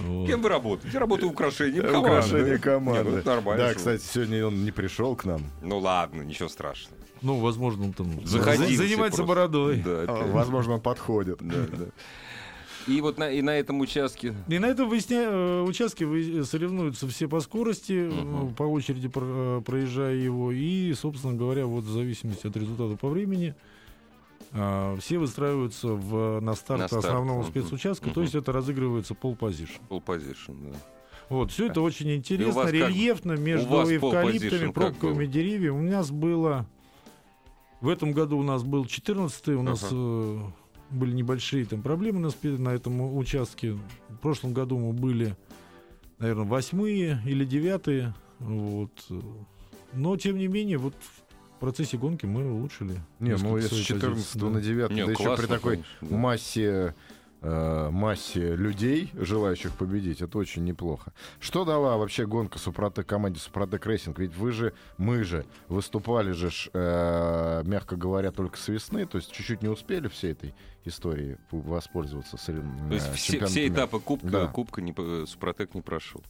Вот. 0.00 0.26
Кем 0.26 0.42
вы 0.42 0.48
работаете? 0.48 0.90
Я 0.94 1.00
работаю 1.00 1.30
украшением 1.30 1.82
команды. 1.84 1.98
Украшение 2.08 2.58
команды. 2.58 3.10
ну, 3.10 3.16
это 3.18 3.26
нормально. 3.34 3.64
Да, 3.64 3.70
что- 3.70 3.78
кстати, 3.78 4.02
сегодня 4.02 4.46
он 4.46 4.64
не 4.64 4.70
пришел 4.70 5.14
к 5.16 5.24
нам. 5.24 5.42
Ну 5.62 5.78
ладно, 5.78 6.22
ничего 6.22 6.48
страшного. 6.48 6.96
Ну, 7.22 7.36
возможно, 7.38 7.84
он 7.84 7.92
там 7.92 8.26
Заходился 8.26 8.72
за- 8.76 8.82
занимается 8.84 9.16
просто. 9.18 9.22
бородой. 9.24 9.76
Да, 9.76 9.90
А, 9.90 10.02
это- 10.04 10.32
Возможно, 10.32 10.74
он 10.74 10.80
подходит. 10.80 11.38
да, 11.40 11.66
да. 11.78 11.84
И 12.88 13.00
вот 13.02 13.18
на, 13.18 13.30
и 13.30 13.42
на 13.42 13.50
этом 13.50 13.78
участке 13.80 14.34
И 14.48 14.58
на 14.58 14.64
этом 14.66 14.88
выясня... 14.88 15.28
э, 15.30 15.62
участке 15.62 16.06
вы- 16.06 16.44
соревнуются 16.44 17.06
все 17.08 17.28
по 17.28 17.40
скорости, 17.40 18.10
э, 18.10 18.54
по 18.56 18.62
очереди 18.62 19.08
про- 19.08 19.58
э, 19.58 19.60
проезжая 19.64 20.16
его. 20.16 20.50
И, 20.50 20.94
собственно 20.94 21.34
говоря, 21.34 21.66
вот 21.66 21.84
в 21.84 21.90
зависимости 21.92 22.46
от 22.46 22.56
результата 22.56 22.96
по 22.96 23.08
времени, 23.10 23.54
а, 23.54 23.79
все 24.52 25.18
выстраиваются 25.18 25.88
в, 25.88 26.40
на 26.40 26.54
старт 26.54 26.80
На 26.80 26.86
старт, 26.88 27.04
основного 27.04 27.42
спецучастка, 27.44 28.10
то 28.10 28.22
есть 28.22 28.34
это 28.34 28.52
разыгрывается 28.52 29.14
пол 29.14 29.36
позишн. 29.36 29.80
full 29.88 30.02
position, 30.04 30.72
да. 30.72 30.78
Вот, 31.28 31.52
все 31.52 31.68
это 31.68 31.80
очень 31.80 32.12
интересно, 32.16 32.54
вас 32.54 32.66
как- 32.66 32.74
рельефно, 32.74 33.32
между 33.36 33.68
эвкалиптами, 33.68 34.72
пробковыми 34.72 35.26
деревьями. 35.26 35.78
У 35.78 35.82
нас 35.82 36.10
было... 36.10 36.66
В 37.80 37.88
этом 37.88 38.12
году 38.12 38.38
у 38.38 38.42
нас 38.42 38.64
был 38.64 38.84
14 38.84 39.48
у 39.48 39.62
нас 39.62 39.84
Ага. 39.84 39.92
э, 39.94 40.40
были 40.90 41.14
небольшие 41.14 41.64
там 41.64 41.80
проблемы 41.82 42.18
на, 42.20 42.30
на 42.58 42.68
этом 42.70 43.16
участке. 43.16 43.78
В 44.08 44.16
прошлом 44.20 44.52
году 44.52 44.76
мы 44.78 44.92
были, 44.92 45.36
наверное, 46.18 46.44
восьмые 46.44 47.22
или 47.24 47.44
девятые. 47.44 48.12
Вот. 48.40 48.90
Но, 49.92 50.16
тем 50.16 50.36
не 50.36 50.48
менее, 50.48 50.78
вот 50.78 50.94
процессе 51.60 51.96
гонки 51.96 52.26
мы 52.26 52.50
улучшили. 52.50 53.00
Не, 53.20 53.36
ну 53.36 53.58
с 53.60 53.68
свои 53.68 53.82
14 53.82 54.10
позиции, 54.10 54.38
да. 54.38 54.46
на 54.50 54.60
9, 54.60 54.90
Не, 54.90 55.04
да 55.06 55.12
еще 55.12 55.36
при 55.36 55.46
такой 55.46 55.76
конечно, 55.76 56.16
массе 56.16 56.94
э, 57.42 57.90
массе 57.90 58.56
людей, 58.56 59.10
желающих 59.14 59.72
победить, 59.72 60.20
это 60.20 60.38
очень 60.38 60.64
неплохо. 60.64 61.12
Что 61.38 61.64
дала 61.64 61.96
вообще 61.96 62.26
гонка 62.26 62.58
Супротек 62.58 63.06
команде 63.06 63.40
Супротек 63.40 63.86
Рейсинг? 63.86 64.18
Ведь 64.18 64.34
вы 64.36 64.52
же, 64.52 64.72
мы 64.98 65.24
же 65.24 65.44
выступали 65.68 66.32
же, 66.32 66.50
ж, 66.50 66.70
э, 66.72 67.62
мягко 67.64 67.96
говоря, 67.96 68.30
только 68.30 68.58
с 68.58 68.68
весны, 68.68 69.06
то 69.06 69.16
есть 69.16 69.32
чуть-чуть 69.32 69.62
не 69.62 69.68
успели 69.68 70.08
всей 70.08 70.32
этой 70.32 70.54
истории 70.84 71.38
воспользоваться. 71.50 72.36
с, 72.36 72.48
э, 72.48 72.54
То 72.88 72.94
есть 72.94 73.12
все, 73.12 73.44
все 73.46 73.68
этапы 73.68 74.00
Кубка, 74.00 74.28
Да. 74.28 74.46
Кубка 74.46 74.82
не, 74.82 74.94
Супротек 75.26 75.74
не 75.74 75.82
прошел. 75.82 76.22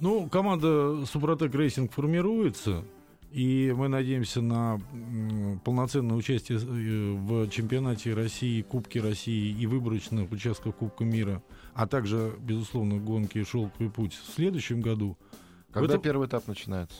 Ну, 0.00 0.28
команда 0.28 1.04
Супротек 1.06 1.54
Рейсинг 1.54 1.92
формируется, 1.92 2.84
и 3.30 3.74
мы 3.76 3.88
надеемся 3.88 4.40
на 4.40 4.80
полноценное 5.64 6.16
участие 6.16 6.58
э, 6.58 7.12
в 7.16 7.48
чемпионате 7.50 8.14
России, 8.14 8.62
Кубке 8.62 9.00
России 9.00 9.54
и 9.58 9.66
выборочных 9.66 10.30
участках 10.32 10.76
Кубка 10.76 11.04
мира, 11.04 11.42
а 11.74 11.86
также, 11.86 12.34
безусловно, 12.40 12.98
гонки 12.98 13.42
«Шелковый 13.44 13.90
путь» 13.90 14.14
в 14.14 14.34
следующем 14.34 14.80
году. 14.80 15.16
Когда 15.72 15.94
этом- 15.94 16.02
первый 16.02 16.26
этап 16.28 16.46
начинается? 16.48 16.96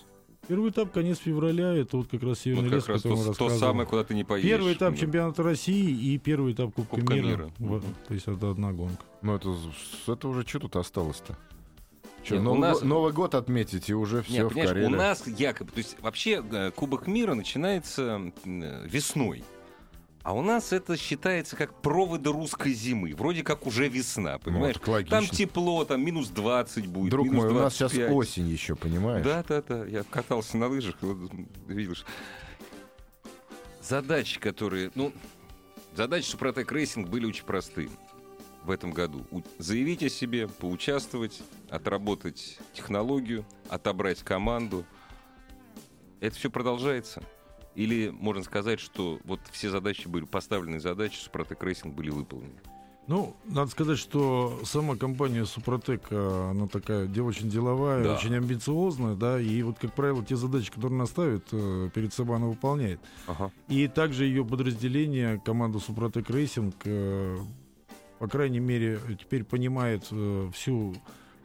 Первый 0.47 0.71
этап 0.71 0.93
конец 0.93 1.19
февраля, 1.19 1.75
это 1.75 1.97
вот 1.99 2.09
как 2.09 2.23
раз 2.23 2.39
Северный 2.41 2.69
Вот 2.71 2.75
лес, 2.77 2.87
раз 2.89 3.03
который 3.03 3.25
то, 3.25 3.35
то 3.35 3.51
самое, 3.51 3.87
куда 3.87 4.05
ты 4.05 4.15
не 4.15 4.25
поедешь. 4.25 4.49
Первый 4.49 4.73
этап 4.73 4.93
Да. 4.95 5.01
чемпионата 5.01 5.43
России 5.43 5.91
и 5.91 6.17
первый 6.19 6.53
этап 6.55 6.73
Кубка, 6.75 6.97
Кубка 6.97 7.15
мира. 7.15 7.27
мира. 7.27 7.51
В- 7.59 7.63
Мгм. 7.65 7.83
То 8.07 8.15
есть 8.15 8.29
это 8.29 8.51
одна 8.51 8.73
гонка. 8.73 9.03
Ну, 9.21 9.35
это, 9.35 9.55
это 10.07 10.29
уже 10.29 10.47
что 10.47 10.61
тут 10.61 10.77
осталось-то? 10.77 11.37
Чё, 12.29 12.35
Нет, 12.35 12.43
у 12.43 12.45
Новый, 12.45 12.61
нас- 12.61 12.83
Новый 12.83 13.13
год 13.13 13.35
отметить, 13.35 13.89
и 13.89 13.95
уже 13.95 14.23
все 14.23 14.43
Нет, 14.45 14.53
в 14.53 14.55
Карелии. 14.55 14.85
у 14.87 14.91
нас 14.91 15.27
якобы, 15.27 15.71
то 15.73 15.79
есть 15.79 15.97
вообще 16.01 16.45
э, 16.51 16.71
Кубок 16.75 17.07
мира 17.07 17.35
начинается 17.35 18.21
э, 18.45 18.87
весной. 18.87 19.45
А 20.25 20.35
у 20.35 20.43
нас 20.43 20.73
это 20.75 20.99
считается 20.99 21.57
как 21.57 21.73
проводы 21.81 22.31
русской 22.31 22.75
зимы. 22.75 23.15
Вроде 23.15 23.43
как 23.43 23.67
уже 23.67 23.89
весна, 23.89 24.35
Ну, 24.35 24.39
понимаешь? 24.41 24.77
логично. 24.87 25.17
Там 25.21 25.27
тепло, 25.27 25.85
там 25.87 26.05
минус 26.05 26.29
20 26.29 26.87
будет. 26.87 27.11
Друг 27.11 27.29
минус 27.29 27.45
мой, 27.45 27.53
у 27.53 27.55
нас 27.55 27.73
сейчас 27.75 27.93
25. 27.93 28.13
осень 28.15 28.49
еще, 28.49 28.75
понимаешь? 28.75 29.25
Да, 29.25 29.43
да, 29.49 29.63
да. 29.67 29.87
Я 29.87 30.03
катался 30.05 30.59
на 30.59 30.67
лыжах, 30.69 30.97
вот, 31.01 31.31
что- 31.95 32.05
Задачи, 33.83 34.39
которые, 34.39 34.91
ну, 34.95 35.13
задачи 35.97 36.27
Супротек 36.27 36.71
Рейсинг 36.73 37.09
были 37.09 37.25
очень 37.25 37.45
простые 37.45 37.89
в 38.69 38.71
этом 38.71 38.93
году. 38.93 39.25
Заявить 39.59 40.03
о 40.03 40.09
себе, 40.09 40.47
поучаствовать, 40.47 41.41
отработать 41.71 42.59
технологию, 42.75 43.45
отобрать 43.69 44.23
команду. 44.23 44.85
Это 46.21 46.37
все 46.37 46.51
продолжается. 46.51 47.23
Или 47.75 48.11
можно 48.11 48.43
сказать, 48.43 48.81
что 48.81 49.21
вот 49.25 49.41
все 49.53 49.71
задачи 49.71 50.07
были, 50.09 50.25
поставленные 50.25 50.81
задачи 50.81 51.17
Супротек 51.19 51.63
Рейсинг 51.63 51.95
были 51.95 52.11
выполнены. 52.11 52.61
Ну, 53.07 53.35
надо 53.47 53.71
сказать, 53.71 53.99
что 53.99 54.61
сама 54.65 54.97
компания 54.97 55.47
Супротек, 55.47 56.03
э, 56.11 56.51
она 56.51 56.67
такая 56.69 57.09
очень 57.23 57.49
деловая, 57.49 58.05
Да. 58.05 58.15
очень 58.17 58.35
амбициозная, 58.37 59.15
да, 59.15 59.41
и 59.41 59.63
вот, 59.63 59.79
как 59.79 59.95
правило, 59.95 60.23
те 60.23 60.37
задачи, 60.37 60.71
которые 60.71 60.97
она 60.97 61.07
ставит, 61.07 61.45
э, 61.53 61.89
перед 61.95 62.13
собой 62.13 62.37
она 62.37 62.49
выполняет. 62.49 63.01
Ага. 63.27 63.51
И 63.69 63.89
также 63.89 64.27
ее 64.27 64.45
подразделение, 64.45 65.41
команда 65.43 65.79
Супротек 65.79 66.29
Рейсинг, 66.29 66.75
э, 66.85 67.39
по 68.19 68.29
крайней 68.29 68.61
мере, 68.61 69.01
теперь 69.19 69.45
понимает 69.45 70.07
э, 70.11 70.51
всю 70.53 70.95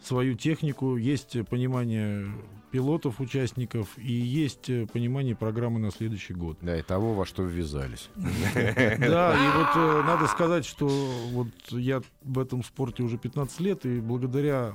свою 0.01 0.35
технику, 0.35 0.97
есть 0.97 1.37
понимание 1.47 2.27
пилотов, 2.71 3.19
участников, 3.19 3.97
и 3.97 4.11
есть 4.11 4.69
э, 4.69 4.87
понимание 4.91 5.35
программы 5.35 5.79
на 5.79 5.91
следующий 5.91 6.33
год. 6.33 6.57
Да, 6.61 6.77
и 6.77 6.81
того, 6.81 7.13
во 7.13 7.25
что 7.25 7.43
ввязались. 7.43 8.09
Да, 8.15 9.35
и 9.35 9.57
вот 9.57 9.69
э, 9.75 10.03
надо 10.05 10.27
сказать, 10.27 10.65
что 10.65 10.87
вот 11.31 11.47
я 11.69 12.01
в 12.23 12.39
этом 12.39 12.63
спорте 12.63 13.03
уже 13.03 13.17
15 13.17 13.59
лет, 13.59 13.85
и 13.85 13.99
благодаря 13.99 14.73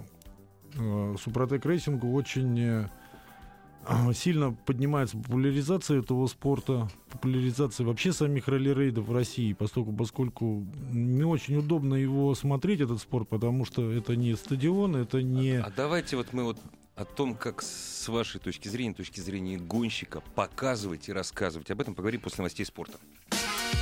Супротек 1.20 1.64
Рейсингу 1.64 2.12
очень 2.12 2.88
сильно 4.14 4.52
поднимается 4.52 5.16
популяризация 5.16 6.00
этого 6.00 6.26
спорта, 6.26 6.88
популяризация 7.10 7.86
вообще 7.86 8.12
самих 8.12 8.48
ралли-рейдов 8.48 9.06
в 9.06 9.12
России, 9.12 9.52
поскольку, 9.52 9.92
поскольку 9.92 10.66
не 10.90 11.24
очень 11.24 11.56
удобно 11.56 11.94
его 11.94 12.34
смотреть, 12.34 12.80
этот 12.80 13.00
спорт, 13.00 13.28
потому 13.28 13.64
что 13.64 13.90
это 13.90 14.16
не 14.16 14.36
стадион, 14.36 14.96
это 14.96 15.22
не... 15.22 15.56
А 15.56 15.72
давайте 15.74 16.16
вот 16.16 16.32
мы 16.32 16.44
вот 16.44 16.58
о 16.96 17.04
том, 17.04 17.34
как 17.36 17.62
с 17.62 18.08
вашей 18.08 18.40
точки 18.40 18.68
зрения, 18.68 18.92
точки 18.92 19.20
зрения 19.20 19.56
гонщика, 19.56 20.20
показывать 20.34 21.08
и 21.08 21.12
рассказывать. 21.12 21.70
Об 21.70 21.80
этом 21.80 21.94
поговорим 21.94 22.20
после 22.20 22.42
новостей 22.42 22.66
спорта. 22.66 22.98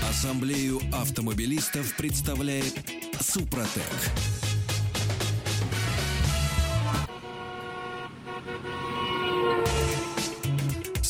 Ассамблею 0.09 0.81
автомобилистов 0.92 1.97
представляет 1.97 2.75
Супротек. 3.21 3.83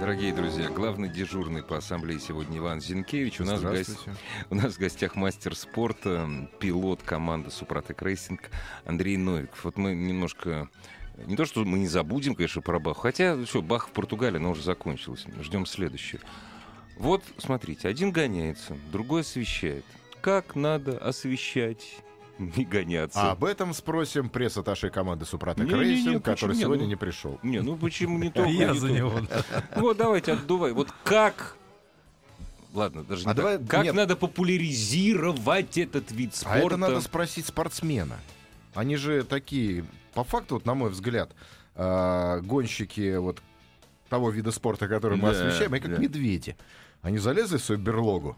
Дорогие 0.00 0.32
друзья, 0.32 0.68
главный 0.68 1.08
дежурный 1.08 1.62
по 1.62 1.76
ассамблее 1.76 2.20
сегодня 2.20 2.58
Иван 2.58 2.80
Зинкевич. 2.80 3.40
У 3.40 3.44
нас, 3.44 3.60
в 3.60 3.66
гос- 3.66 4.08
у 4.48 4.54
нас 4.54 4.74
в 4.74 4.78
гостях 4.78 5.16
мастер 5.16 5.56
спорта, 5.56 6.48
пилот 6.60 7.02
команды 7.02 7.50
Супротек 7.50 8.00
Рейсинг 8.02 8.42
Андрей 8.84 9.16
Новиков. 9.16 9.64
Вот 9.64 9.76
мы 9.76 9.94
немножко... 9.94 10.68
Не 11.26 11.36
то, 11.36 11.44
что 11.44 11.64
мы 11.64 11.78
не 11.78 11.88
забудем, 11.88 12.36
конечно, 12.36 12.62
про 12.62 12.78
Баху. 12.78 12.98
Хотя, 12.98 13.44
что, 13.44 13.60
Баха 13.60 13.88
в 13.88 13.90
Португалии, 13.90 14.36
она 14.38 14.50
уже 14.50 14.62
закончилась. 14.62 15.26
Ждем 15.42 15.66
следующее. 15.66 16.20
Вот, 16.96 17.24
смотрите, 17.36 17.88
один 17.88 18.12
гоняется, 18.12 18.76
другой 18.92 19.22
освещает. 19.22 19.84
Как 20.20 20.54
надо 20.54 20.96
освещать? 20.98 21.98
Не 22.56 22.64
гоняться. 22.64 23.20
А 23.20 23.32
об 23.32 23.44
этом 23.44 23.74
спросим 23.74 24.28
пресс-атташе 24.28 24.90
команды 24.90 25.24
Супротек 25.24 25.64
Не-не-не, 25.66 25.80
Рейсинг, 25.84 26.24
который 26.24 26.54
Не, 26.54 26.62
сегодня 26.62 26.84
ну- 26.84 26.90
не 26.90 26.96
пришел. 26.96 27.38
Не, 27.42 27.60
ну 27.60 27.76
почему 27.76 28.18
не 28.18 28.30
только? 28.32 28.50
Я 28.50 28.72
не 28.72 28.78
за 28.78 28.90
него. 28.90 29.12
Вот 29.76 29.96
давайте 29.96 30.32
отдувай. 30.32 30.72
Вот 30.72 30.88
как... 31.04 31.56
Ладно, 32.74 33.02
даже 33.02 33.24
не 33.24 33.30
А 33.30 33.34
так. 33.34 33.36
давай- 33.36 33.58
Как 33.66 33.84
нет. 33.84 33.94
надо 33.94 34.14
популяризировать 34.14 35.78
этот 35.78 36.10
вид 36.12 36.34
спорта? 36.34 36.58
А 36.60 36.66
это 36.66 36.76
надо 36.76 37.00
спросить 37.00 37.46
спортсмена. 37.46 38.18
Они 38.74 38.96
же 38.96 39.24
такие, 39.24 39.84
по 40.14 40.22
факту, 40.22 40.54
вот, 40.56 40.66
на 40.66 40.74
мой 40.74 40.90
взгляд, 40.90 41.32
а, 41.74 42.40
гонщики 42.40 43.16
вот 43.16 43.42
того 44.08 44.30
вида 44.30 44.52
спорта, 44.52 44.86
который 44.86 45.16
мы 45.16 45.32
Да, 45.32 45.48
освещаем, 45.48 45.72
они 45.72 45.80
как 45.82 45.92
да. 45.94 45.98
медведи. 45.98 46.56
Они 47.02 47.18
залезли 47.18 47.56
в 47.56 47.62
свою 47.64 47.80
берлогу 47.80 48.36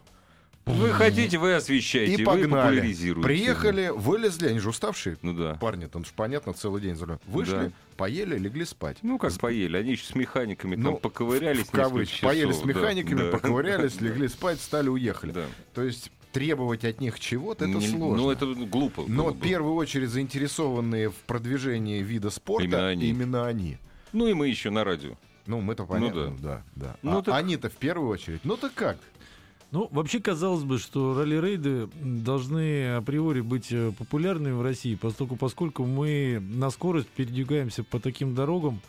Вы 0.65 0.89
хотите, 0.91 1.37
вы 1.37 1.53
освещаете, 1.55 2.21
и 2.21 2.25
погнали. 2.25 2.47
популяризируете. 2.49 3.25
Приехали, 3.27 3.89
вылезли, 3.93 4.47
они 4.49 4.59
же 4.59 4.69
уставшие. 4.69 5.17
Ну 5.21 5.33
да. 5.33 5.55
Парни, 5.55 5.87
там 5.87 6.05
же 6.05 6.11
понятно, 6.15 6.53
целый 6.53 6.81
день 6.81 6.95
за 6.95 7.05
рулем. 7.05 7.19
Вышли, 7.25 7.51
Да. 7.53 7.71
поели, 7.97 8.37
легли 8.37 8.65
спать. 8.65 8.97
Ну, 9.01 9.17
как 9.17 9.33
поели. 9.39 9.75
Они 9.77 9.91
еще 9.91 10.05
с 10.05 10.15
механиками 10.15 10.75
Ну, 10.75 10.91
там 10.91 10.97
поковырялись. 11.01 11.67
в 11.67 11.73
несколько 11.73 12.27
Поели 12.27 12.51
с 12.51 12.63
механиками, 12.63 13.17
да, 13.19 13.25
да. 13.25 13.31
поковырялись, 13.31 13.99
легли 14.01 14.27
спать, 14.27 14.59
встали, 14.59 14.89
уехали. 14.89 15.31
Да. 15.31 15.45
То 15.73 15.83
есть 15.83 16.11
требовать 16.31 16.85
от 16.85 17.01
них 17.01 17.19
чего-то, 17.19 17.65
это 17.65 17.77
Не- 17.79 17.87
сложно. 17.87 18.23
Ну, 18.23 18.29
это 18.31 18.45
глупо. 18.45 19.03
Но 19.07 19.29
в 19.31 19.39
первую 19.39 19.73
очередь 19.75 20.09
заинтересованные 20.09 21.09
в 21.09 21.15
продвижении 21.15 22.01
вида 22.01 22.29
спорта 22.29 22.65
Именно 22.65 22.87
они. 22.87 23.09
именно 23.09 23.47
они. 23.47 23.77
Ну, 24.13 24.27
и 24.27 24.33
мы 24.33 24.47
еще 24.47 24.69
на 24.69 24.83
радио. 24.83 25.15
Ну, 25.47 25.59
мы-то 25.59 25.85
понятно, 25.85 26.37
да, 26.39 26.63
да. 26.75 26.95
Ну, 27.01 27.17
А 27.17 27.21
так- 27.23 27.33
они-то 27.35 27.69
в 27.69 27.73
первую 27.75 28.09
очередь. 28.09 28.41
Ну 28.45 28.55
так 28.57 28.73
как? 28.75 28.97
Ну, 29.71 29.87
вообще 29.91 30.19
казалось 30.19 30.63
бы, 30.63 30.77
что 30.79 31.13
ралли-рейды 31.17 31.87
должны 32.03 32.95
априори 32.95 33.39
быть 33.41 33.67
э, 33.71 33.91
популярными 33.97 34.51
в 34.53 34.61
России, 34.61 34.95
поскольку, 34.95 35.37
поскольку 35.37 35.85
мы 35.85 36.39
на 36.41 36.69
скорость 36.71 37.07
передвигаемся 37.07 37.83
по 37.83 37.99
таким 37.99 38.35
дорогам, 38.35 38.81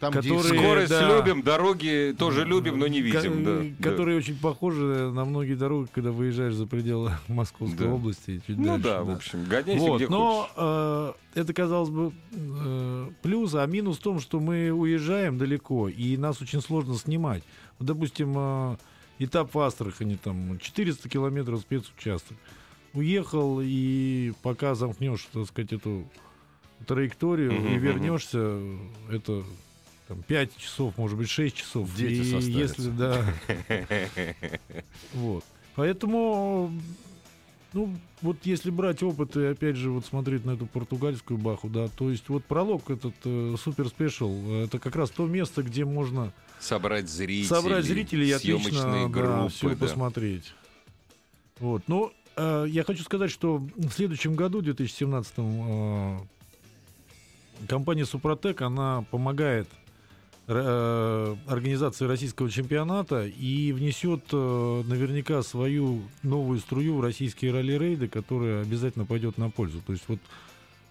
Там, 0.00 0.12
Которые- 0.12 0.38
где 0.50 0.58
Скорость 0.60 0.90
да. 0.90 1.16
любим, 1.18 1.42
дороги 1.42 2.14
тоже 2.16 2.44
любим, 2.44 2.78
но 2.78 2.86
не 2.86 3.00
видим. 3.00 3.44
ко- 3.44 3.50
да, 3.50 3.58
да. 3.78 3.90
которые 3.90 4.16
очень 4.18 4.36
похожи 4.38 5.10
на 5.12 5.24
многие 5.24 5.54
дороги, 5.54 5.88
когда 5.92 6.12
выезжаешь 6.12 6.54
за 6.54 6.66
пределы 6.66 7.10
Московской 7.28 7.86
Да. 7.88 7.92
области. 7.94 8.40
чуть 8.46 8.56
Ну 8.58 8.64
дальше, 8.64 8.82
да, 8.84 9.02
в 9.02 9.10
общем, 9.10 9.44
гоняйся 9.44 9.80
Вот, 9.84 9.96
где 9.96 10.08
но 10.08 10.42
хочешь. 10.42 10.52
э, 10.56 11.40
это 11.40 11.52
казалось 11.52 11.88
бы 11.90 12.12
э, 12.32 13.10
плюс, 13.22 13.54
а 13.56 13.66
минус 13.66 13.96
в 13.98 14.02
том, 14.02 14.20
что 14.20 14.38
мы 14.38 14.70
уезжаем 14.70 15.36
далеко, 15.36 15.88
и 15.88 16.16
нас 16.16 16.40
очень 16.40 16.60
сложно 16.60 16.94
снимать. 16.94 17.42
Вот, 17.80 17.86
допустим, 17.88 18.34
э, 18.36 18.76
этап 19.18 19.54
в 19.54 19.58
Астрахани, 19.58 20.18
там 20.22 20.58
400 20.58 21.08
километров 21.08 21.60
спецучасток. 21.60 22.36
Уехал, 22.94 23.60
и 23.62 24.32
пока 24.42 24.74
замкнешь, 24.74 25.28
так 25.32 25.46
сказать, 25.46 25.72
эту 25.72 26.08
траекторию 26.86 27.52
Мгм, 27.52 27.74
и 27.74 27.78
вернешься, 27.78 28.60
это 29.10 29.44
там, 30.06 30.22
5 30.22 30.56
часов, 30.56 30.96
может 30.96 31.18
быть, 31.18 31.28
6 31.28 31.54
часов. 31.54 31.94
Дети 31.94 32.22
и 32.22 32.50
если, 32.50 32.90
да, 32.90 33.24
вот. 35.12 35.44
Поэтому, 35.74 36.72
ну, 37.72 37.94
вот 38.22 38.38
если 38.44 38.70
брать 38.70 39.02
опыт 39.02 39.36
и 39.36 39.44
опять 39.44 39.76
же 39.76 39.90
вот 39.90 40.06
смотреть 40.06 40.44
на 40.44 40.52
эту 40.52 40.66
португальскую 40.66 41.38
баху, 41.38 41.68
да, 41.68 41.88
то 41.88 42.10
есть 42.10 42.28
вот 42.28 42.44
пролог 42.44 42.90
этот 42.90 43.14
супер 43.60 43.88
спешл, 43.88 44.32
это 44.52 44.78
как 44.78 44.96
раз 44.96 45.10
то 45.10 45.26
место, 45.26 45.62
где 45.62 45.84
можно 45.84 46.32
Собрать 46.60 47.08
зрителей. 47.08 47.44
собрать 47.44 47.84
зрителей 47.84 48.28
и 48.28 48.32
отлично 48.32 49.08
да, 49.08 49.48
все 49.48 49.70
да. 49.70 49.76
посмотреть. 49.76 50.54
Вот, 51.60 51.82
но 51.88 52.12
э, 52.36 52.66
я 52.68 52.84
хочу 52.84 53.02
сказать, 53.02 53.30
что 53.30 53.58
в 53.58 53.90
следующем 53.90 54.34
году, 54.34 54.60
2017 54.60 55.32
э, 55.36 56.18
компания 57.66 58.06
Супротек, 58.06 58.62
она 58.62 59.04
помогает 59.10 59.68
э, 59.68 59.87
организации 60.48 62.06
российского 62.06 62.50
чемпионата 62.50 63.26
и 63.26 63.72
внесет 63.72 64.24
э, 64.32 64.82
наверняка 64.86 65.42
свою 65.42 66.02
новую 66.22 66.58
струю 66.60 66.96
в 66.96 67.00
российские 67.02 67.52
ралли-рейды, 67.52 68.08
которая 68.08 68.62
обязательно 68.62 69.04
пойдет 69.04 69.36
на 69.36 69.50
пользу. 69.50 69.82
То 69.86 69.92
есть 69.92 70.04
вот 70.08 70.18
э, 70.18 70.47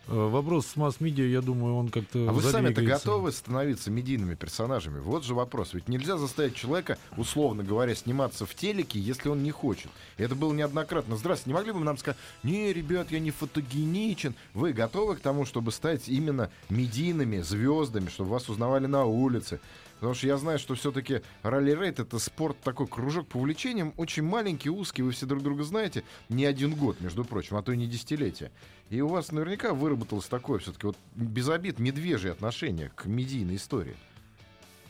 вопрос 0.08 0.68
с 0.68 0.76
масс-медиа, 0.76 1.26
я 1.26 1.42
думаю, 1.42 1.76
он 1.76 1.90
как-то 1.90 2.30
А 2.30 2.32
вы 2.32 2.42
сами-то 2.42 2.82
готовы 2.82 3.32
становиться 3.32 3.92
медийными 3.92 4.36
персонажами? 4.36 5.00
Вот 5.00 5.24
же 5.24 5.34
вопрос. 5.34 5.74
Ведь 5.74 5.88
нельзя 5.88 6.18
заставить 6.18 6.56
человека, 6.56 6.98
условно 7.18 7.64
говоря, 7.64 7.94
сниматься 7.96 8.46
в 8.46 8.56
телеке, 8.56 9.00
если 9.00 9.30
он 9.30 9.44
не 9.44 9.52
хочет. 9.52 9.92
Это 10.18 10.36
было 10.36 10.54
неоднократно. 10.54 11.18
Здравствуйте, 11.18 11.52
не 11.52 11.54
могли 11.56 11.72
бы 11.72 11.80
вы 11.80 11.86
нам 11.86 11.98
сказать, 11.98 12.18
не, 12.44 12.74
ребят, 12.74 13.12
я 13.12 13.20
не 13.20 13.32
фотогеничен. 13.32 14.36
Вы 14.54 14.74
готовы 14.74 15.16
к 15.16 15.20
тому, 15.20 15.46
чтобы 15.46 15.72
стать 15.72 16.08
именно 16.08 16.50
медийными 16.70 17.40
звездами, 17.42 18.10
чтобы 18.10 18.32
вас 18.32 18.50
узнавали 18.50 18.86
на 18.86 19.06
улице? 19.06 19.60
Потому 20.00 20.14
что 20.14 20.28
я 20.28 20.38
знаю, 20.38 20.60
что 20.60 20.76
все-таки 20.76 21.22
ралли-рейд 21.42 22.00
это 22.00 22.20
спорт 22.20 22.58
такой 22.64 22.88
кружок 22.88 23.28
по 23.28 23.38
увлечениям, 23.38 23.94
очень 23.98 24.24
маленький, 24.24 24.70
узкий, 24.70 25.02
вы 25.02 25.12
все 25.12 25.26
друг 25.26 25.42
друга 25.42 25.64
знаете, 25.64 26.04
не 26.30 26.46
один 26.46 26.76
год, 26.76 27.02
между 27.02 27.26
прочим, 27.26 27.58
а 27.58 27.64
то 27.64 27.72
и 27.72 27.78
не 27.78 27.88
десятилетие. 27.88 28.52
И 28.90 29.02
у 29.02 29.08
вас 29.08 29.32
наверняка 29.32 29.74
выработалось 29.74 30.28
такое 30.28 30.60
все-таки 30.60 30.88
вот 30.88 30.98
без 31.16 31.50
обид 31.50 31.80
медвежье 31.80 32.32
отношение 32.32 32.92
к 32.96 33.06
медийной 33.06 33.56
истории. 33.56 33.96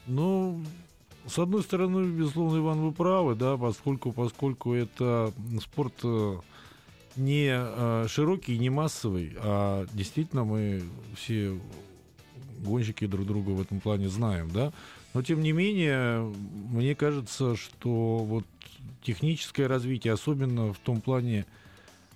Ну, 0.08 0.62
с 1.26 1.40
одной 1.40 1.64
стороны, 1.64 2.06
безусловно, 2.06 2.58
Иван, 2.58 2.80
вы 2.80 2.92
правы, 2.92 3.36
да, 3.36 3.58
поскольку, 3.58 4.12
поскольку 4.12 4.74
это 4.74 5.34
спорт 5.62 5.94
э, 6.04 6.38
не 7.16 7.50
э, 7.50 8.08
широкий, 8.08 8.58
не 8.58 8.70
массовый, 8.70 9.36
а 9.40 9.86
действительно 9.94 10.44
мы 10.44 10.84
все 11.16 11.60
гонщики 12.60 13.06
друг 13.06 13.26
друга 13.26 13.52
в 13.52 13.62
этом 13.62 13.80
плане 13.80 14.10
знаем, 14.10 14.50
да. 14.52 14.72
Но 15.18 15.24
тем 15.24 15.42
не 15.42 15.52
менее, 15.52 16.32
мне 16.70 16.94
кажется, 16.94 17.56
что 17.56 18.18
вот 18.20 18.46
техническое 19.02 19.66
развитие, 19.66 20.14
особенно 20.14 20.74
в 20.74 20.78
том 20.78 21.02
плане 21.02 21.48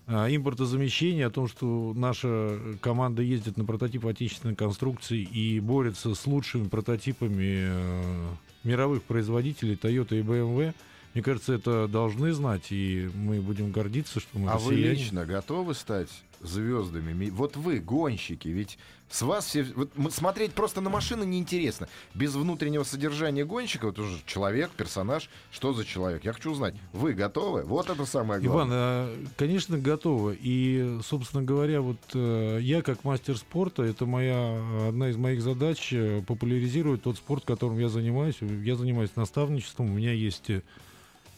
а, 0.06 0.28
импортозамещения, 0.28 1.26
о 1.26 1.32
том, 1.32 1.48
что 1.48 1.94
наша 1.96 2.60
команда 2.80 3.24
ездит 3.24 3.58
на 3.58 3.66
прототип 3.66 4.06
отечественной 4.06 4.54
конструкции 4.54 5.20
и 5.20 5.60
борется 5.60 6.14
с 6.14 6.28
лучшими 6.28 6.68
прототипами 6.68 7.70
э, 7.72 8.28
мировых 8.64 9.02
производителей 9.02 9.74
Toyota 9.74 10.20
и 10.20 10.22
BMW. 10.22 10.76
Мне 11.16 11.24
кажется, 11.24 11.54
это 11.54 11.88
должны 11.88 12.34
знать, 12.34 12.68
и 12.70 13.10
мы 13.16 13.42
будем 13.42 13.72
гордиться, 13.72 14.20
что 14.20 14.38
мы 14.38 14.48
а 14.48 14.60
вы 14.60 14.76
лично 14.76 15.26
готовы 15.26 15.74
стать 15.74 16.10
звездами? 16.43 17.13
Ми- 17.13 17.30
Вот 17.32 17.56
вы, 17.56 17.80
гонщики, 17.80 18.47
ведь 18.47 18.77
с 19.10 19.21
вас 19.23 19.45
все... 19.45 19.65
вот 19.75 20.13
смотреть 20.13 20.54
просто 20.54 20.80
на 20.82 20.89
машины 20.89 21.25
неинтересно. 21.25 21.88
Без 22.13 22.34
внутреннего 22.34 22.84
содержания 22.84 23.43
гонщика, 23.45 23.88
вот 23.88 23.99
уже 23.99 24.17
человек, 24.25 24.71
персонаж, 24.71 25.30
что 25.51 25.73
за 25.73 25.84
человек? 25.86 26.23
Я 26.23 26.34
хочу 26.34 26.51
узнать, 26.51 26.75
вы 26.93 27.13
готовы? 27.13 27.63
Вот 27.63 27.89
это 27.89 28.06
самое 28.06 28.39
Иван, 28.41 28.54
главное. 28.69 28.77
а, 28.80 29.25
конечно, 29.38 29.77
готово. 29.77 30.34
И, 30.39 30.99
собственно 31.04 31.43
говоря, 31.43 31.82
вот 31.82 31.97
э, 32.13 32.60
я 32.62 32.82
как 32.82 33.04
мастер 33.04 33.38
спорта, 33.38 33.84
это 33.84 34.06
моя 34.06 34.88
одна 34.88 35.10
из 35.10 35.17
моих 35.17 35.41
задач 35.41 35.91
э, 35.91 36.21
популяризировать 36.25 37.04
тот 37.04 37.17
спорт, 37.17 37.43
которым 37.45 37.80
я 37.80 37.89
занимаюсь. 37.89 38.38
Я 38.41 38.75
занимаюсь 38.75 39.15
наставничеством. 39.15 39.91
У 39.91 39.93
меня 39.95 40.13
есть 40.13 40.49
э, 40.49 40.62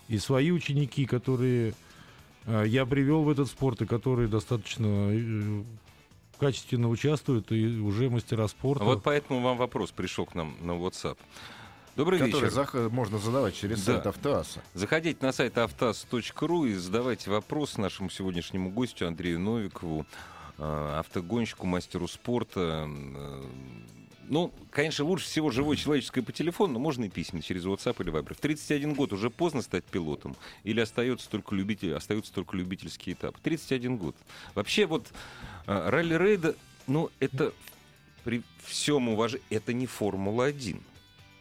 и 0.09 0.19
свои 0.19 0.51
ученики, 0.51 1.05
которые 1.05 1.73
я 2.45 2.86
привел 2.86 3.23
в 3.23 3.29
этот 3.29 3.47
спорт 3.47 3.82
и 3.82 3.86
которые 3.86 4.27
достаточно 4.27 4.86
э, 5.12 5.63
качественно 6.39 6.89
участвуют 6.89 7.51
и 7.51 7.79
уже 7.79 8.10
мастера 8.10 8.47
спорта. 8.47 8.84
Вот 8.84 9.03
поэтому 9.03 9.41
вам 9.41 9.58
вопрос 9.58 9.91
пришел 9.91 10.25
к 10.25 10.36
нам 10.36 10.56
на 10.62 10.71
WhatsApp. 10.71 11.17
Добрый 11.95 12.17
который 12.19 12.45
вечер. 12.49 12.53
зах- 12.58 12.89
можно 12.89 13.19
задавать 13.19 13.56
через 13.56 13.86
Да. 13.86 13.93
сайт 13.93 14.08
Автоаса. 14.08 14.62
Заходите 14.73 15.23
на 15.23 15.32
сайт 15.32 15.58
автаз.ру 15.60 16.65
и 16.65 16.73
задавайте 16.73 17.29
вопрос 17.29 17.77
нашему 17.77 18.10
сегодняшнему 18.10 18.71
гостю 18.71 19.08
Андрею 19.08 19.39
Новикову, 19.39 20.06
э, 20.58 20.95
автогонщику, 20.99 21.67
мастеру 21.67 22.08
спорта. 22.08 22.89
Ну, 24.29 24.53
конечно, 24.71 25.05
лучше 25.05 25.25
всего 25.25 25.51
живое 25.51 25.75
человеческое 25.75 26.21
по 26.21 26.31
телефону, 26.31 26.73
но 26.73 26.79
можно 26.79 27.05
и 27.05 27.09
письма 27.09 27.41
через 27.41 27.65
WhatsApp 27.65 28.01
или 28.01 28.12
Viber. 28.12 28.33
В 28.33 28.39
31 28.39 28.93
год 28.93 29.13
уже 29.13 29.29
поздно 29.29 29.62
стать 29.62 29.83
пилотом 29.83 30.36
или 30.63 30.79
остается 30.79 31.29
только, 31.29 31.55
любитель, 31.55 31.93
остаются 31.93 32.33
только 32.33 32.55
любительские 32.55 33.15
этапы? 33.15 33.39
31 33.43 33.97
год. 33.97 34.15
Вообще 34.55 34.86
вот 34.86 35.07
э, 35.67 35.89
ралли-рейда, 35.89 36.55
ну, 36.88 37.12
это 37.19 37.53
при 38.23 38.43
всем 38.63 39.09
уважении, 39.09 39.45
это 39.49 39.73
не 39.73 39.86
Формула-1. 39.86 40.81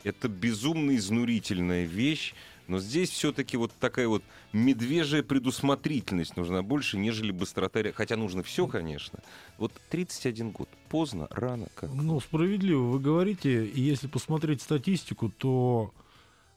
Это 0.05 0.29
безумно 0.29 0.97
изнурительная 0.97 1.85
вещь, 1.85 2.35
но 2.69 2.79
здесь 2.79 3.11
все-таки 3.11 3.57
вот 3.57 3.73
такая 3.79 4.09
вот 4.09 4.23
медвежья 4.53 5.23
предусмотрительность 5.23 6.37
нужна 6.37 6.63
больше, 6.63 6.99
нежели 6.99 7.33
быстрота. 7.33 7.81
Хотя 7.95 8.17
нужно 8.17 8.43
все, 8.43 8.67
конечно. 8.67 9.21
Вот 9.59 9.73
31 9.91 10.51
год. 10.51 10.69
Поздно, 10.89 11.27
рано, 11.31 11.69
как. 11.75 11.91
Ну, 11.93 12.21
справедливо 12.21 12.83
вы 12.83 13.01
говорите. 13.01 13.67
И 13.67 13.81
если 13.81 14.07
посмотреть 14.07 14.63
статистику, 14.63 15.31
то 15.31 15.93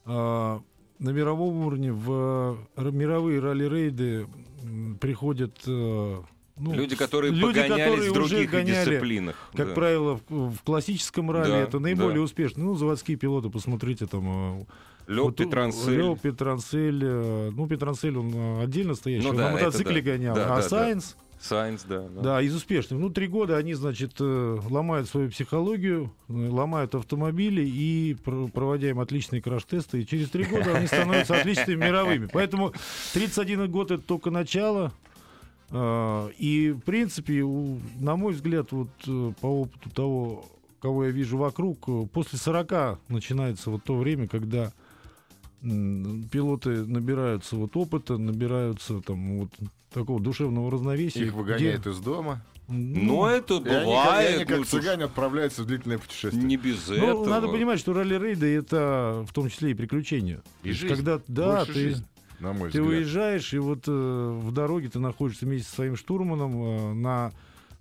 а, 0.05 0.61
на 0.99 1.09
мировом 1.09 1.65
уровне 1.65 1.91
в 1.91 2.57
мировые 2.77 3.39
ралли-рейды 3.39 4.27
приходят 4.99 5.57
э, 5.67 6.21
ну, 6.57 6.73
люди, 6.73 6.95
которые 6.95 7.31
люди, 7.31 7.43
погонялись 7.43 7.83
которые 7.83 8.11
в 8.11 8.13
других 8.13 8.49
гоняли, 8.49 8.85
дисциплинах. 8.89 9.35
Как 9.53 9.69
Да. 9.69 9.73
правило, 9.73 10.19
в, 10.29 10.51
в 10.51 10.61
классическом 10.63 11.29
ралли 11.31 11.51
Да, 11.51 11.59
это 11.59 11.79
наиболее 11.79 12.17
да. 12.17 12.21
успешно. 12.21 12.63
Ну, 12.63 12.75
заводские 12.75 13.17
пилоты, 13.17 13.49
посмотрите, 13.49 14.05
там... 14.05 14.65
Лёв 15.07 15.25
вот 15.27 15.35
Петранцель. 15.37 15.97
Лёв 15.97 16.19
Петранцель. 16.19 16.99
э, 17.03 17.51
Ну, 17.55 17.67
Петранцель, 17.67 18.17
он 18.17 18.31
э, 18.33 18.63
отдельно 18.63 18.95
стоящий, 18.95 19.23
Ну 19.23 19.29
он 19.31 19.37
да, 19.37 19.47
на 19.49 19.53
мотоцикле 19.53 20.01
да. 20.01 20.11
гонял. 20.11 20.35
Да, 20.35 20.45
а 20.45 20.47
да, 20.49 20.55
да. 20.55 20.61
Сайенс, 20.69 21.15
Сайнс, 21.39 21.83
да. 21.87 22.07
да. 22.15 22.21
да, 22.21 22.41
из 22.41 22.55
успешных. 22.55 22.99
Ну, 22.99 23.09
три 23.11 23.27
года 23.27 23.57
они, 23.57 23.73
значит, 23.75 24.13
э, 24.19 24.57
ломают 24.69 25.07
свою 25.07 25.29
психологию, 25.29 26.11
ломают 26.27 26.95
автомобили 26.95 27.61
и 27.63 28.15
пр- 28.23 28.47
проводя 28.51 28.89
им 28.89 28.99
отличные 28.99 29.41
краш-тесты. 29.43 30.01
И 30.01 30.07
через 30.07 30.29
три 30.31 30.43
года 30.45 30.75
они 30.75 30.87
становятся 30.87 31.35
отличными 31.39 31.85
мировыми. 31.85 32.27
Поэтому 32.33 32.73
31 33.13 33.69
год 33.69 33.91
это 33.91 34.01
только 34.01 34.31
начало. 34.31 34.91
И, 35.73 36.75
в 36.77 36.81
принципе, 36.85 37.43
на 37.99 38.15
мой 38.15 38.33
взгляд, 38.33 38.71
вот 38.71 38.89
по 39.41 39.47
опыту 39.47 39.89
того, 39.89 40.45
кого 40.79 41.05
я 41.05 41.11
вижу 41.11 41.37
вокруг, 41.37 41.87
после 42.11 42.37
40 42.37 42.99
начинается 43.09 43.71
вот 43.71 43.83
то 43.83 43.95
время, 43.97 44.27
когда 44.27 44.71
пилоты 46.31 46.85
набираются 46.85 47.55
вот 47.55 47.75
опыта, 47.75 48.17
набираются 48.17 49.01
там 49.01 49.39
вот 49.41 49.49
такого 49.91 50.19
душевного 50.21 50.69
равновесия. 50.71 51.21
Их 51.21 51.27
где- 51.31 51.35
выгоняют 51.37 51.87
из 51.87 51.99
дома. 51.99 52.43
Но 52.67 53.29
это 53.29 53.55
И 53.55 53.57
они, 53.57 53.65
как- 53.69 53.81
и 53.81 53.85
бывает. 53.85 54.35
они, 54.37 54.45
как 54.45 54.57
ну, 54.57 54.63
цыгане, 54.63 55.03
отправляются 55.05 55.61
в 55.63 55.67
длительное 55.67 55.99
путешествие. 55.99 56.43
Не 56.43 56.57
без 56.57 56.87
Ну, 56.87 56.95
этого. 56.95 57.25
надо 57.27 57.47
понимать, 57.47 57.79
что 57.79 57.93
ралли-рейды 57.93 58.55
это 58.55 59.23
в 59.27 59.33
том 59.33 59.49
числе 59.49 59.71
и 59.71 59.73
приключения. 59.75 60.41
И 60.63 60.71
жизнь. 60.71 60.93
Когда, 60.95 61.21
да, 61.27 61.57
Больше 61.57 61.73
ты, 61.73 61.79
жизнь, 61.79 62.05
на 62.39 62.53
мой 62.53 62.71
ты 62.71 62.81
взгляд. 62.81 62.87
уезжаешь, 62.99 63.53
и 63.53 63.59
вот 63.59 63.83
э, 63.87 63.91
в 64.41 64.51
дороге 64.51 64.89
ты 64.89 64.97
находишься 64.99 65.45
вместе 65.45 65.69
со 65.69 65.75
своим 65.75 65.95
штурманом 65.95 66.55
э, 66.63 66.93
на 66.95 67.31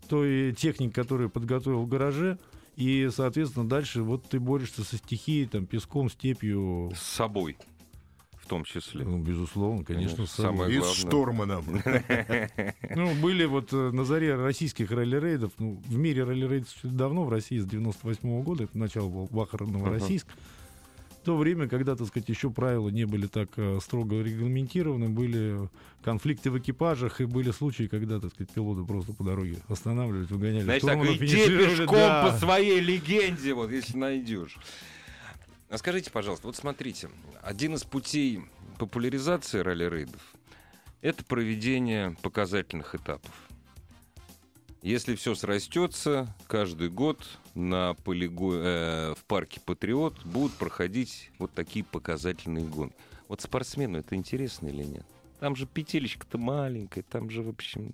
той 0.09 0.53
технике, 0.53 0.92
которую 0.92 1.31
подготовил 1.31 1.81
в 1.81 1.88
гараже, 1.88 2.38
и, 2.77 3.09
соответственно, 3.11 3.66
дальше 3.66 4.03
вот 4.03 4.25
ты 4.29 4.38
борешься 4.38 4.85
со 4.85 4.99
стихией, 4.99 5.47
там, 5.47 5.64
песком, 5.64 6.11
степью. 6.11 6.92
С 6.94 7.01
собой. 7.03 7.57
В 8.44 8.46
том 8.46 8.64
числе. 8.64 9.04
Ну, 9.04 9.18
безусловно, 9.18 9.85
конечно, 9.85 10.26
с 10.26 10.33
собой. 10.33 10.68
самое 10.68 10.70
И 10.70 10.76
с 10.76 10.80
главное. 10.80 11.00
штурманом. 11.00 11.64
Ну, 12.94 13.14
были 13.14 13.46
вот 13.46 13.72
э, 13.72 13.90
на 13.90 14.04
заре 14.04 14.35
российских 14.35 14.90
ралли-рейдов, 14.90 15.52
ну, 15.59 15.80
в 15.87 15.96
мире 15.96 16.24
ралли-рейдов 16.24 16.68
давно, 16.83 17.24
в 17.24 17.30
России 17.30 17.59
с 17.59 17.64
98 17.64 18.42
года, 18.42 18.64
это 18.64 18.76
начало 18.76 19.09
был 19.09 19.28
Бахар 19.30 19.66
Новороссийск. 19.66 20.26
В 21.11 21.24
то 21.24 21.38
время, 21.38 21.68
когда, 21.68 21.96
так 21.96 22.07
сказать, 22.07 22.28
еще 22.28 22.50
правила 22.50 22.90
не 22.90 23.07
были 23.07 23.26
так 23.26 23.48
э, 23.57 23.78
строго 23.83 24.20
регламентированы, 24.20 25.09
были 25.09 25.70
конфликты 26.04 26.50
в 26.50 26.59
экипажах, 26.59 27.22
и 27.22 27.24
были 27.24 27.50
случаи, 27.50 27.85
когда, 27.85 28.20
так 28.20 28.35
сказать, 28.35 28.52
пилоты 28.52 28.85
просто 28.85 29.14
по 29.14 29.24
дороге 29.24 29.57
останавливались, 29.68 30.28
выгоняли 30.28 30.64
Знаешь, 30.64 30.83
так 30.83 30.98
иди 30.98 31.46
пешком 31.46 31.96
да. 31.96 32.30
по 32.30 32.37
своей 32.37 32.80
легенде, 32.80 33.54
вот 33.54 33.70
если 33.70 33.96
найдешь. 33.96 34.59
А 35.68 35.79
скажите, 35.79 36.11
пожалуйста, 36.11 36.46
вот 36.46 36.57
смотрите, 36.57 37.11
один 37.42 37.74
из 37.74 37.85
путей 37.85 38.42
популяризации 38.79 39.61
ралли-рейдов— 39.61 40.35
это 41.00 41.24
проведение 41.24 42.16
показательных 42.22 42.94
этапов. 42.94 43.33
Если 44.83 45.14
все 45.14 45.35
срастется, 45.35 46.35
каждый 46.46 46.90
год 46.90 47.18
на 47.55 47.94
полиго... 48.05 48.55
э, 48.55 49.14
в 49.14 49.24
парке 49.24 49.59
Патриот 49.61 50.22
будут 50.27 50.53
проходить 50.53 51.31
вот 51.38 51.55
такие 51.55 51.85
показательные 51.85 52.66
гонки. 52.66 52.94
Вот 53.29 53.40
спортсмену 53.40 53.98
это 53.98 54.14
интересно 54.14 54.68
или 54.68 54.83
нет? 54.83 55.07
Там 55.40 55.57
же 55.57 55.66
петелечка-то 55.66 56.37
маленькая, 56.37 57.03
там 57.03 57.31
же, 57.31 57.42
в 57.42 57.48
общем... 57.48 57.92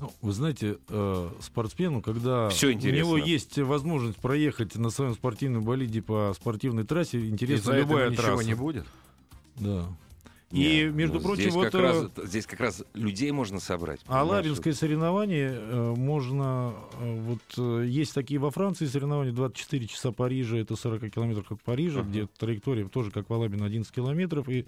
Ну, 0.00 0.12
вы 0.22 0.32
знаете, 0.32 0.78
э, 0.88 1.30
спортсмену, 1.40 2.00
когда 2.02 2.48
Всё 2.50 2.68
у 2.68 2.72
интересно. 2.72 2.96
него 2.98 3.16
есть 3.18 3.58
возможность 3.58 4.18
проехать 4.18 4.76
на 4.76 4.90
своем 4.90 5.14
спортивном 5.14 5.64
болиде 5.64 6.02
по 6.02 6.32
спортивной 6.36 6.84
трассе, 6.84 7.18
интересна 7.28 7.62
Из-за 7.62 7.72
этого 7.72 7.90
любая 7.90 8.10
ничего 8.10 8.22
трасса. 8.26 8.44
не 8.46 8.54
будет. 8.54 8.86
Да. 9.56 9.86
И, 10.50 10.56
Не, 10.56 10.84
между 10.84 11.16
ну, 11.16 11.20
прочим, 11.24 11.42
здесь 11.42 11.54
вот 11.54 11.64
как, 11.64 11.74
э, 11.74 11.78
раз, 11.80 12.10
здесь 12.28 12.46
как 12.46 12.60
раз 12.60 12.82
людей 12.94 13.30
можно 13.32 13.60
собрать. 13.60 14.00
А 14.06 14.20
понимаешь? 14.22 14.44
Лабинское 14.46 14.72
соревнование 14.72 15.50
э, 15.52 15.94
можно... 15.94 16.72
э, 17.00 17.20
вот 17.20 17.40
э, 17.58 17.84
есть 17.86 18.14
такие 18.14 18.40
во 18.40 18.50
Франции 18.50 18.86
соревнования, 18.86 19.32
24 19.32 19.86
часа 19.88 20.10
Парижа, 20.10 20.56
это 20.56 20.74
40 20.74 21.10
километров 21.10 21.52
от 21.52 21.60
Парижа, 21.62 22.00
Ага. 22.00 22.08
где 22.08 22.26
траектория 22.38 22.86
тоже, 22.88 23.10
как 23.10 23.28
в 23.28 23.34
Алабино, 23.34 23.66
11 23.66 23.92
километров. 23.92 24.48
И 24.48 24.60
э, 24.60 24.64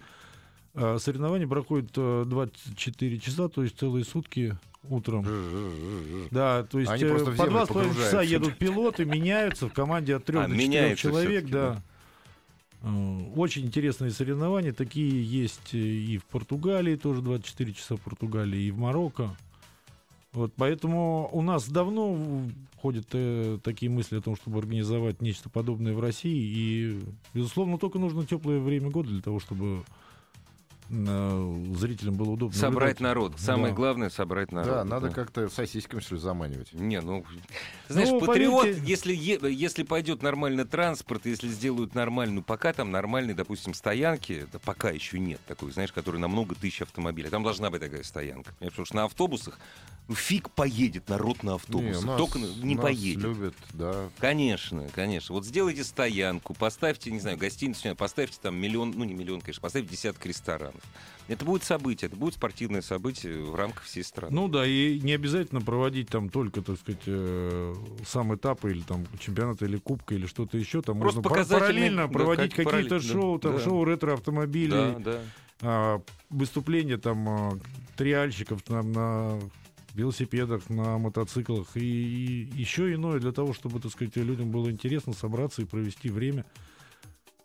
соревнования 0.98 1.46
проходят 1.46 1.90
э, 1.96 2.24
24 2.26 3.18
часа, 3.18 3.48
то 3.48 3.62
есть 3.62 3.78
целые 3.78 4.04
сутки 4.04 4.56
утром. 4.88 5.26
Да, 6.30 6.64
то 6.64 6.78
есть 6.78 6.90
Они 6.90 7.04
э, 7.04 7.08
просто 7.08 7.32
по 7.32 7.46
два 7.46 7.66
с 7.66 7.68
половиной 7.68 7.94
часа 7.94 8.22
едут 8.22 8.56
пилоты, 8.56 9.04
меняются 9.04 9.68
в 9.68 9.72
команде 9.72 10.16
от 10.16 10.24
трех 10.24 10.44
А, 10.44 10.48
до 10.48 10.56
четырех 10.56 10.98
человек, 10.98 11.44
всё-таки, 11.46 11.52
да. 11.52 11.82
Э, 12.82 13.32
Очень 13.36 13.66
интересные 13.66 14.10
соревнования. 14.10 14.72
Такие 14.72 15.22
есть 15.22 15.74
э, 15.74 15.78
и 15.78 16.18
в 16.18 16.24
Португалии, 16.24 16.96
тоже 16.96 17.20
24 17.22 17.72
часа 17.72 17.96
в 17.96 18.00
Португалии, 18.00 18.60
и 18.62 18.70
в 18.70 18.78
Марокко. 18.78 19.36
Вот, 20.32 20.52
поэтому 20.56 21.28
у 21.32 21.42
нас 21.42 21.68
давно 21.68 22.46
ходят 22.80 23.06
э, 23.12 23.58
такие 23.62 23.90
мысли 23.90 24.16
о 24.18 24.20
том, 24.20 24.36
чтобы 24.36 24.60
организовать 24.60 25.20
нечто 25.20 25.50
подобное 25.50 25.92
в 25.92 26.00
России. 26.00 26.40
И, 26.40 27.00
безусловно, 27.34 27.78
только 27.78 27.98
нужно 27.98 28.24
теплое 28.24 28.60
время 28.60 28.90
года 28.90 29.08
для 29.08 29.22
того, 29.22 29.40
чтобы 29.40 29.66
э, 29.66 29.82
зрителям 30.90 32.14
было 32.14 32.30
удобно. 32.30 32.56
Собрать 32.58 32.98
наблюдать. 32.98 33.00
народ. 33.00 33.32
Самое 33.40 33.68
Да. 33.68 33.76
главное 33.76 34.10
собрать 34.10 34.50
народ. 34.52 34.68
Да, 34.68 34.84
надо 34.84 35.10
как-то 35.10 35.48
сосисками, 35.48 36.00
что 36.00 36.16
ли, 36.16 36.20
заманивать. 36.20 36.72
Не, 36.72 37.00
ну, 37.00 37.24
знаешь, 37.88 38.08
Ну, 38.10 38.20
патриот, 38.20 38.62
поверьте- 38.62 38.82
если, 38.84 39.14
е- 39.14 39.38
если 39.52 39.82
пойдет 39.84 40.22
нормальный 40.22 40.64
транспорт, 40.64 41.26
если 41.26 41.48
сделают 41.48 41.94
нормальную, 41.94 42.42
пока 42.42 42.72
там 42.72 42.90
нормальные, 42.90 43.34
допустим, 43.34 43.72
стоянки, 43.74 44.46
да 44.52 44.58
пока 44.58 44.90
еще 44.90 45.18
нет 45.18 45.40
такой, 45.46 45.70
знаешь, 45.70 45.92
который 45.92 46.18
на 46.20 46.28
много 46.28 46.54
тысяч 46.54 46.82
автомобилей. 46.82 47.30
Там 47.30 47.42
должна 47.44 47.70
быть 47.70 47.80
такая 47.80 48.02
стоянка. 48.02 48.52
Потому 48.58 48.84
что 48.86 48.96
на 48.96 49.04
автобусах, 49.04 49.58
ну, 49.99 49.99
фиг 50.14 50.50
поедет 50.50 51.08
народ 51.08 51.42
на 51.42 51.50
Не, 51.50 51.54
автобусах. 51.56 52.02
у 52.02 52.06
нас- 52.06 52.18
Только 52.18 52.38
не 52.38 52.74
нас 52.74 52.82
поедет. 52.84 53.22
любят, 53.22 53.54
да. 53.72 54.08
Конечно, 54.18 54.88
конечно. 54.94 55.34
Вот 55.34 55.44
сделайте 55.46 55.84
стоянку, 55.84 56.54
поставьте, 56.54 57.10
не 57.10 57.20
знаю, 57.20 57.36
гостиницу, 57.38 57.88
не 57.88 57.94
поставьте 57.94 58.38
там 58.42 58.56
миллион, 58.56 58.92
ну 58.96 59.04
не 59.04 59.14
миллион, 59.14 59.40
конечно, 59.40 59.60
поставьте 59.62 59.90
десяток 59.90 60.24
ресторанов. 60.26 60.80
Это 61.28 61.44
будет 61.44 61.62
событие, 61.62 62.08
это 62.08 62.16
будет 62.16 62.34
спортивное 62.34 62.82
событие 62.82 63.42
в 63.44 63.54
рамках 63.54 63.84
всей 63.84 64.02
страны. 64.02 64.34
Ну 64.34 64.48
да, 64.48 64.66
и 64.66 64.98
не 65.00 65.12
обязательно 65.12 65.60
проводить 65.60 66.08
там 66.08 66.28
только, 66.28 66.60
так 66.60 66.78
сказать, 66.78 67.02
э, 67.06 67.74
сам 68.06 68.34
этап 68.34 68.64
или 68.64 68.80
там 68.80 69.06
чемпионата 69.20 69.64
или 69.64 69.76
кубка 69.76 70.14
или 70.16 70.26
что-то 70.26 70.58
еще. 70.58 70.82
Там 70.82 70.98
Просто 70.98 71.20
можно 71.22 71.44
параллельно 71.44 72.06
да, 72.06 72.12
проводить 72.12 72.54
как- 72.54 72.66
какие-то 72.66 72.96
параллельно, 72.96 73.00
шоу, 73.20 73.38
там 73.38 73.56
да. 73.56 73.60
шоу 73.62 73.84
ретро-автомобилей, 73.84 74.70
да, 74.70 74.98
да. 74.98 75.20
а, 75.62 76.02
выступления 76.30 76.96
там 76.98 77.28
а, 77.28 77.58
триальщиков 77.96 78.62
там, 78.62 78.92
на 78.92 79.38
велосипедах, 80.00 80.68
на 80.68 80.98
мотоциклах 80.98 81.68
и, 81.76 81.80
и 81.80 82.58
еще 82.60 82.92
иное 82.94 83.18
для 83.20 83.32
того, 83.32 83.52
чтобы, 83.52 83.80
так 83.80 83.92
сказать, 83.92 84.16
людям 84.16 84.50
было 84.50 84.70
интересно 84.70 85.12
собраться 85.12 85.62
и 85.62 85.64
провести 85.64 86.08
время 86.10 86.44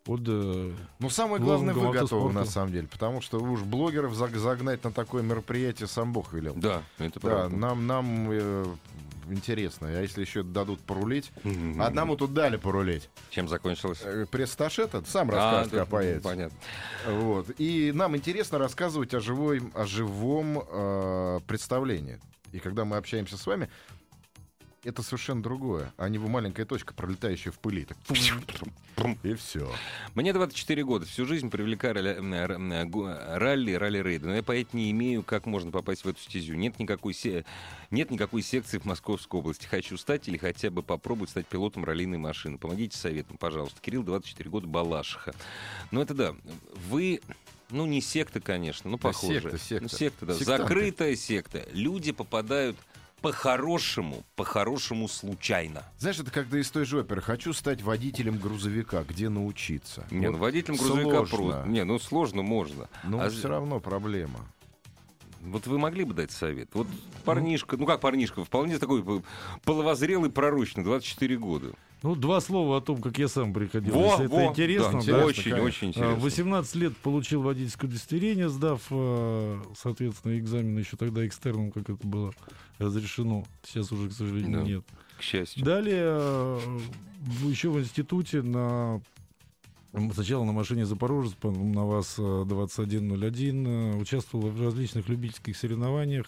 под 0.04 0.22
э, 0.28 0.74
Ну, 1.00 1.10
самое 1.10 1.42
главное, 1.42 1.74
вы 1.74 1.92
готовы, 1.92 2.32
на 2.34 2.46
самом 2.46 2.72
деле. 2.72 2.88
Потому 2.88 3.22
что 3.22 3.40
уж 3.40 3.62
блогеров 3.62 4.14
заг- 4.14 4.38
загнать 4.38 4.84
на 4.84 4.92
такое 4.92 5.24
мероприятие 5.24 5.88
сам 5.88 6.14
Бог 6.14 6.32
велел. 6.34 6.54
Да, 6.56 6.84
это 7.00 7.20
Да, 7.20 7.28
правда. 7.28 7.56
нам, 7.56 7.88
нам 7.88 8.28
э, 8.30 8.66
интересно. 9.30 9.88
А 9.88 10.02
если 10.02 10.22
еще 10.22 10.44
дадут 10.44 10.80
порулить? 10.82 11.32
Мгм. 11.44 11.82
Одному 11.82 12.16
тут 12.18 12.36
дали 12.36 12.58
порулить. 12.58 13.10
Чем 13.32 13.48
закончилось? 13.50 14.02
Э, 14.04 14.28
Пресс-стаж 14.30 14.78
этот 14.78 15.08
сам 15.08 15.32
А, 15.32 15.34
расскажет, 15.34 15.72
да, 15.72 15.80
как 15.80 15.88
поедет. 15.90 16.22
Понятно. 16.22 16.58
Вот. 17.10 17.48
И 17.58 17.92
нам 17.92 18.16
интересно 18.16 18.60
рассказывать 18.60 19.16
о, 19.16 19.20
живой, 19.20 19.64
о 19.74 19.88
живом 19.88 20.62
э, 20.70 21.40
представлении. 21.48 22.20
И 22.56 22.60
когда 22.60 22.86
мы 22.86 22.96
общаемся 22.96 23.38
с 23.38 23.46
вами, 23.46 23.70
это 24.86 25.04
совершенно 25.04 25.44
другое, 25.44 25.92
а 25.98 26.08
не 26.08 26.18
вы 26.18 26.30
маленькая 26.30 26.64
точка, 26.64 26.94
пролетающая 26.94 27.52
в 27.52 27.60
пыли. 27.60 27.86
Так, 27.86 27.98
и 29.24 29.34
все. 29.34 29.70
Мне 30.14 30.32
24 30.32 30.84
года. 30.86 31.06
Всю 31.06 31.26
жизнь 31.26 31.50
привлекали 31.50 32.16
ралли, 33.38 33.74
ралли-рейды. 33.74 34.28
Но 34.28 34.36
я 34.36 34.44
понять 34.44 34.74
не 34.74 34.90
имею, 34.92 35.22
как 35.22 35.48
можно 35.48 35.70
попасть 35.70 36.06
в 36.06 36.08
эту 36.08 36.22
стезю. 36.22 36.54
Нет 36.54 36.80
никакой, 36.80 37.14
се- 37.14 37.44
нет 37.92 38.10
никакой 38.10 38.42
секции 38.42 38.78
в 38.78 38.86
Московской 38.86 39.42
области. 39.42 39.66
Хочу 39.66 39.98
стать 39.98 40.30
или 40.30 40.38
хотя 40.38 40.70
бы 40.70 40.82
попробовать 40.82 41.32
стать 41.32 41.48
пилотом 41.48 41.84
раллийной 41.84 42.20
машины. 42.20 42.58
Помогите 42.58 42.98
советом, 42.98 43.36
пожалуйста. 43.38 43.82
Кирилл, 43.82 44.04
24 44.04 44.50
года, 44.50 44.68
Балашиха. 44.68 45.34
Ну, 45.92 46.02
это 46.02 46.14
да. 46.14 46.36
Вы... 46.90 47.20
Ну, 47.70 47.86
не 47.86 48.02
секта, 48.02 48.40
конечно, 48.40 48.90
ну, 48.90 48.98
Да, 48.98 49.10
похоже. 49.10 49.42
секта, 49.42 49.58
секта. 49.58 49.84
Ну, 49.84 49.90
секта, 49.90 50.26
да. 50.26 50.34
Сектанты. 50.36 50.64
Закрытая 50.64 51.16
секта. 51.16 51.68
Люди 51.74 52.12
попадают 52.12 52.78
по-хорошему, 53.22 54.24
по-хорошему 54.36 55.08
случайно. 55.08 55.84
Знаешь, 55.98 56.20
это 56.20 56.30
как 56.30 56.54
из 56.54 56.70
той 56.70 56.86
же 56.86 57.00
оперы. 57.00 57.22
Хочу 57.22 57.54
стать 57.54 57.82
водителем 57.82 58.38
грузовика. 58.38 59.04
Где 59.04 59.30
научиться? 59.30 60.06
Не, 60.12 60.28
Вот 60.28 60.34
ну 60.34 60.38
водителем 60.38 60.78
грузовика 60.78 61.10
сложно. 61.26 61.38
просто. 61.38 61.70
Не, 61.70 61.84
ну 61.86 61.98
сложно 61.98 62.44
можно. 62.44 62.88
Но 63.04 63.20
А 63.22 63.30
все 63.32 63.48
равно 63.48 63.80
проблема. 63.80 64.42
Вот 65.46 65.68
вы 65.68 65.78
могли 65.78 66.04
бы 66.04 66.14
дать 66.14 66.32
совет? 66.32 66.70
Вот 66.74 66.88
парнишка, 67.24 67.78
ну 67.78 67.86
как 67.86 68.02
парнишка, 68.02 68.44
вполне 68.44 68.78
такой 68.78 69.04
половозрелый, 69.64 70.30
пророчный, 70.30 70.84
24 70.84 71.38
года. 71.38 71.68
Ну, 72.04 72.16
два 72.16 72.40
слова 72.40 72.78
о 72.78 72.82
том, 72.82 73.02
как 73.02 73.18
я 73.18 73.28
сам 73.28 73.52
приходил. 73.52 73.94
Во, 73.96 74.12
если 74.12 74.28
во, 74.28 74.42
это 74.42 74.52
интересно, 74.52 74.92
да, 74.92 74.98
да. 75.00 75.02
интересно, 75.02 75.26
очень, 75.26 75.44
конечно. 75.52 75.64
очень 75.66 75.88
А, 75.88 75.90
интересно. 75.92 76.16
18 76.16 76.76
лет 76.76 76.98
получил 76.98 77.42
водительское 77.42 77.90
удостоверение, 77.90 78.50
сдав, 78.50 78.82
э, 78.92 79.62
соответственно, 79.76 80.38
экзамен 80.38 80.78
еще 80.78 80.98
тогда 80.98 81.26
экстерном, 81.26 81.72
как 81.72 81.90
это 81.90 82.06
было 82.08 82.32
разрешено. 82.78 83.44
Сейчас 83.64 83.92
уже, 83.92 84.10
к 84.10 84.14
сожалению, 84.14 84.60
Да. 84.60 84.68
нет. 84.68 84.84
К 85.18 85.22
счастью. 85.24 85.64
Далее 85.64 86.04
э, 86.20 86.80
еще 87.46 87.70
в 87.70 87.80
институте 87.80 88.42
на 88.44 89.02
сначала 90.14 90.44
на 90.44 90.52
машине 90.52 90.86
Запорожец, 90.86 91.34
потом 91.34 91.72
на 91.72 91.86
ВАЗ 91.86 92.16
э, 92.18 92.44
2101 92.48 93.68
э, 93.68 93.96
участвовал 93.98 94.50
в 94.50 94.62
различных 94.62 95.10
любительских 95.10 95.58
соревнованиях. 95.58 96.28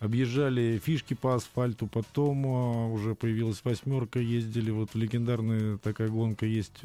Объезжали 0.00 0.80
фишки 0.84 1.14
по 1.14 1.34
асфальту, 1.34 1.86
потом 1.86 2.44
э, 2.44 2.92
уже 2.92 3.14
появилась 3.14 3.60
восьмерка, 3.64 4.18
ездили, 4.18 4.70
вот 4.70 4.94
легендарная 4.94 5.78
такая 5.78 6.08
гонка 6.08 6.46
есть 6.46 6.82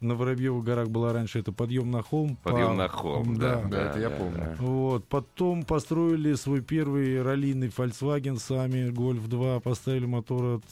на 0.00 0.14
Воробьевых 0.14 0.64
горах 0.64 0.90
была 0.90 1.12
раньше, 1.12 1.38
это 1.38 1.52
подъем 1.52 1.90
на 1.90 2.02
холм. 2.02 2.36
Подъем 2.42 2.68
По- 2.68 2.74
на 2.74 2.88
холм, 2.88 3.36
да. 3.36 3.62
да. 3.62 3.68
Да, 3.68 3.90
это 3.90 4.00
я 4.00 4.10
помню. 4.10 4.56
Вот. 4.58 5.04
Потом 5.06 5.62
построили 5.62 6.34
свой 6.34 6.60
первый 6.60 7.22
раллийный 7.22 7.68
Volkswagen 7.68 8.36
сами, 8.36 8.90
Golf 8.90 9.26
2, 9.28 9.60
поставили 9.60 10.04
мотор 10.04 10.56
от, 10.56 10.64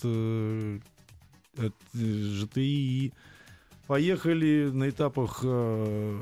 от 1.56 1.74
GTI 1.94 2.58
и 2.58 3.12
поехали 3.86 4.70
на 4.72 4.88
этапах 4.90 5.40
э, 5.42 6.20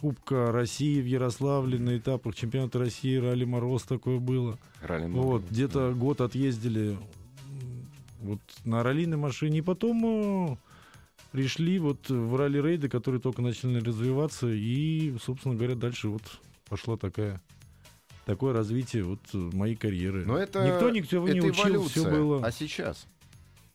Кубка 0.00 0.52
России 0.52 1.00
в 1.00 1.06
Ярославле, 1.06 1.78
на 1.78 1.96
этапах 1.96 2.34
чемпионата 2.34 2.78
России 2.78 3.16
Ралли 3.16 3.44
Мороз 3.44 3.82
такое 3.82 4.18
было. 4.18 4.58
Ралли 4.82 5.06
Вот, 5.08 5.24
Мороз. 5.40 5.42
где-то 5.50 5.92
год 5.92 6.20
отъездили 6.20 6.96
вот 8.20 8.40
на 8.64 8.82
раллийной 8.82 9.16
машине, 9.16 9.58
и 9.58 9.62
потом 9.62 10.52
э, 10.52 10.56
пришли 11.32 11.78
вот 11.78 12.08
в 12.08 12.36
ралли-рейды, 12.36 12.88
которые 12.88 13.20
только 13.20 13.42
начали 13.42 13.78
развиваться, 13.78 14.48
и, 14.48 15.14
собственно 15.22 15.54
говоря, 15.54 15.74
дальше 15.74 16.08
вот 16.08 16.22
пошла 16.68 16.96
такая 16.96 17.40
такое 18.26 18.52
развитие 18.52 19.02
вот 19.02 19.20
моей 19.32 19.74
карьеры. 19.74 20.24
Но 20.24 20.36
это, 20.38 20.64
Никто 20.64 20.90
никого 20.90 21.28
не 21.28 21.38
это 21.38 21.48
учил, 21.48 21.64
эволюция. 21.64 21.88
все 22.04 22.10
было. 22.10 22.46
А 22.46 22.52
сейчас? 22.52 23.06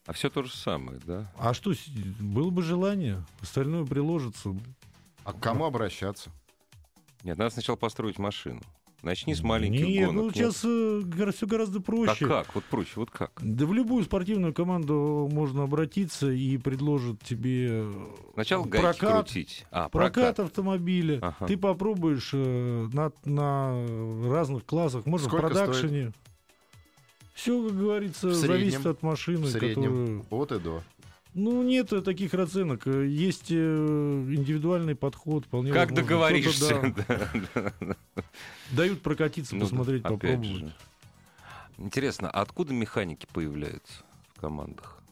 А 0.05 0.13
все 0.13 0.29
то 0.29 0.43
же 0.43 0.55
самое, 0.55 0.99
да? 1.05 1.31
А 1.37 1.53
что, 1.53 1.73
было 2.19 2.51
бы 2.51 2.61
желание, 2.61 3.25
остальное 3.41 3.85
приложится. 3.85 4.55
А 5.23 5.33
к 5.33 5.39
кому 5.39 5.65
обращаться? 5.65 6.29
Нет, 7.23 7.37
надо 7.37 7.49
сначала 7.49 7.75
построить 7.75 8.19
машину. 8.19 8.61
Начни 9.01 9.35
с 9.35 9.43
маленьких 9.43 9.85
Нет, 9.85 10.07
гонок. 10.07 10.15
ну 10.15 10.25
Нет. 10.25 10.35
сейчас 10.35 11.35
все 11.35 11.45
гораздо 11.47 11.77
А 11.79 11.81
проще. 11.81 12.25
как? 12.27 12.55
Вот 12.55 12.63
проще, 12.65 12.93
вот 12.95 13.11
как? 13.11 13.39
Да 13.39 13.65
в 13.67 13.73
любую 13.73 14.03
спортивную 14.03 14.51
команду 14.53 15.29
можно 15.31 15.63
обратиться 15.63 16.31
и 16.31 16.57
предложат 16.57 17.21
тебе 17.21 17.85
Сначала 18.33 18.63
гайки 18.65 18.81
прокат, 18.99 19.25
крутить. 19.25 19.65
А, 19.69 19.89
прокат 19.89 20.39
автомобиля. 20.39 21.19
Ага. 21.21 21.45
Ты 21.45 21.55
попробуешь 21.57 22.31
э, 22.33 22.87
на, 22.93 23.11
на 23.25 24.27
разных 24.27 24.65
классах, 24.65 25.05
можно 25.05 25.27
Сколько 25.27 25.47
в 25.47 25.49
продакшене. 25.49 26.11
Все, 27.35 27.61
как 27.67 27.77
говорится, 27.77 28.27
В 28.29 28.33
зависит 28.33 28.71
среднем? 28.75 28.91
от 28.91 29.03
машины, 29.03 29.45
В 29.45 29.49
среднем? 29.49 29.83
которую- 29.83 30.25
От 30.31 30.51
и 30.53 30.59
до. 30.59 30.83
Ну, 31.33 31.63
нет 31.63 31.89
таких 32.05 32.33
расценок. 32.33 32.87
Э, 32.87 33.05
Есть 33.05 33.51
э, 33.51 33.55
индивидуальный 33.55 34.95
подход. 34.95 35.43
Вполне 35.45 35.73
Как 35.73 35.91
возможно. 35.91 36.03
договоришься? 36.07 36.95
Да. 37.07 37.73
да, 37.83 37.95
дают 38.71 39.01
прокатиться, 39.01 39.53
Ну 39.55 39.61
посмотреть, 39.65 40.05
опять 40.05 40.19
попробовать. 40.21 40.47
же. 40.59 40.73
Интересно, 41.77 42.29
а 42.31 42.41
откуда 42.41 42.73
механики 42.73 43.27
появляются 43.33 44.03
в 44.33 44.39
командах? 44.39 45.03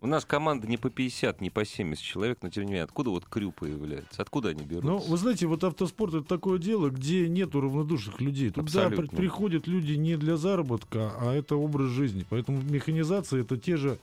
У 0.00 0.06
нас 0.06 0.24
команда 0.24 0.68
не 0.68 0.76
по 0.76 0.90
50, 0.90 1.40
не 1.40 1.50
по 1.50 1.64
70 1.64 2.02
человек, 2.02 2.38
но 2.42 2.50
тем 2.50 2.64
не 2.64 2.68
менее, 2.70 2.84
откуда 2.84 3.10
вот 3.10 3.24
крю 3.24 3.50
появляется? 3.50 4.22
Откуда 4.22 4.50
они 4.50 4.62
берутся? 4.62 4.88
Ну, 4.90 4.98
вы 4.98 5.16
знаете, 5.16 5.46
вот 5.46 5.64
автоспорт 5.64 6.14
это 6.14 6.24
такое 6.24 6.58
дело, 6.60 6.88
где 6.88 7.28
нету 7.28 7.60
равнодушных 7.60 8.20
людей. 8.20 8.50
Тут 8.50 8.66
да, 8.66 8.86
Абсолютно. 8.86 9.08
при- 9.08 9.16
приходят 9.16 9.66
люди 9.66 9.94
не 9.94 10.16
для 10.16 10.36
заработка, 10.36 11.12
а 11.18 11.34
это 11.34 11.56
образ 11.56 11.88
жизни. 11.90 12.24
Поэтому 12.30 12.62
механизация 12.62 13.40
это 13.40 13.56
те 13.56 13.76
же, 13.76 13.98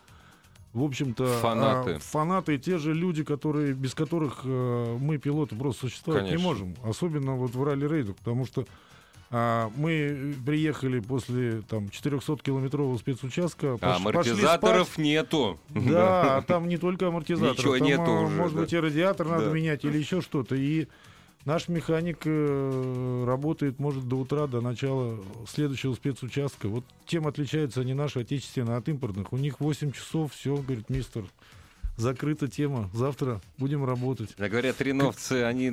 в 0.74 0.84
общем-то, 0.84 1.28
Фанаты. 1.40 1.92
а, 1.92 2.00
фанаты, 2.00 2.58
те 2.58 2.78
же 2.78 2.94
люди, 2.94 3.24
которые 3.24 3.74
без 3.74 3.94
которых 3.94 4.42
э, 4.44 4.98
мы 5.00 5.18
пилоты 5.18 5.56
просто 5.56 5.88
существовать 5.88 6.24
Конечно. 6.26 6.38
не 6.38 6.44
можем. 6.44 6.76
Особенно 6.84 7.36
вот 7.38 7.56
в 7.56 7.64
ралли-рейдах, 7.64 8.18
потому 8.18 8.46
что 8.46 8.66
а, 9.32 9.72
мы 9.76 10.36
приехали 10.46 11.00
после 11.00 11.62
там 11.68 11.86
400-километрового 11.86 12.98
спецучастка. 12.98 13.74
а 13.74 13.78
пош- 13.78 13.96
амортизаторов 13.98 14.88
спать. 14.88 14.98
нету. 15.06 15.60
Да, 15.74 16.38
а 16.38 16.42
там 16.42 16.68
не 16.68 16.78
только 16.78 17.08
амортизатор, 17.08 17.58
Ничего 17.58 17.78
там, 17.78 17.88
нету 17.88 18.04
а, 18.04 18.22
уже, 18.22 18.36
может 18.36 18.56
да. 18.56 18.62
быть, 18.62 18.74
и 18.74 18.78
радиатор 18.80 19.28
надо 19.28 19.46
Да. 19.48 19.52
менять 19.52 19.84
или 19.86 19.98
еще 19.98 20.22
что-то. 20.22 20.56
И 20.56 20.88
наш 21.44 21.68
механик 21.68 22.20
э, 22.26 23.24
работает, 23.28 23.80
может, 23.80 24.08
до 24.08 24.18
утра, 24.18 24.48
до 24.48 24.62
начала 24.62 25.20
следующего 25.48 25.94
спецучастка. 25.94 26.68
Вот 26.68 26.86
чем 27.06 27.28
отличаются 27.28 27.82
они 27.82 27.94
наши 27.94 28.20
отечественные 28.20 28.78
от 28.78 28.88
импортных. 28.90 29.34
У 29.34 29.38
них 29.38 29.60
8 29.60 29.92
часов, 29.92 30.34
все, 30.34 30.56
говорит 30.56 30.90
мистер, 30.90 31.24
закрыта 31.98 32.48
тема. 32.48 32.90
Завтра 32.94 33.42
будем 33.58 33.86
работать. 33.86 34.34
Да, 34.38 34.50
говорят, 34.50 34.82
реновцы, 34.82 35.44
они, 35.44 35.68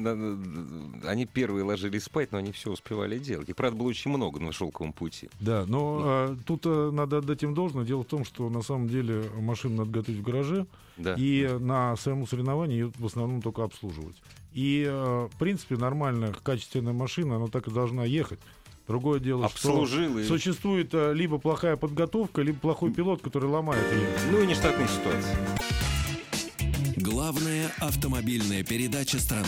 они 1.07 1.27
первые 1.27 1.65
ложились 1.65 2.05
спать, 2.05 2.33
но 2.33 2.39
они 2.39 2.53
все 2.53 2.71
успевали 2.71 3.19
делать. 3.19 3.49
И, 3.49 3.53
правда, 3.53 3.79
было 3.79 3.89
очень 3.89 4.11
много 4.11 4.41
на 4.41 4.53
шелковом 4.53 4.93
пути. 4.93 5.29
Да, 5.41 5.65
но 5.67 6.03
а, 6.05 6.37
тут 6.47 6.63
а, 6.67 6.91
надо 6.91 7.19
отдать 7.19 7.43
им 7.43 7.55
должное. 7.55 7.85
Дело 7.85 8.03
в 8.03 8.07
том, 8.07 8.25
что 8.25 8.49
на 8.49 8.63
самом 8.63 8.89
деле 8.89 9.25
машину 9.37 9.77
надо 9.77 9.91
готовить 9.91 10.21
в 10.21 10.23
гараже. 10.23 10.67
Да. 10.99 11.15
и 11.17 11.49
на 11.59 11.97
своем 11.97 12.27
соревновании 12.27 12.75
ее 12.75 12.93
в 12.99 13.07
основном 13.07 13.41
только 13.41 13.65
обслуживать. 13.65 14.17
И, 14.53 14.85
э, 14.87 15.29
в 15.33 15.39
принципе, 15.39 15.77
нормальная, 15.77 16.35
качественная 16.43 16.93
машина, 16.93 17.37
она 17.37 17.47
так 17.47 17.67
и 17.67 17.71
должна 17.71 18.05
ехать. 18.05 18.39
Другое 18.87 19.21
дело, 19.21 19.47
Обслужил 19.47 20.19
и... 20.19 20.25
что 20.25 20.35
существует 20.35 20.93
э, 20.93 21.15
либо 21.15 21.39
плохая 21.39 21.77
подготовка, 21.77 22.43
либо 22.43 22.59
плохой 22.59 22.93
пилот, 22.93 23.23
который 23.23 23.49
ломает 23.49 23.85
ее. 23.93 24.09
Ну 24.31 24.43
и 24.43 24.47
нештатная 24.47 24.89
ситуация. 24.89 25.37
Автомобильная 27.83 28.63
передача 28.63 29.19
страны. 29.19 29.45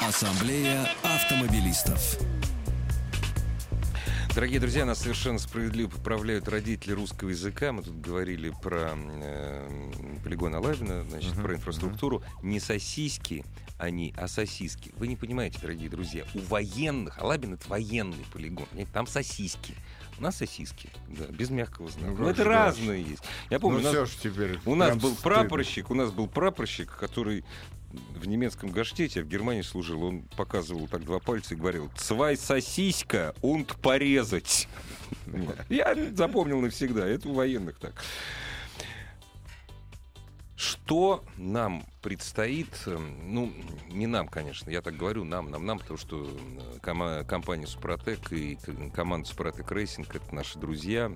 Ассамблея 0.00 0.88
автомобилистов. 1.02 2.20
Дорогие 4.32 4.60
друзья, 4.60 4.84
нас 4.84 5.00
совершенно 5.00 5.40
справедливо 5.40 5.88
поправляют 5.88 6.46
родители 6.46 6.92
русского 6.92 7.30
языка. 7.30 7.72
Мы 7.72 7.82
тут 7.82 8.00
говорили 8.00 8.54
про 8.62 8.92
э, 8.94 9.90
полигон 10.22 10.54
Алабина, 10.54 11.02
значит, 11.10 11.32
Мгм, 11.32 11.42
про 11.42 11.54
инфраструктуру. 11.56 12.22
Не 12.44 12.60
сосиски 12.60 13.44
они, 13.76 14.14
а 14.16 14.28
сосиски. 14.28 14.92
Вы 14.98 15.08
не 15.08 15.16
понимаете, 15.16 15.58
дорогие 15.60 15.90
друзья, 15.90 16.24
у 16.34 16.38
военных, 16.38 17.18
Алабин 17.18 17.54
это 17.54 17.68
военный 17.68 18.24
полигон, 18.32 18.66
понимаете, 18.66 18.92
там 18.92 19.08
сосиски. 19.08 19.74
У 20.18 20.22
нас 20.22 20.36
сосиски, 20.36 20.90
да, 21.08 21.26
без 21.26 21.50
мягкого 21.50 21.88
знака. 21.90 22.12
Ну, 22.12 22.24
Ну, 22.24 22.28
это 22.28 22.42
же 22.42 22.48
разные 22.48 23.02
есть. 23.02 23.22
Я 23.50 23.60
помню, 23.60 23.80
ну 23.82 23.90
у 23.90 23.92
нас 23.92 24.10
теперь. 24.20 24.58
у 24.64 24.74
нас 24.74 24.96
был 24.96 25.12
стыдно. 25.12 25.22
прапорщик, 25.22 25.90
у 25.90 25.94
нас 25.94 26.10
был 26.10 26.26
прапорщик, 26.26 26.90
который 26.96 27.44
в 28.16 28.26
немецком 28.26 28.70
гаштете, 28.70 29.20
а 29.20 29.22
в 29.22 29.28
Германии 29.28 29.62
служил, 29.62 30.02
он 30.02 30.22
показывал 30.36 30.88
так 30.88 31.04
два 31.04 31.20
пальца 31.20 31.54
и 31.54 31.56
говорил 31.56 31.90
«Цвай 31.96 32.36
сосиска, 32.36 33.34
унт 33.40 33.76
порезать». 33.76 34.68
Я 35.68 35.96
запомнил 36.14 36.60
навсегда, 36.60 37.06
это 37.06 37.28
у 37.28 37.32
военных 37.32 37.78
так. 37.78 37.94
Что 40.58 41.24
нам 41.36 41.86
предстоит, 42.02 42.82
эм, 42.86 43.32
ну, 43.32 43.52
не 43.90 44.08
нам, 44.08 44.26
конечно, 44.26 44.68
я 44.68 44.82
так 44.82 44.96
говорю, 44.96 45.22
нам, 45.22 45.52
нам, 45.52 45.64
нам, 45.64 45.78
потому 45.78 45.98
что 45.98 46.26
э, 46.26 46.78
кома- 46.80 47.22
компания 47.22 47.68
Супротек 47.68 48.32
и 48.32 48.58
команда 48.92 49.28
Супротек 49.28 49.70
Рейсинг— 49.70 50.12
это 50.16 50.34
наши 50.34 50.58
друзья. 50.58 51.12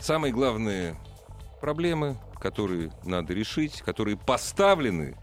Самые 0.00 0.32
главные 0.32 0.96
проблемы, 1.60 2.16
которые 2.40 2.90
надо 3.04 3.34
решить, 3.34 3.82
которые 3.82 4.16
поставлены 4.16 5.18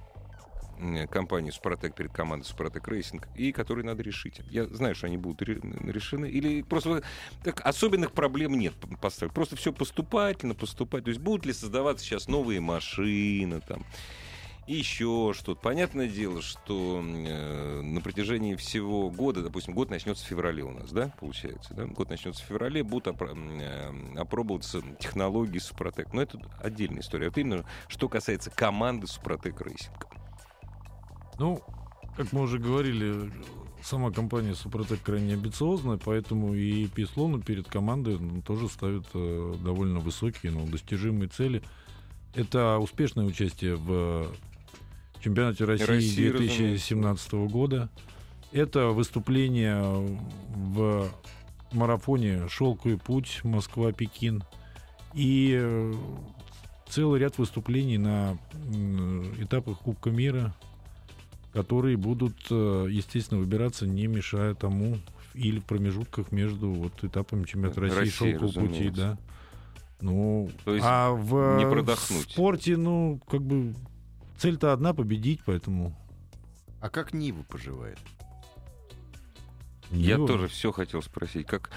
м, 0.80 1.08
компанией 1.08 1.52
Супротек 1.52 1.94
перед 1.96 2.12
командой 2.12 2.46
Супротек 2.46 2.88
Рейсинг, 2.88 3.28
и 3.36 3.52
которые 3.52 3.86
надо 3.86 4.02
решить. 4.02 4.42
Я 4.50 4.66
знаю, 4.68 4.96
что 4.96 5.08
они 5.08 5.18
будут 5.18 5.42
ре- 5.42 5.60
решены. 5.84 6.26
Или 6.26 6.62
просто 6.62 7.04
так, 7.44 7.62
особенных 7.66 8.12
проблем 8.14 8.54
нет 8.58 8.74
п- 8.76 8.96
поставить. 8.98 9.34
Просто 9.34 9.56
все 9.56 9.72
поступательно, 9.74 10.56
поступать. 10.56 11.04
То 11.04 11.10
есть 11.10 11.22
будут 11.22 11.46
ли 11.46 11.54
создаваться 11.54 12.06
сейчас 12.06 12.28
новые 12.28 12.60
машины 12.60 13.62
там, 13.68 13.86
еще 14.68 15.34
что-то. 15.36 15.60
Понятное 15.62 16.08
дело, 16.08 16.44
что 16.44 17.02
э, 17.04 17.82
на 17.82 18.02
протяжении 18.02 18.54
всего 18.56 19.10
года, 19.10 19.42
допустим, 19.42 19.74
год 19.74 19.90
начнется 19.90 20.24
в 20.24 20.28
феврале 20.28 20.64
у 20.64 20.70
нас, 20.72 20.92
да, 20.92 21.12
получается, 21.20 21.74
да? 21.74 21.86
Год 21.86 22.10
начнется 22.12 22.44
в 22.44 22.46
феврале, 22.46 22.84
будут 22.84 23.08
опро- 23.08 23.36
э, 23.36 24.20
опробоваться 24.20 24.82
технологии 25.00 25.58
Супротек. 25.58 26.14
Но 26.14 26.22
это 26.22 26.40
отдельная 26.62 27.02
история. 27.02 27.30
Вот 27.30 27.38
именно, 27.40 27.66
что 27.88 28.08
касается 28.10 28.52
команды 28.52 29.08
Супротек 29.08 29.60
Рейсинг. 29.62 30.06
Ну, 31.40 31.62
как 32.18 32.34
мы 32.34 32.42
уже 32.42 32.60
говорили, 32.60 33.32
сама 33.82 34.12
компания 34.12 34.54
Супротек 34.54 35.02
крайне 35.02 35.34
амбициозная, 35.34 35.98
поэтому 35.98 36.54
и 36.54 36.88
пислону 36.88 37.42
перед 37.42 37.68
командой 37.68 38.18
ну, 38.20 38.42
тоже 38.42 38.68
ставят 38.68 39.06
э, 39.14 39.56
довольно 39.64 40.00
высокие, 40.00 40.52
но 40.52 40.66
достижимые 40.66 41.30
цели. 41.30 41.64
Это 42.36 42.78
успешное 42.78 43.26
участие 43.26 43.76
в 43.76 44.28
чемпионате 45.22 45.66
России, 45.66 45.86
России, 45.86 46.30
2017 46.30 47.34
года. 47.50 47.90
Это 48.52 48.88
выступление 48.88 49.82
в 50.56 51.10
марафоне 51.72 52.48
«Шелковый 52.50 52.98
путь» 52.98 53.42
Москва-Пекин. 53.44 54.44
И 55.14 55.58
э, 55.60 55.94
целый 56.88 57.20
ряд 57.20 57.38
выступлений 57.38 57.98
на 57.98 58.38
этапах 59.40 59.80
Кубка 59.80 60.10
мира, 60.10 60.54
которые 61.54 61.97
будут, 61.97 62.36
э, 62.50 62.88
естественно, 62.89 63.39
выбираться, 63.39 63.88
не 63.88 64.08
мешая 64.08 64.54
тому 64.56 64.97
или 65.34 65.60
в 65.60 65.66
промежутках 65.66 66.32
между 66.32 66.70
вот 66.72 67.04
этапами 67.04 67.45
чемпионата 67.45 67.82
России, 67.82 67.97
России, 67.97 68.12
шелкового 68.12 68.68
пути, 68.68 68.89
да. 68.89 69.18
Ну, 70.02 70.50
То 70.64 70.76
есть 70.76 70.86
а 70.88 71.12
в, 71.12 71.58
не 71.58 71.66
в 71.66 71.70
продохнуть. 71.72 72.32
спорте, 72.32 72.78
ну, 72.78 73.20
как 73.30 73.41
бы 73.41 73.76
цель-то 74.38 74.72
одна 74.74 74.93
победить, 74.93 75.41
поэтому. 75.45 75.95
А 76.80 76.89
как 76.89 77.14
Нива 77.14 77.43
поживает? 77.43 78.00
Я 79.91 80.16
Нива- 80.16 80.28
тоже 80.28 80.47
все 80.47 80.72
хотел 80.72 81.02
спросить. 81.02 81.47
Как, 81.47 81.72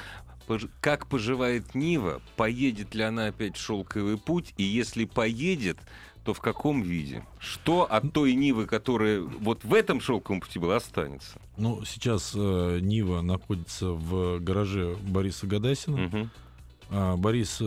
как 0.81 1.09
поживает 1.09 1.75
Нива? 1.75 2.23
Поедет 2.37 2.95
ли 2.95 3.03
она 3.03 3.27
опять 3.27 3.57
в 3.57 3.61
шелковый 3.61 4.19
путь? 4.19 4.55
И 4.57 4.63
если 4.63 5.05
поедет, 5.05 5.79
то 6.25 6.35
в 6.35 6.41
каком 6.41 6.83
виде? 6.83 7.25
Что 7.39 7.83
от 7.91 8.13
той 8.13 8.35
Нивы, 8.35 8.67
которая 8.67 9.21
вот 9.21 9.65
в 9.65 9.75
этом 9.75 10.01
шелковом 10.01 10.41
пути 10.41 10.59
была, 10.59 10.77
останется? 10.77 11.41
Ну, 11.57 11.85
сейчас 11.85 12.33
э, 12.35 12.79
Нива 12.81 13.21
находится 13.23 13.89
в 13.89 14.39
гараже 14.41 14.97
Бориса 15.03 15.47
Гадасина. 15.47 15.97
Мгм. 15.97 16.31
А, 16.95 17.17
Борис 17.17 17.57
э, 17.61 17.65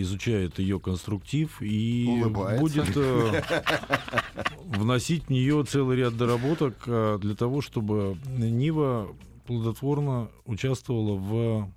изучает 0.00 0.58
ее 0.58 0.80
конструктив 0.80 1.62
и 1.62 2.06
Улыбается. 2.08 2.60
будет 2.60 2.96
э, 2.96 3.42
вносить 4.64 5.26
в 5.26 5.30
нее 5.30 5.64
целый 5.64 5.96
ряд 5.96 6.16
доработок 6.16 6.74
э, 6.86 7.18
для 7.20 7.36
того, 7.36 7.60
чтобы 7.60 8.16
Нива 8.26 9.14
плодотворно 9.46 10.28
участвовала 10.44 11.14
в 11.16 11.70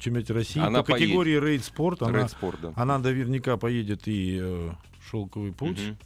чемпионате 0.00 0.32
России 0.32 0.60
Она 0.60 0.82
по 0.82 0.92
категории 0.92 1.38
рейд 1.38 1.64
спорт. 1.64 2.02
Она, 2.02 2.20
спорт, 2.20 2.58
да. 2.62 2.72
она 2.76 2.98
наверняка 2.98 3.56
поедет 3.56 4.08
и 4.08 4.38
э, 4.40 4.70
шелковый 5.08 5.52
путь. 5.52 5.80
Мгм. 5.80 5.96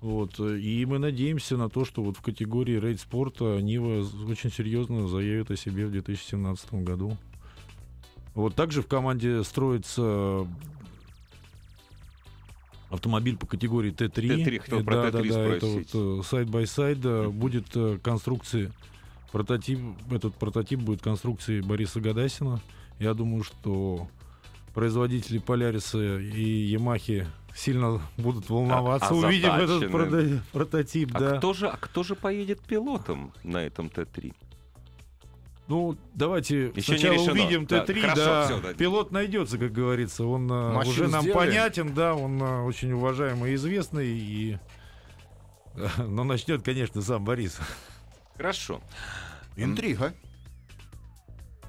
Вот, 0.00 0.40
э, 0.40 0.58
и 0.58 0.84
мы 0.84 0.98
надеемся 0.98 1.56
на 1.56 1.68
то, 1.68 1.84
что 1.84 2.02
вот 2.02 2.16
в 2.16 2.22
категории 2.22 2.78
рейд 2.78 3.00
спорта 3.00 3.60
Нива 3.60 4.04
очень 4.28 4.50
серьезно 4.50 5.06
заявит 5.06 5.50
о 5.50 5.56
себе 5.56 5.86
в 5.86 5.92
2017 5.92 6.82
году. 6.82 7.16
Вот 8.34 8.54
также 8.56 8.82
в 8.82 8.86
команде 8.88 9.44
строится 9.44 10.46
автомобиль 12.90 13.36
по 13.36 13.46
категории 13.46 13.92
Т3. 13.92 14.44
Т3, 14.44 14.58
хотел 14.58 14.80
Э, 14.80 14.84
про 14.84 14.94
да, 14.94 15.08
Т3 15.20 15.28
да, 15.28 15.34
да, 15.34 15.40
это 15.54 15.66
вот 15.66 16.26
side-by-side 16.26 17.32
будет 17.32 17.66
э, 17.76 17.98
конструкции 18.02 18.72
прототип, 19.32 19.80
этот 20.10 20.34
прототип 20.34 20.80
будет 20.80 21.00
конструкции 21.00 21.60
Бориса 21.60 22.00
Гадасина. 22.00 22.60
Я 22.98 23.14
думаю, 23.14 23.42
что 23.42 24.08
производители 24.74 25.38
Поляриса 25.38 26.18
и 26.18 26.66
Ямахи 26.66 27.26
сильно 27.54 28.00
будут 28.16 28.48
волноваться, 28.50 29.08
А- 29.10 29.14
увидев 29.14 29.52
этот 29.54 29.82
прото- 29.84 30.40
прототип, 30.52 31.10
А, 31.14 31.18
да. 31.18 31.38
кто 31.38 31.52
же, 31.52 31.68
а 31.68 31.76
кто 31.76 32.02
же 32.02 32.14
поедет 32.14 32.60
пилотом 32.60 33.32
на 33.44 33.58
этом 33.58 33.88
Т-3? 33.90 34.34
Ну, 35.68 35.96
давайте 36.14 36.72
Ещё 36.74 36.92
не 36.92 36.98
сначала 36.98 37.30
увидим 37.30 37.66
Да, 37.66 37.84
Т3, 37.84 38.00
хорошо, 38.00 38.24
да. 38.24 38.44
всё, 38.46 38.60
да. 38.60 38.74
Пилот 38.74 39.10
найдется, 39.12 39.58
как 39.58 39.72
говорится. 39.72 40.24
Он 40.26 40.50
э, 40.50 40.72
Машину 40.72 40.92
уже 40.92 41.08
нам 41.08 41.22
сделаем. 41.22 41.48
понятен, 41.48 41.94
да, 41.94 42.14
он 42.14 42.42
э, 42.42 42.62
очень 42.64 42.92
уважаемый 42.92 43.52
и 43.52 43.54
известный, 43.54 44.08
и... 44.08 44.58
Но 45.98 46.24
начнет, 46.24 46.62
конечно, 46.62 47.00
сам 47.00 47.24
Борис. 47.24 47.58
Хорошо. 48.36 48.80
Интрига. 49.56 50.14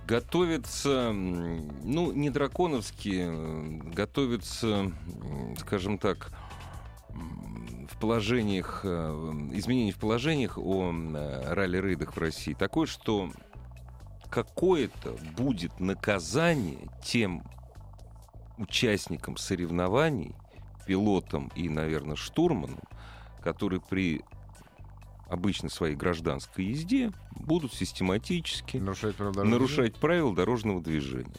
Готовится, 0.06 1.10
м, 1.12 1.70
ну, 1.84 2.12
не 2.12 2.30
драконовски, 2.30 3.24
э, 3.26 3.92
готовится, 3.94 4.68
м, 4.68 5.56
скажем 5.58 5.98
так, 5.98 6.32
в 7.90 8.00
положениях, 8.00 8.82
э, 8.84 8.90
изменений 9.54 9.92
в 9.92 9.98
положениях 9.98 10.58
о 10.58 10.92
э, 10.92 11.54
ралли-рейдах 11.54 12.16
в 12.16 12.20
России 12.20 12.54
такое, 12.54 12.86
что 12.86 13.32
какое-то 14.30 15.16
будет 15.38 15.80
наказание 15.80 16.90
тем 17.04 17.44
участникам 18.58 19.38
соревнований, 19.38 20.36
пилотам 20.86 21.50
и, 21.56 21.70
наверное, 21.70 22.16
штурманам, 22.16 22.80
которые 23.42 23.80
при 23.80 24.24
обычной 25.28 25.70
своей 25.70 25.96
гражданской 25.96 26.66
езде 26.66 27.12
будут 27.32 27.74
систематически 27.74 28.78
Нарушать 28.78 29.16
правила 29.16 29.34
дорожного 29.34 29.60
нарушать 29.60 29.96
правила 29.96 30.36
дорожного 30.36 30.82
движения. 30.82 31.34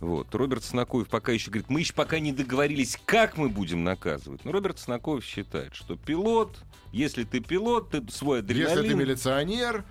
Вот. 0.00 0.34
Роберт 0.34 0.64
Снакоев 0.64 1.08
пока 1.08 1.30
еще 1.30 1.50
говорит, 1.50 1.70
мы 1.70 1.80
еще 1.80 1.92
пока 1.92 2.18
не 2.18 2.32
договорились, 2.32 2.98
как 3.04 3.36
мы 3.36 3.48
будем 3.48 3.84
наказывать. 3.84 4.44
Но 4.44 4.50
Роберт 4.50 4.80
Снакоев 4.80 5.24
считает, 5.24 5.76
что 5.76 5.96
пилот, 5.96 6.58
если 6.92 7.22
ты 7.22 7.38
пилот, 7.38 7.90
ты 7.90 8.02
свой 8.10 8.40
адреналин... 8.40 8.78
Если 8.78 8.88
ты 8.88 8.94
милиционер, 8.96 9.84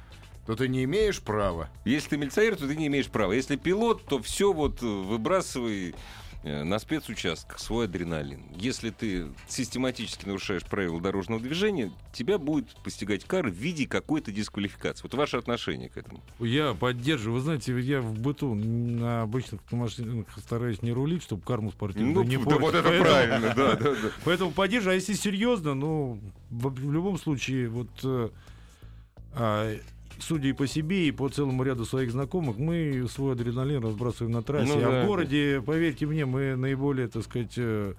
то 0.45 0.57
ты 0.57 0.67
не 0.67 0.83
имеешь 0.83 1.21
права. 1.21 1.69
Если 1.85 2.09
ты 2.09 2.17
милиционер, 2.17 2.57
то 2.57 2.67
ты 2.67 2.75
не 2.75 2.87
имеешь 2.87 3.07
права. 3.07 3.31
Если 3.31 3.55
пилот, 3.55 4.03
то 4.03 4.21
все 4.21 4.51
вот 4.51 4.83
э, 4.83 4.85
выбрасывай 4.85 5.95
на 6.43 6.79
спецучастках 6.79 7.59
свой 7.59 7.85
адреналин. 7.85 8.41
Если 8.55 8.89
ты 8.89 9.27
систематически 9.47 10.25
нарушаешь 10.25 10.63
правила 10.63 10.99
дорожного 10.99 11.39
движения, 11.39 11.91
тебя 12.13 12.37
будет 12.39 12.67
постигать 12.83 13.25
кара 13.25 13.49
в 13.49 13.53
виде 13.53 13.87
какой-то 13.87 14.31
дисквалификации. 14.31 15.03
Вот 15.03 15.13
ваше 15.13 15.37
отношение 15.37 15.89
к 15.89 15.97
этому. 15.97 16.21
Я 16.39 16.73
поддерживаю. 16.73 17.35
Вы 17.35 17.41
знаете, 17.41 17.79
я 17.79 18.01
в 18.01 18.19
быту 18.19 18.55
на 18.55 19.21
обычных 19.21 19.61
машинах 19.71 20.27
стараюсь 20.37 20.81
не 20.81 20.91
рулить, 20.91 21.21
чтобы 21.23 21.43
карму 21.43 21.71
спортивную 21.71 22.25
не 22.25 22.37
да 22.37 22.43
портить. 22.43 22.61
вот 22.61 22.73
это 22.75 22.83
Поэтому- 22.89 23.03
правильно, 23.03 23.53
да, 23.55 23.75
да, 23.75 23.91
да. 23.91 24.11
Поэтому 24.25 24.51
поддерживаю. 24.51 24.93
А 24.93 24.95
если 24.95 25.13
серьезно, 25.13 25.75
ну, 25.75 26.19
в, 26.49 26.69
в 26.69 26.91
любом 26.91 27.19
случае, 27.19 27.69
вот 27.69 27.89
э, 28.03 28.29
а, 29.33 29.77
судя 30.21 30.49
и 30.49 30.53
по 30.53 30.67
себе, 30.67 31.07
и 31.07 31.11
по 31.11 31.27
целому 31.29 31.63
ряду 31.63 31.85
своих 31.85 32.11
знакомых, 32.11 32.57
мы 32.57 33.07
свой 33.09 33.33
адреналин 33.33 33.83
разбрасываем 33.83 34.31
на 34.33 34.41
трассе. 34.43 34.71
Ну 34.73 34.77
а 34.79 34.91
да. 34.91 35.03
в 35.03 35.07
городе, 35.07 35.61
поверьте 35.65 36.05
мне, 36.05 36.25
мы 36.25 36.55
наиболее, 36.55 37.07
так 37.07 37.23
сказать, 37.23 37.53
э, 37.57 37.93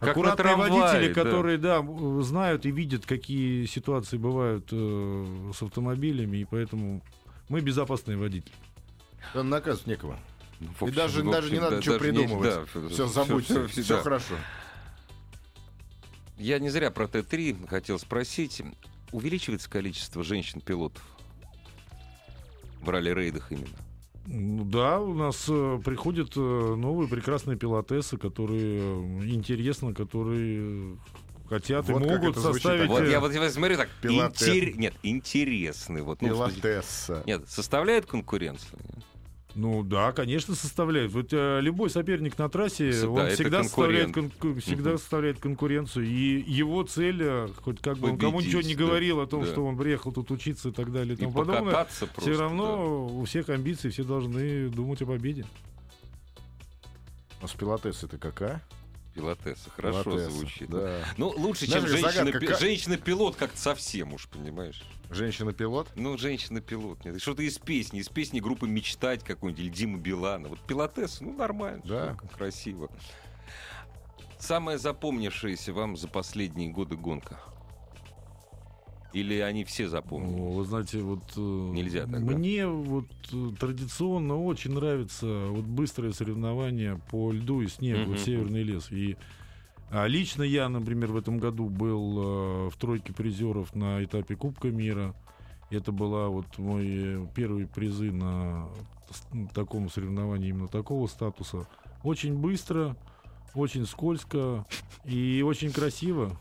Как 0.00 0.10
аккуратные 0.10 0.30
на 0.30 0.36
трамвае, 0.66 0.72
водители, 0.82 1.12
да. 1.12 1.22
которые, 1.22 1.58
да, 1.58 1.86
знают 2.22 2.66
и 2.66 2.70
видят, 2.70 3.06
какие 3.06 3.66
ситуации 3.66 4.16
бывают 4.16 4.68
э, 4.72 5.50
с 5.54 5.62
автомобилями, 5.62 6.38
и 6.38 6.44
поэтому 6.44 7.02
мы 7.48 7.60
безопасные 7.60 8.16
водители. 8.16 8.54
Там 9.32 9.48
наказывать 9.50 9.86
некого. 9.86 10.18
Ну, 10.60 10.68
в 10.68 10.82
И 10.82 10.84
общем, 10.86 10.96
даже, 10.96 11.22
в 11.22 11.30
даже 11.30 11.50
не 11.50 11.58
общем, 11.58 11.62
надо 11.62 11.70
да, 11.70 11.76
ничего 11.80 11.94
не- 11.94 12.00
придумывать. 12.00 12.54
да, 12.74 12.88
все, 12.88 13.06
забудьте. 13.08 13.66
всё- 13.68 13.82
Все, 13.82 13.94
да. 13.96 14.00
хорошо. 14.02 14.34
Я 16.38 16.58
не 16.58 16.68
зря 16.70 16.90
про 16.90 17.08
Т-3 17.08 17.66
хотел 17.68 17.98
спросить. 17.98 18.62
Увеличивается 19.12 19.70
количество 19.70 20.22
женщин-пилотов 20.22 21.02
в 22.86 22.90
ралли-рейдах 22.90 23.52
именно? 23.52 23.66
Ну 24.28 24.64
да, 24.64 25.00
у 25.00 25.14
нас 25.14 25.46
э, 25.48 25.80
приходят 25.84 26.32
э, 26.36 26.40
новые 26.40 27.08
прекрасные 27.08 27.56
пилотессы, 27.56 28.16
которые 28.16 28.80
э, 28.80 29.28
интересно, 29.28 29.94
которые 29.94 30.96
хотят 31.48 31.88
Вот 31.88 32.02
и 32.02 32.08
как 32.08 32.22
могут 32.22 32.38
составить... 32.38 32.88
Вот 32.88 33.06
я 33.06 33.20
вот 33.20 33.32
я 33.32 33.50
смотрю 33.50 33.76
так. 33.76 33.88
Пилотес. 34.02 34.48
интер- 34.48 34.76
Нет, 34.76 34.94
интересный. 35.04 36.02
Вот, 36.02 36.22
ну, 36.22 36.28
Пилотесса. 36.28 37.22
Нет, 37.26 37.48
составляет 37.48 38.06
конкуренцию. 38.06 38.78
Ну 39.58 39.82
да, 39.82 40.12
конечно, 40.12 40.54
составляет. 40.54 41.12
Вот 41.12 41.28
э, 41.32 41.60
любой 41.62 41.88
соперник 41.88 42.36
на 42.36 42.50
трассе, 42.50 42.92
С- 42.92 43.04
он 43.04 43.16
да, 43.16 43.26
это 43.28 43.34
всегда, 43.36 43.62
составляет, 43.62 44.12
кон- 44.12 44.30
всегда 44.60 44.90
Мгм. 44.90 44.98
составляет 44.98 45.38
конкуренцию. 45.40 46.04
И 46.04 46.44
его 46.46 46.82
цель, 46.82 47.22
э, 47.22 47.48
хоть 47.62 47.80
как 47.80 47.96
бы 47.96 48.10
он 48.10 48.18
кому 48.18 48.32
Победить, 48.38 48.54
ничего 48.54 48.68
не 48.68 48.74
да, 48.74 48.84
говорил 48.84 49.20
о 49.20 49.26
том, 49.26 49.44
да. 49.44 49.50
что 49.50 49.64
он 49.64 49.78
приехал 49.78 50.12
тут 50.12 50.30
учиться 50.30 50.68
и 50.68 50.72
так 50.72 50.92
далее 50.92 51.14
и 51.14 51.16
И 51.16 51.20
тому 51.22 51.32
подобное, 51.32 51.72
просто. 51.72 52.08
все 52.20 52.38
равно 52.38 53.06
у 53.06 53.24
всех 53.24 53.48
амбиций, 53.48 53.90
все 53.90 54.04
должны 54.04 54.68
думать 54.68 55.00
о 55.00 55.06
победе. 55.06 55.46
А 57.40 57.48
с 57.48 57.52
пилотессой 57.54 58.10
ты 58.10 58.18
какая? 58.18 58.62
Пилотесса. 59.16 59.70
Хорошо 59.70 60.02
Пилотесса, 60.02 60.30
звучит. 60.30 60.70
Да. 60.70 61.00
Ну, 61.16 61.32
лучше, 61.36 61.66
Знаешь, 61.66 61.84
чем 62.14 62.30
как 62.30 62.40
женщина, 62.42 62.58
женщина-пилот 62.58 63.36
как-то 63.36 63.58
совсем 63.58 64.12
уж, 64.12 64.28
понимаешь? 64.28 64.82
Женщина-пилот? 65.10 65.88
Ну, 65.96 66.18
женщина-пилот. 66.18 67.04
Нет, 67.04 67.20
Что-то 67.22 67.42
из 67.42 67.58
песни, 67.58 68.00
из 68.00 68.08
песни 68.08 68.40
группы 68.40 68.68
«Мечтать» 68.68 69.24
какой-нибудь, 69.24 69.64
или 69.64 69.70
Дима 69.70 69.98
Билана. 69.98 70.48
Вот 70.48 70.60
пилотесса, 70.60 71.24
ну, 71.24 71.32
нормально. 71.32 71.80
Да. 71.84 72.14
всё 72.14 72.36
Красиво. 72.36 72.90
Самая 74.38 74.76
запомнившаяся 74.76 75.72
вам 75.72 75.96
за 75.96 76.08
последние 76.08 76.68
годы 76.70 76.96
гонка? 76.96 77.40
Или 79.16 79.38
они 79.40 79.64
все 79.64 79.88
запомнили? 79.88 80.36
Ну, 80.38 80.50
Вы 80.50 80.64
знаете, 80.64 81.00
вот 81.00 81.22
э, 81.38 81.40
Нельзя 81.40 82.02
так, 82.02 82.10
да? 82.12 82.18
мне 82.36 82.66
вот 82.66 83.06
э, 83.32 83.50
традиционно 83.58 84.36
очень 84.44 84.72
нравится 84.72 85.46
вот 85.48 85.64
быстрое 85.64 86.12
соревнование 86.12 87.00
по 87.10 87.32
льду 87.32 87.62
и 87.62 87.68
снегу, 87.68 88.00
Мгм. 88.02 88.10
вот 88.10 88.20
северный 88.20 88.62
лес. 88.62 88.92
И 88.92 89.16
а, 89.90 90.06
лично 90.06 90.42
я, 90.42 90.68
например, 90.68 91.12
в 91.12 91.16
этом 91.16 91.38
году 91.38 91.70
был 91.70 92.66
э, 92.66 92.70
в 92.70 92.76
тройке 92.76 93.14
призеров 93.14 93.74
на 93.74 94.04
этапе 94.04 94.36
Кубка 94.36 94.68
мира. 94.68 95.14
Это 95.70 95.92
была 95.92 96.28
вот 96.28 96.58
мои 96.58 97.26
первые 97.34 97.66
призы 97.66 98.12
на 98.12 98.68
с- 99.10 99.26
таком 99.54 99.88
соревновании 99.88 100.50
именно 100.50 100.68
такого 100.68 101.06
статуса. 101.06 101.66
Очень 102.04 102.34
быстро, 102.36 102.94
очень 103.54 103.86
скользко 103.86 104.66
и 105.06 105.42
очень 105.42 105.72
красиво. 105.72 106.38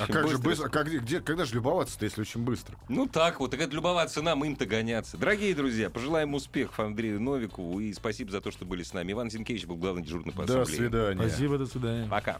А 0.00 0.06
как 0.06 0.28
же 0.28 0.38
быстро? 0.38 0.66
а 0.66 0.68
как, 0.68 0.88
где, 0.88 1.20
когда 1.20 1.44
же 1.44 1.54
любоваться-то, 1.54 2.04
если 2.04 2.20
очень 2.20 2.40
быстро? 2.42 2.76
Ну 2.88 3.06
так 3.06 3.40
вот, 3.40 3.50
так 3.50 3.60
это 3.60 3.74
любоваться 3.74 4.22
нам, 4.22 4.44
им-то 4.44 4.66
гоняться. 4.66 5.16
Дорогие 5.16 5.54
друзья, 5.54 5.90
пожелаем 5.90 6.34
успехов 6.34 6.78
Андрею 6.80 7.20
Новикову 7.20 7.80
и 7.80 7.92
спасибо 7.92 8.30
за 8.30 8.40
то, 8.40 8.50
что 8.50 8.64
были 8.64 8.82
с 8.82 8.92
нами. 8.92 9.12
Иван 9.12 9.30
Зинкевич 9.30 9.66
был 9.66 9.76
главный 9.76 10.02
дежурный 10.02 10.32
по 10.32 10.44
До 10.44 10.62
ассамблее. 10.62 10.76
свидания. 10.88 11.28
Спасибо, 11.28 11.58
до 11.58 11.66
свидания. 11.66 12.08
Пока. 12.08 12.38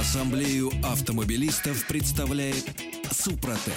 Ассамблею 0.00 0.70
автомобилистов 0.84 1.86
представляет 1.86 2.64
Супротек. 3.10 3.74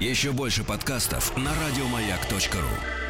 Еще 0.00 0.30
больше 0.30 0.62
подкастов 0.62 1.36
на 1.36 1.50
радиомаяк.ру. 1.54 3.07